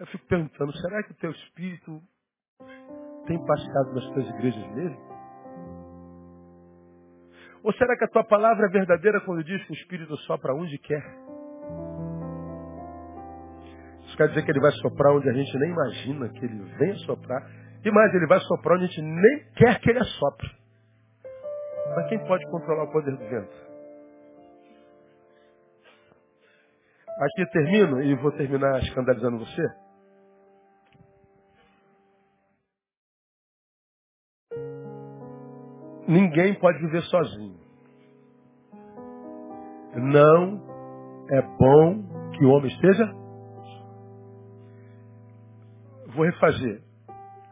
Eu 0.00 0.06
fico 0.06 0.26
perguntando, 0.26 0.72
será 0.78 1.02
que 1.02 1.12
o 1.12 1.16
teu 1.16 1.30
espírito 1.30 2.00
tem 3.26 3.44
passeado 3.44 3.94
nas 3.94 4.04
tuas 4.10 4.28
igrejas 4.30 4.74
mesmo? 4.74 5.08
Ou 7.62 7.72
será 7.74 7.96
que 7.96 8.04
a 8.04 8.08
tua 8.08 8.24
palavra 8.24 8.66
é 8.66 8.70
verdadeira 8.70 9.20
quando 9.20 9.44
diz 9.44 9.62
que 9.64 9.72
o 9.72 9.74
Espírito 9.74 10.16
sopra 10.18 10.54
onde 10.54 10.78
quer? 10.78 11.27
Quer 14.18 14.30
dizer 14.30 14.44
que 14.44 14.50
ele 14.50 14.58
vai 14.60 14.72
soprar 14.72 15.14
onde 15.14 15.28
a 15.28 15.32
gente 15.32 15.56
nem 15.58 15.70
imagina 15.70 16.28
que 16.30 16.44
ele 16.44 16.60
venha 16.76 16.96
soprar. 17.06 17.40
E 17.84 17.90
mais, 17.92 18.12
ele 18.12 18.26
vai 18.26 18.40
soprar 18.40 18.74
onde 18.74 18.86
a 18.86 18.88
gente 18.88 19.00
nem 19.00 19.44
quer 19.54 19.80
que 19.80 19.90
ele 19.90 20.00
assopre. 20.00 20.50
Mas 21.94 22.08
quem 22.08 22.18
pode 22.26 22.44
controlar 22.50 22.82
o 22.82 22.90
poder 22.90 23.12
do 23.12 23.28
vento? 23.28 23.56
Aqui 27.20 27.46
termino 27.52 28.02
e 28.02 28.16
vou 28.16 28.32
terminar 28.32 28.80
escandalizando 28.80 29.38
você. 29.38 29.62
Ninguém 36.08 36.58
pode 36.58 36.78
viver 36.78 37.02
sozinho. 37.02 37.60
Não 39.94 40.60
é 41.30 41.40
bom 41.40 42.32
que 42.32 42.44
o 42.44 42.50
homem 42.50 42.72
esteja. 42.72 43.27
Vou 46.18 46.26
refazer. 46.26 46.82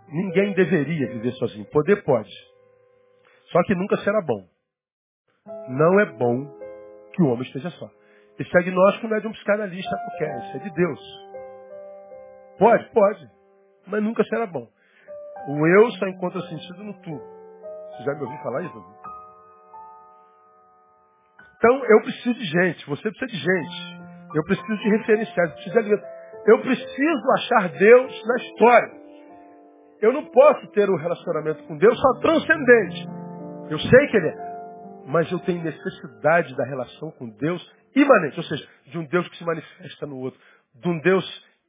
Ninguém 0.09 0.53
deveria 0.55 1.07
viver 1.07 1.31
sozinho. 1.35 1.65
Poder 1.67 2.03
pode. 2.03 2.33
Só 3.53 3.63
que 3.63 3.77
nunca 3.77 3.97
será 3.99 4.21
bom. 4.21 4.45
Não 5.69 6.01
é 6.01 6.07
bom 6.07 6.53
que 7.15 7.23
o 7.23 7.29
homem 7.29 7.47
esteja 7.47 7.71
só. 7.71 7.89
Esse 8.37 8.59
agnóstico 8.59 9.07
não 9.07 9.17
é 9.17 9.21
de 9.21 9.29
um 9.29 9.33
psicanalista 9.33 9.97
qualquer, 9.97 10.39
isso 10.39 10.57
é 10.57 10.59
de 10.59 10.71
Deus. 10.75 11.01
Pode? 12.59 12.91
Pode. 12.91 13.31
Mas 13.87 14.03
nunca 14.03 14.25
será 14.25 14.47
bom. 14.47 14.69
O 15.49 15.67
eu 15.69 15.91
só 15.93 16.09
encontra 16.09 16.41
sentido 16.41 16.83
no 16.83 16.95
tu. 17.03 17.17
Você 17.17 18.03
já 18.03 18.15
me 18.15 18.23
ouviu 18.23 18.39
falar 18.39 18.63
isso? 18.63 18.85
Então, 21.57 21.85
eu 21.85 22.03
preciso 22.03 22.35
de 22.35 22.45
gente, 22.47 22.85
você 22.87 23.13
precisa 23.13 23.27
de 23.27 23.39
gente. 23.39 24.07
Eu 24.35 24.43
preciso 24.43 24.77
de 24.77 24.89
referenciais, 24.89 25.51
eu 25.51 25.55
preciso 25.55 25.73
de 25.73 25.79
alimento. 25.79 26.16
Eu 26.47 26.61
preciso 26.61 27.31
achar 27.35 27.69
Deus 27.71 28.27
na 28.27 28.37
história. 28.37 28.93
Eu 30.01 30.13
não 30.13 30.25
posso 30.27 30.67
ter 30.69 30.89
um 30.89 30.97
relacionamento 30.97 31.63
com 31.65 31.77
Deus 31.77 31.99
só 31.99 32.21
transcendente. 32.21 33.09
Eu 33.71 33.79
sei 33.79 34.07
que 34.09 34.17
Ele 34.17 34.29
é. 34.29 34.47
Mas 35.07 35.31
eu 35.31 35.39
tenho 35.41 35.63
necessidade 35.63 36.55
da 36.57 36.65
relação 36.65 37.11
com 37.13 37.29
Deus 37.31 37.63
imanente. 37.95 38.39
Ou 38.39 38.45
seja, 38.45 38.69
de 38.87 38.99
um 38.99 39.05
Deus 39.07 39.29
que 39.29 39.37
se 39.39 39.45
manifesta 39.45 40.07
no 40.07 40.19
outro. 40.19 40.39
De 40.75 40.89
um 40.89 40.99
Deus 41.01 41.25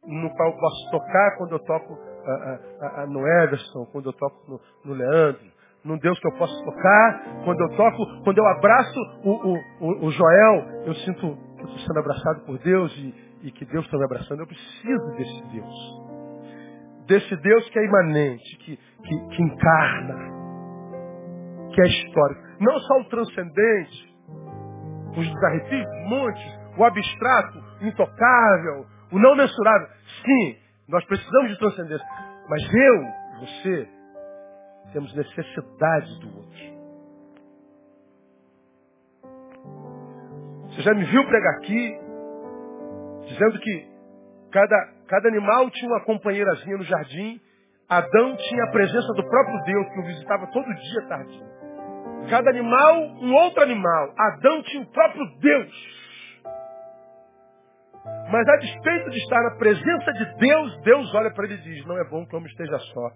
no 0.05 0.29
qual 0.35 0.51
eu 0.51 0.57
posso 0.57 0.91
tocar 0.91 1.37
quando 1.37 1.51
eu 1.53 1.59
toco 1.59 1.93
uh, 1.93 1.97
uh, 1.97 3.03
uh, 3.03 3.11
no 3.11 3.27
Everson, 3.27 3.85
quando 3.91 4.09
eu 4.09 4.13
toco 4.13 4.35
no, 4.49 4.59
no 4.85 4.93
Leandro, 4.93 5.41
num 5.83 5.97
Deus 5.97 6.19
que 6.19 6.27
eu 6.27 6.37
posso 6.37 6.63
tocar. 6.63 7.43
Quando 7.43 7.61
eu 7.61 7.69
toco, 7.75 8.23
quando 8.23 8.37
eu 8.37 8.47
abraço 8.47 8.99
o, 9.23 9.57
o, 9.81 10.05
o 10.05 10.11
Joel, 10.11 10.83
eu 10.85 10.93
sinto 10.95 11.35
que 11.57 11.63
estou 11.63 11.79
sendo 11.79 11.99
abraçado 11.99 12.45
por 12.45 12.57
Deus 12.59 12.95
e, 12.97 13.26
e 13.47 13.51
que 13.51 13.65
Deus 13.65 13.85
está 13.85 13.97
me 13.97 14.03
abraçando. 14.03 14.41
Eu 14.41 14.47
preciso 14.47 15.11
desse 15.15 15.43
Deus. 15.53 16.07
Desse 17.07 17.35
Deus 17.37 17.69
que 17.69 17.79
é 17.79 17.85
imanente, 17.85 18.57
que, 18.57 18.77
que, 18.77 19.27
que 19.29 19.41
encarna, 19.41 20.15
que 21.73 21.81
é 21.81 21.85
histórico. 21.85 22.41
Não 22.59 22.77
só 22.79 22.99
o 22.99 23.05
transcendente, 23.05 24.15
os 25.15 25.33
desarrepios, 25.33 25.87
os 25.87 26.09
montes, 26.09 26.59
o 26.77 26.83
abstrato, 26.83 27.63
intocável, 27.81 28.85
o 29.13 29.19
não 29.19 29.35
mensurável. 29.35 29.87
Sim, 30.25 30.57
nós 30.89 31.05
precisamos 31.05 31.51
de 31.51 31.59
transcendência. 31.59 32.05
Mas 32.49 32.61
eu, 32.73 33.03
você, 33.39 33.89
temos 34.91 35.15
necessidade 35.15 36.19
do 36.19 36.37
outro. 36.37 36.77
Você 40.67 40.81
já 40.81 40.93
me 40.93 41.05
viu 41.05 41.25
pregar 41.25 41.53
aqui, 41.55 42.06
dizendo 43.27 43.59
que 43.59 43.87
cada, 44.51 44.93
cada 45.07 45.29
animal 45.29 45.69
tinha 45.71 45.91
uma 45.91 46.03
companheirazinha 46.03 46.77
no 46.77 46.83
jardim. 46.83 47.39
Adão 47.89 48.35
tinha 48.35 48.63
a 48.65 48.71
presença 48.71 49.13
do 49.13 49.23
próprio 49.27 49.63
Deus 49.63 49.87
que 49.89 49.99
o 49.99 50.05
visitava 50.05 50.47
todo 50.47 50.73
dia 50.73 51.07
tardinho. 51.07 51.47
Cada 52.29 52.49
animal, 52.49 53.01
um 53.21 53.33
outro 53.33 53.63
animal. 53.63 54.13
Adão 54.17 54.61
tinha 54.63 54.83
o 54.83 54.91
próprio 54.91 55.25
Deus. 55.39 55.97
Mas 58.29 58.47
a 58.47 58.57
despeito 58.57 59.09
de 59.09 59.17
estar 59.19 59.41
na 59.41 59.55
presença 59.55 60.11
de 60.13 60.25
Deus, 60.37 60.81
Deus 60.81 61.15
olha 61.15 61.31
para 61.33 61.45
ele 61.45 61.55
e 61.55 61.61
diz, 61.61 61.85
não 61.85 61.97
é 61.97 62.03
bom 62.09 62.25
que 62.25 62.35
o 62.35 62.37
homem 62.37 62.49
esteja 62.49 62.77
só. 62.77 63.11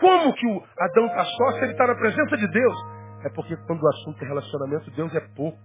Como 0.00 0.34
que 0.34 0.46
o 0.46 0.64
Adão 0.78 1.06
está 1.06 1.24
só 1.24 1.52
se 1.52 1.64
ele 1.64 1.72
está 1.72 1.86
na 1.86 1.94
presença 1.94 2.36
de 2.36 2.48
Deus? 2.48 2.76
É 3.24 3.28
porque 3.34 3.56
quando 3.66 3.82
o 3.82 3.88
assunto 3.88 4.24
é 4.24 4.26
relacionamento, 4.26 4.90
Deus 4.92 5.14
é 5.14 5.20
pouco. 5.36 5.58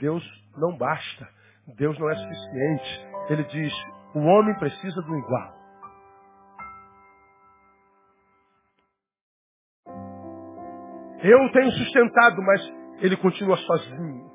Deus 0.00 0.24
não 0.56 0.76
basta. 0.76 1.28
Deus 1.76 1.98
não 1.98 2.10
é 2.10 2.16
suficiente. 2.16 3.06
Ele 3.30 3.44
diz, 3.44 3.72
o 4.14 4.20
homem 4.20 4.54
precisa 4.58 5.00
do 5.02 5.16
igual. 5.16 5.62
Eu 11.22 11.52
tenho 11.52 11.70
sustentado, 11.70 12.42
mas 12.42 12.72
ele 13.00 13.16
continua 13.16 13.56
sozinho. 13.56 14.30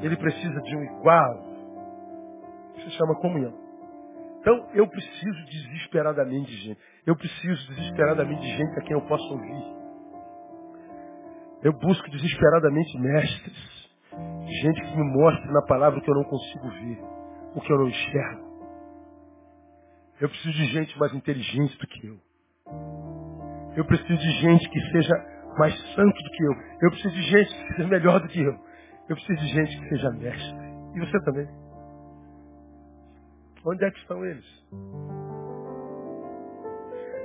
Ele 0.00 0.16
precisa 0.16 0.60
de 0.60 0.76
um 0.76 0.82
igual. 0.82 1.46
Isso 2.76 2.90
se 2.90 2.96
chama 2.96 3.14
comunhão. 3.20 3.54
Então, 4.40 4.70
eu 4.74 4.88
preciso 4.88 5.44
desesperadamente 5.46 6.50
de 6.50 6.56
gente. 6.56 6.80
Eu 7.06 7.16
preciso 7.16 7.68
desesperadamente 7.68 8.40
de 8.40 8.56
gente 8.56 8.78
a 8.78 8.82
quem 8.82 8.92
eu 8.92 9.02
possa 9.02 9.24
ouvir. 9.24 9.78
Eu 11.62 11.72
busco 11.72 12.10
desesperadamente 12.10 12.98
mestres. 12.98 13.77
Gente 14.62 14.80
que 14.80 14.96
me 14.96 15.04
mostre 15.04 15.52
na 15.52 15.62
palavra 15.62 15.98
o 15.98 16.02
que 16.02 16.10
eu 16.10 16.14
não 16.14 16.24
consigo 16.24 16.68
ver. 16.70 17.02
O 17.54 17.60
que 17.60 17.72
eu 17.72 17.78
não 17.78 17.88
enxergo. 17.88 18.48
Eu 20.20 20.28
preciso 20.28 20.56
de 20.56 20.66
gente 20.66 20.98
mais 20.98 21.14
inteligente 21.14 21.78
do 21.78 21.86
que 21.86 22.06
eu. 22.06 22.18
Eu 23.76 23.84
preciso 23.84 24.18
de 24.18 24.30
gente 24.40 24.68
que 24.68 24.80
seja 24.90 25.14
mais 25.58 25.74
santo 25.94 26.22
do 26.22 26.30
que 26.30 26.44
eu. 26.44 26.52
Eu 26.82 26.90
preciso 26.90 27.14
de 27.14 27.22
gente 27.22 27.54
que 27.54 27.74
seja 27.74 27.88
melhor 27.88 28.20
do 28.20 28.28
que 28.28 28.40
eu. 28.40 28.58
Eu 29.08 29.16
preciso 29.16 29.40
de 29.40 29.48
gente 29.48 29.80
que 29.80 29.88
seja 29.90 30.10
mestre. 30.10 30.58
E 30.94 31.00
você 31.00 31.24
também. 31.24 31.48
Onde 33.64 33.84
é 33.84 33.90
que 33.90 33.98
estão 33.98 34.24
eles? 34.24 34.44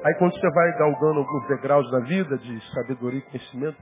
Aí 0.03 0.13
quando 0.15 0.33
você 0.33 0.49
vai 0.51 0.77
galgando 0.77 1.19
alguns 1.19 1.47
degraus 1.47 1.89
da 1.89 1.99
vida 2.01 2.37
de 2.37 2.73
sabedoria 2.73 3.19
e 3.19 3.21
conhecimento, 3.23 3.77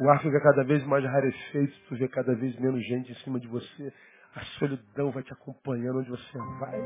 o 0.00 0.10
ar 0.10 0.20
fica 0.20 0.40
cada 0.40 0.62
vez 0.64 0.84
mais 0.86 1.04
rarefeito, 1.04 1.74
tu 1.88 1.96
vê 1.96 2.08
cada 2.08 2.34
vez 2.34 2.58
menos 2.58 2.84
gente 2.86 3.12
em 3.12 3.14
cima 3.16 3.40
de 3.40 3.48
você. 3.48 3.92
A 4.34 4.40
solidão 4.58 5.10
vai 5.10 5.22
te 5.22 5.32
acompanhando 5.32 6.00
onde 6.00 6.10
você 6.10 6.38
vai. 6.60 6.78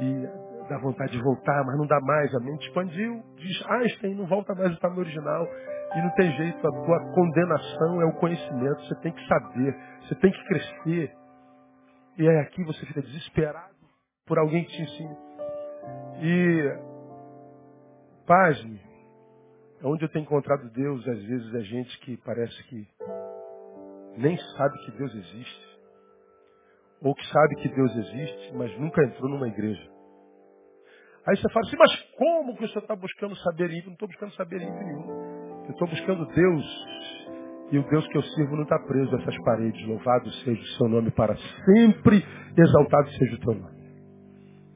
E 0.00 0.68
dá 0.68 0.78
vontade 0.78 1.12
de 1.12 1.22
voltar, 1.22 1.64
mas 1.64 1.76
não 1.76 1.86
dá 1.86 2.00
mais. 2.00 2.34
A 2.34 2.40
mente 2.40 2.66
expandiu. 2.66 3.22
Diz 3.36 3.64
Einstein, 3.70 4.16
não 4.16 4.26
volta 4.26 4.52
mais 4.54 4.74
o 4.74 4.80
tamanho 4.80 5.02
original. 5.02 5.46
E 5.94 6.02
não 6.02 6.10
tem 6.14 6.32
jeito, 6.32 6.58
a 6.58 6.84
tua 6.84 7.12
condenação 7.14 8.02
é 8.02 8.04
o 8.06 8.12
conhecimento. 8.14 8.80
Você 8.86 8.94
tem 8.96 9.12
que 9.12 9.28
saber, 9.28 9.76
você 10.02 10.14
tem 10.16 10.32
que 10.32 10.44
crescer. 10.44 11.12
E 12.18 12.28
aí 12.28 12.38
aqui 12.38 12.64
você 12.64 12.84
fica 12.86 13.02
desesperado 13.02 13.74
por 14.26 14.38
alguém 14.38 14.64
que 14.64 14.72
te 14.72 14.82
ensine. 14.82 15.16
E, 16.22 16.78
pasme, 18.26 18.80
onde 19.82 20.04
eu 20.04 20.08
tenho 20.08 20.24
encontrado 20.24 20.70
Deus, 20.70 21.06
às 21.08 21.22
vezes 21.22 21.54
é 21.54 21.60
gente 21.60 22.00
que 22.00 22.16
parece 22.18 22.62
que 22.68 22.86
nem 24.16 24.36
sabe 24.56 24.78
que 24.84 24.90
Deus 24.92 25.14
existe. 25.14 25.70
Ou 27.02 27.14
que 27.14 27.26
sabe 27.28 27.56
que 27.56 27.68
Deus 27.68 27.96
existe, 27.96 28.52
mas 28.54 28.78
nunca 28.78 29.02
entrou 29.02 29.30
numa 29.30 29.48
igreja. 29.48 29.90
Aí 31.26 31.36
você 31.36 31.50
fala 31.52 31.66
assim, 31.66 31.76
mas 31.78 31.96
como 32.16 32.56
que 32.56 32.66
você 32.66 32.78
está 32.78 32.94
buscando 32.96 33.36
saber 33.36 33.70
íntimo? 33.70 33.86
Não 33.86 33.92
estou 33.92 34.08
buscando 34.08 34.34
saber 34.34 34.62
íntimo 34.62 34.84
nenhum. 34.84 35.64
Eu 35.64 35.70
estou 35.70 35.88
buscando 35.88 36.26
Deus. 36.26 36.86
E 37.72 37.78
o 37.78 37.88
Deus 37.88 38.06
que 38.08 38.18
eu 38.18 38.22
sirvo 38.22 38.56
não 38.56 38.64
está 38.64 38.78
preso 38.80 39.14
a 39.14 39.20
essas 39.20 39.38
paredes. 39.44 39.86
Louvado 39.86 40.30
seja 40.44 40.60
o 40.60 40.66
seu 40.76 40.88
nome 40.88 41.10
para 41.10 41.36
sempre. 41.36 42.24
Exaltado 42.56 43.10
seja 43.12 43.36
o 43.36 43.40
teu 43.40 43.54
nome. 43.54 43.80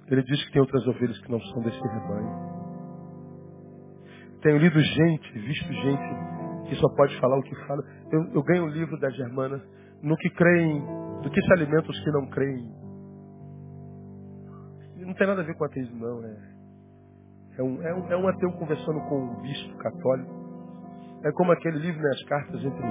Ele 0.09 0.23
diz 0.23 0.45
que 0.45 0.53
tem 0.53 0.61
outras 0.61 0.87
ovelhas 0.87 1.19
que 1.19 1.31
não 1.31 1.41
são 1.41 1.63
desse 1.63 1.81
rebanho. 1.81 2.54
Tenho 4.45 4.59
lido 4.59 4.78
gente, 4.78 5.32
visto 5.38 5.72
gente 5.72 6.68
que 6.68 6.76
só 6.76 6.86
pode 6.95 7.18
falar 7.18 7.38
o 7.38 7.42
que 7.42 7.55
fala. 7.66 7.82
Eu, 8.12 8.24
eu 8.34 8.42
ganho 8.42 8.64
o 8.64 8.68
livro 8.68 9.01
da 9.01 9.09
Germana 9.09 9.59
no 10.03 10.14
que 10.18 10.28
creem, 10.28 10.84
do 11.22 11.30
que 11.30 11.40
se 11.40 11.53
alimentam 11.55 11.90
os 11.90 12.05
que 12.05 12.11
não 12.11 12.26
creem. 12.26 12.70
Não 14.99 15.14
tem 15.14 15.26
nada 15.26 15.40
a 15.40 15.45
ver 15.45 15.57
com 15.57 15.64
ateísmo, 15.64 15.99
não. 15.99 16.22
É, 16.22 16.36
é, 17.57 17.62
um, 17.62 17.82
é, 17.82 17.95
um, 17.95 18.12
é 18.12 18.16
um 18.18 18.28
ateu 18.28 18.53
conversando 18.53 19.01
com 19.09 19.16
um 19.16 19.40
bispo 19.40 19.78
católico. 19.78 20.30
É 21.24 21.32
como 21.32 21.51
aquele 21.51 21.78
livro, 21.78 22.03
né, 22.03 22.11
as 22.11 22.22
cartas 22.24 22.62
entre, 22.62 22.86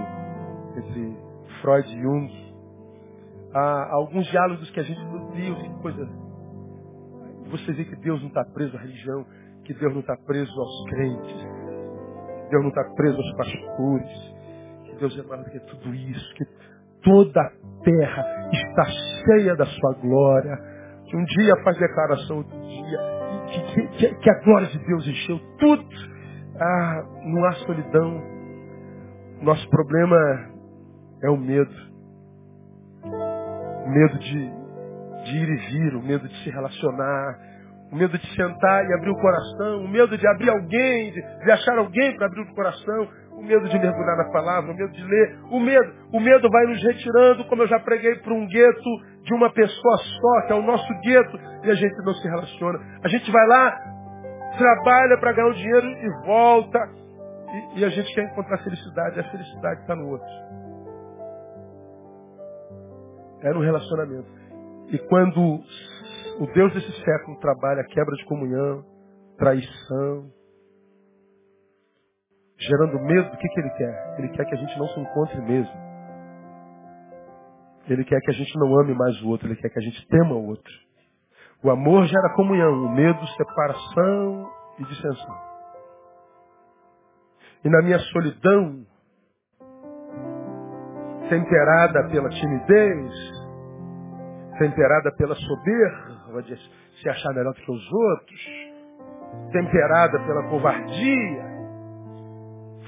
entre 0.76 1.18
Freud 1.62 1.88
e 1.88 2.02
Jung. 2.02 2.54
Há 3.54 3.94
alguns 3.94 4.26
diálogos 4.26 4.72
que 4.72 4.80
a 4.80 4.84
gente, 4.84 5.00
meu 5.06 5.30
Deus, 5.30 5.62
que 5.62 5.82
coisa. 5.84 6.10
Você 7.52 7.74
vê 7.74 7.86
que 7.86 7.96
Deus 7.98 8.20
não 8.22 8.30
está 8.30 8.44
preso 8.44 8.76
à 8.76 8.80
religião 8.80 9.24
que 9.66 9.74
Deus 9.74 9.94
não 9.94 10.02
está 10.02 10.16
preso 10.26 10.52
aos 10.60 10.90
crentes, 10.90 11.48
Deus 12.50 12.64
não 12.64 12.70
está 12.70 12.84
preso 12.96 13.18
aos 13.18 13.36
pastores, 13.36 14.36
que 14.86 14.96
Deus 15.00 15.20
é 15.20 15.24
maior 15.24 15.44
do 15.44 15.52
que 15.52 15.60
tudo 15.62 15.94
isso, 15.96 16.34
que 16.36 16.46
toda 17.04 17.42
a 17.42 17.52
terra 17.84 18.50
está 18.52 18.86
cheia 18.86 19.56
da 19.56 19.66
sua 19.66 19.94
glória, 20.02 20.58
que 21.06 21.18
um 21.18 21.24
dia 21.26 21.56
faz 21.64 21.78
declaração, 21.78 22.38
outro 22.38 22.60
dia, 22.62 23.00
que, 23.48 23.88
que, 23.98 24.16
que 24.16 24.30
a 24.30 24.40
glória 24.44 24.68
de 24.68 24.80
Deus 24.80 25.08
encheu 25.08 25.40
tudo. 25.60 25.86
Ah, 26.60 27.04
não 27.26 27.46
há 27.46 27.54
solidão. 27.54 28.22
Nosso 29.42 29.70
problema 29.70 30.16
é 31.24 31.30
o 31.30 31.38
medo. 31.38 31.74
O 33.04 33.90
medo 33.90 34.20
de, 34.20 34.52
de 35.26 35.38
ir 35.38 35.50
e 35.50 35.56
vir, 35.56 35.96
o 35.96 36.04
medo 36.04 36.28
de 36.28 36.44
se 36.44 36.50
relacionar, 36.50 37.53
o 37.94 37.96
medo 37.96 38.18
de 38.18 38.36
sentar 38.36 38.90
e 38.90 38.94
abrir 38.96 39.12
o 39.12 39.22
coração, 39.22 39.86
o 39.86 39.88
medo 39.88 40.18
de 40.18 40.28
abrir 40.28 40.50
alguém, 40.50 41.12
de, 41.12 41.22
de 41.22 41.52
achar 41.52 41.78
alguém 41.78 42.16
para 42.16 42.26
abrir 42.26 42.42
o 42.42 42.56
coração, 42.56 43.08
o 43.38 43.44
medo 43.44 43.70
de 43.70 43.78
mergulhar 43.78 44.18
na 44.18 44.32
palavra, 44.32 44.72
o 44.72 44.76
medo 44.76 44.92
de 44.92 45.04
ler, 45.04 45.38
o 45.52 45.60
medo, 45.60 45.94
o 46.12 46.20
medo 46.20 46.50
vai 46.50 46.66
nos 46.66 46.82
retirando, 46.82 47.46
como 47.46 47.62
eu 47.62 47.68
já 47.68 47.80
preguei, 47.80 48.16
para 48.16 48.34
um 48.34 48.48
gueto 48.48 48.90
de 49.22 49.34
uma 49.36 49.54
pessoa 49.54 49.98
só, 49.98 50.48
que 50.48 50.54
é 50.54 50.56
o 50.56 50.64
nosso 50.64 50.92
gueto, 51.02 51.40
e 51.64 51.70
a 51.70 51.76
gente 51.76 51.96
não 52.04 52.14
se 52.16 52.28
relaciona. 52.28 52.80
A 53.04 53.08
gente 53.08 53.32
vai 53.32 53.48
lá, 53.48 53.80
trabalha 54.58 55.20
para 55.20 55.34
ganhar 55.34 55.50
o 55.50 55.54
dinheiro 55.54 55.88
e 55.88 56.26
volta, 56.26 56.80
e, 57.76 57.80
e 57.82 57.86
a 57.86 57.90
gente 57.90 58.12
quer 58.16 58.24
encontrar 58.24 58.58
felicidade, 58.64 59.20
a 59.20 59.24
felicidade 59.30 59.82
está 59.82 59.96
no 59.96 60.10
outro. 60.10 60.28
É 63.44 63.54
no 63.54 63.62
relacionamento. 63.62 64.32
E 64.90 64.98
quando 64.98 65.62
o 66.40 66.48
Deus 66.54 66.74
desse 66.74 66.92
século 67.04 67.40
trabalha 67.40 67.84
quebra 67.84 68.16
de 68.16 68.26
comunhão, 68.26 68.86
traição, 69.38 70.32
gerando 72.58 73.00
medo, 73.00 73.28
o 73.34 73.38
que, 73.38 73.48
que 73.48 73.60
ele 73.60 73.70
quer? 73.72 74.16
Ele 74.20 74.30
quer 74.30 74.46
que 74.46 74.56
a 74.56 74.58
gente 74.58 74.78
não 74.80 74.88
se 74.88 75.00
encontre 75.00 75.42
mesmo. 75.42 75.84
Ele 77.88 78.06
quer 78.06 78.20
que 78.22 78.32
a 78.32 78.34
gente 78.34 78.58
não 78.58 78.80
ame 78.80 78.94
mais 78.94 79.22
o 79.22 79.30
outro, 79.30 79.48
ele 79.48 79.58
quer 79.58 79.70
que 79.70 79.80
a 79.80 79.82
gente 79.82 80.08
tema 80.08 80.36
o 80.36 80.48
outro. 80.48 80.74
O 81.64 81.70
amor 81.70 82.06
gera 82.06 82.34
comunhão, 82.36 82.86
o 82.86 82.92
medo, 82.94 83.26
separação 83.28 84.52
e 84.80 84.84
dissensão. 84.86 85.54
E 87.64 87.70
na 87.70 87.82
minha 87.82 88.00
solidão, 88.00 88.86
temperada 91.30 92.10
pela 92.10 92.30
timidez, 92.30 93.12
temperada 94.60 95.12
pela 95.18 95.36
soberba, 95.36 96.23
de 96.42 96.56
se 96.56 97.10
achar 97.10 97.34
melhor 97.34 97.54
do 97.54 97.62
que 97.62 97.72
os 97.72 97.92
outros, 97.92 98.42
temperada 99.52 100.20
pela 100.26 100.50
covardia, 100.50 101.54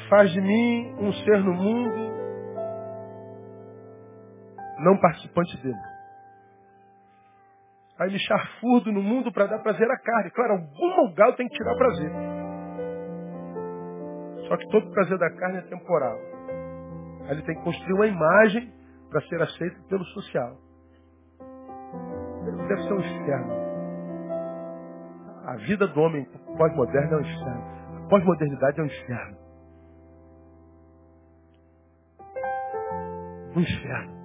faz 0.10 0.32
de 0.32 0.42
mim 0.42 0.96
um 1.00 1.14
ser 1.14 1.44
no 1.44 1.54
mundo 1.54 2.16
não 4.80 4.98
participante 4.98 5.58
dele. 5.62 5.96
Aí 7.98 8.12
me 8.12 8.20
charfurdo 8.20 8.92
no 8.92 9.02
mundo 9.02 9.32
para 9.32 9.48
dar 9.48 9.60
prazer 9.60 9.90
à 9.90 9.98
carne. 9.98 10.30
Claro, 10.32 10.54
algum 10.54 11.08
lugar 11.08 11.30
eu 11.30 11.36
tenho 11.36 11.50
que 11.50 11.56
tirar 11.56 11.76
prazer. 11.76 12.12
Só 14.48 14.58
que 14.58 14.68
todo 14.70 14.92
prazer 14.92 15.18
da 15.18 15.30
carne 15.38 15.60
é 15.60 15.62
temporal. 15.62 16.18
Ele 17.30 17.42
tem 17.44 17.56
que 17.56 17.64
construir 17.64 17.94
uma 17.94 18.08
imagem 18.08 18.72
para 19.10 19.22
ser 19.22 19.42
aceito 19.42 19.82
pelo 19.88 20.04
social. 20.06 20.58
Deve 22.68 22.84
ser 22.84 22.94
um 22.94 23.00
inferno. 23.00 23.54
A 25.46 25.56
vida 25.58 25.88
do 25.88 26.02
homem 26.02 26.26
pós-moderno 26.58 27.14
é 27.14 27.18
um 27.18 27.22
inferno. 27.22 27.64
A 27.98 28.10
pós-modernidade 28.10 28.80
é 28.80 28.84
um 28.84 28.88
inferno. 28.88 29.38
Um 33.56 33.62
inferno. 33.62 34.16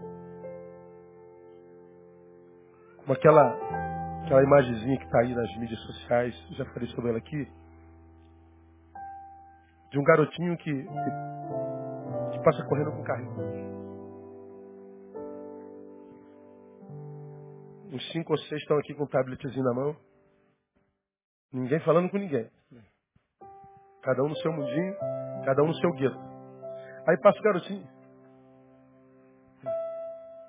Como 2.98 3.12
aquela, 3.12 3.54
aquela 4.24 4.42
imagenzinha 4.42 4.98
que 4.98 5.04
está 5.04 5.20
aí 5.20 5.34
nas 5.34 5.56
mídias 5.58 5.80
sociais, 5.80 6.34
já 6.52 6.64
falei 6.66 6.88
sobre 6.90 7.10
ela 7.10 7.18
aqui, 7.18 7.48
de 9.90 9.98
um 9.98 10.04
garotinho 10.04 10.56
que, 10.56 10.72
que, 10.72 12.38
passa 12.44 12.64
correndo 12.64 12.92
com 12.92 13.00
um 13.00 13.04
carrinho. 13.04 13.79
Uns 17.92 18.12
cinco 18.12 18.32
ou 18.32 18.38
seis 18.38 18.60
estão 18.62 18.78
aqui 18.78 18.94
com 18.94 19.02
um 19.02 19.08
tabletzinho 19.08 19.64
na 19.64 19.74
mão. 19.74 19.96
Ninguém 21.52 21.80
falando 21.80 22.08
com 22.08 22.18
ninguém. 22.18 22.48
Cada 24.02 24.22
um 24.22 24.28
no 24.28 24.36
seu 24.36 24.52
mundinho, 24.52 24.94
cada 25.44 25.62
um 25.62 25.66
no 25.66 25.74
seu 25.74 25.92
gueto. 25.94 26.18
Aí 27.08 27.16
passa 27.20 27.38
o 27.38 27.42
garotinho. 27.42 27.88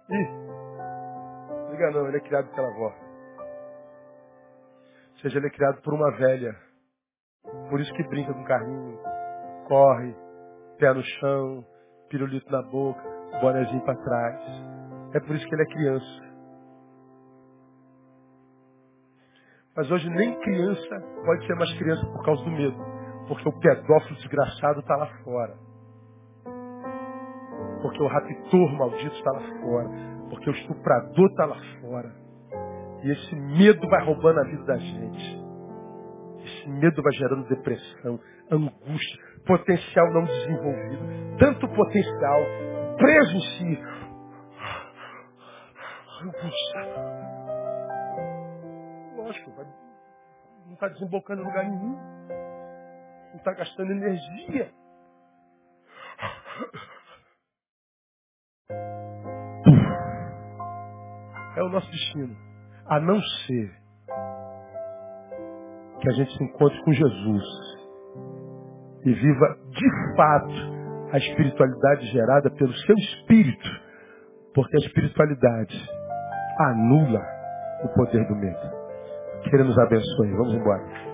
Ih, 0.10 1.72
liga 1.72 1.92
não, 1.92 2.08
ele 2.08 2.18
é 2.18 2.20
criado 2.20 2.54
pela 2.54 2.68
avó. 2.68 2.94
Ou 5.12 5.20
seja, 5.22 5.40
ele 5.40 5.48
é 5.48 5.52
criado 5.52 5.82
por 5.82 5.94
uma 5.94 6.12
velha. 6.18 6.56
Por 7.70 7.80
isso 7.80 7.94
que 7.94 8.08
brinca 8.08 8.34
com 8.34 8.44
carrinho, 8.44 9.00
corre, 9.68 10.16
pé 10.78 10.94
no 10.94 11.04
chão, 11.04 11.66
pirulito 12.10 12.52
na 12.52 12.62
boca, 12.62 13.02
bonezinho 13.42 13.84
para 13.84 13.96
trás. 13.96 14.42
É 15.14 15.20
por 15.20 15.36
isso 15.36 15.48
que 15.48 15.56
ele 15.56 15.64
é 15.64 15.74
criança. 15.74 16.31
Mas 19.82 19.90
hoje 19.90 20.08
nem 20.12 20.40
criança 20.42 21.04
pode 21.26 21.44
ser 21.48 21.56
mais 21.56 21.74
criança 21.74 22.06
por 22.06 22.24
causa 22.24 22.44
do 22.44 22.52
medo. 22.52 22.78
Porque 23.28 23.50
o 23.50 23.60
pedófilo 23.60 24.16
desgraçado 24.18 24.80
está 24.80 24.96
lá 24.96 25.08
fora. 25.24 25.58
Porque 27.82 28.04
o 28.04 28.06
raptor 28.06 28.78
maldito 28.78 29.16
está 29.16 29.32
lá 29.32 29.40
fora. 29.40 29.90
Porque 30.30 30.52
o 30.52 30.54
estuprador 30.54 31.30
está 31.32 31.46
lá 31.46 31.58
fora. 31.82 32.14
E 33.02 33.12
esse 33.12 33.36
medo 33.36 33.90
vai 33.90 34.06
roubando 34.06 34.42
a 34.42 34.44
vida 34.44 34.64
da 34.66 34.78
gente. 34.78 35.42
Esse 36.46 36.70
medo 36.70 37.02
vai 37.02 37.14
gerando 37.14 37.48
depressão, 37.48 38.20
angústia, 38.52 39.20
potencial 39.48 40.14
não 40.14 40.26
desenvolvido. 40.26 41.38
Tanto 41.40 41.68
potencial 41.70 42.40
preso 43.00 43.36
em 43.36 43.42
si. 43.58 43.84
Angústia 46.22 47.11
vai, 49.56 49.66
não 50.66 50.74
está 50.74 50.88
desembocando 50.88 51.42
em 51.42 51.46
lugar 51.46 51.66
nenhum. 51.66 51.98
Não 53.30 53.38
está 53.38 53.54
gastando 53.54 53.92
energia. 53.92 54.72
É 61.56 61.64
o 61.64 61.70
nosso 61.70 61.90
destino. 61.92 62.36
A 62.88 63.00
não 63.00 63.22
ser 63.22 63.82
que 66.02 66.10
a 66.10 66.14
gente 66.14 66.36
se 66.38 66.44
encontre 66.44 66.84
com 66.84 66.94
Jesus 66.94 67.44
e 69.06 69.14
viva 69.14 69.58
de 69.70 70.16
fato 70.16 70.82
a 71.14 71.18
espiritualidade 71.18 72.08
gerada 72.08 72.50
pelo 72.52 72.74
seu 72.74 72.96
espírito, 72.96 73.70
porque 74.54 74.76
a 74.78 74.80
espiritualidade 74.80 75.90
anula 76.60 77.22
o 77.84 77.90
poder 77.90 78.26
do 78.28 78.36
medo. 78.36 78.81
Que 79.44 79.56
Ele 79.56 79.64
nos 79.64 79.78
abençoe. 79.78 80.32
Vamos 80.32 80.54
embora. 80.54 81.11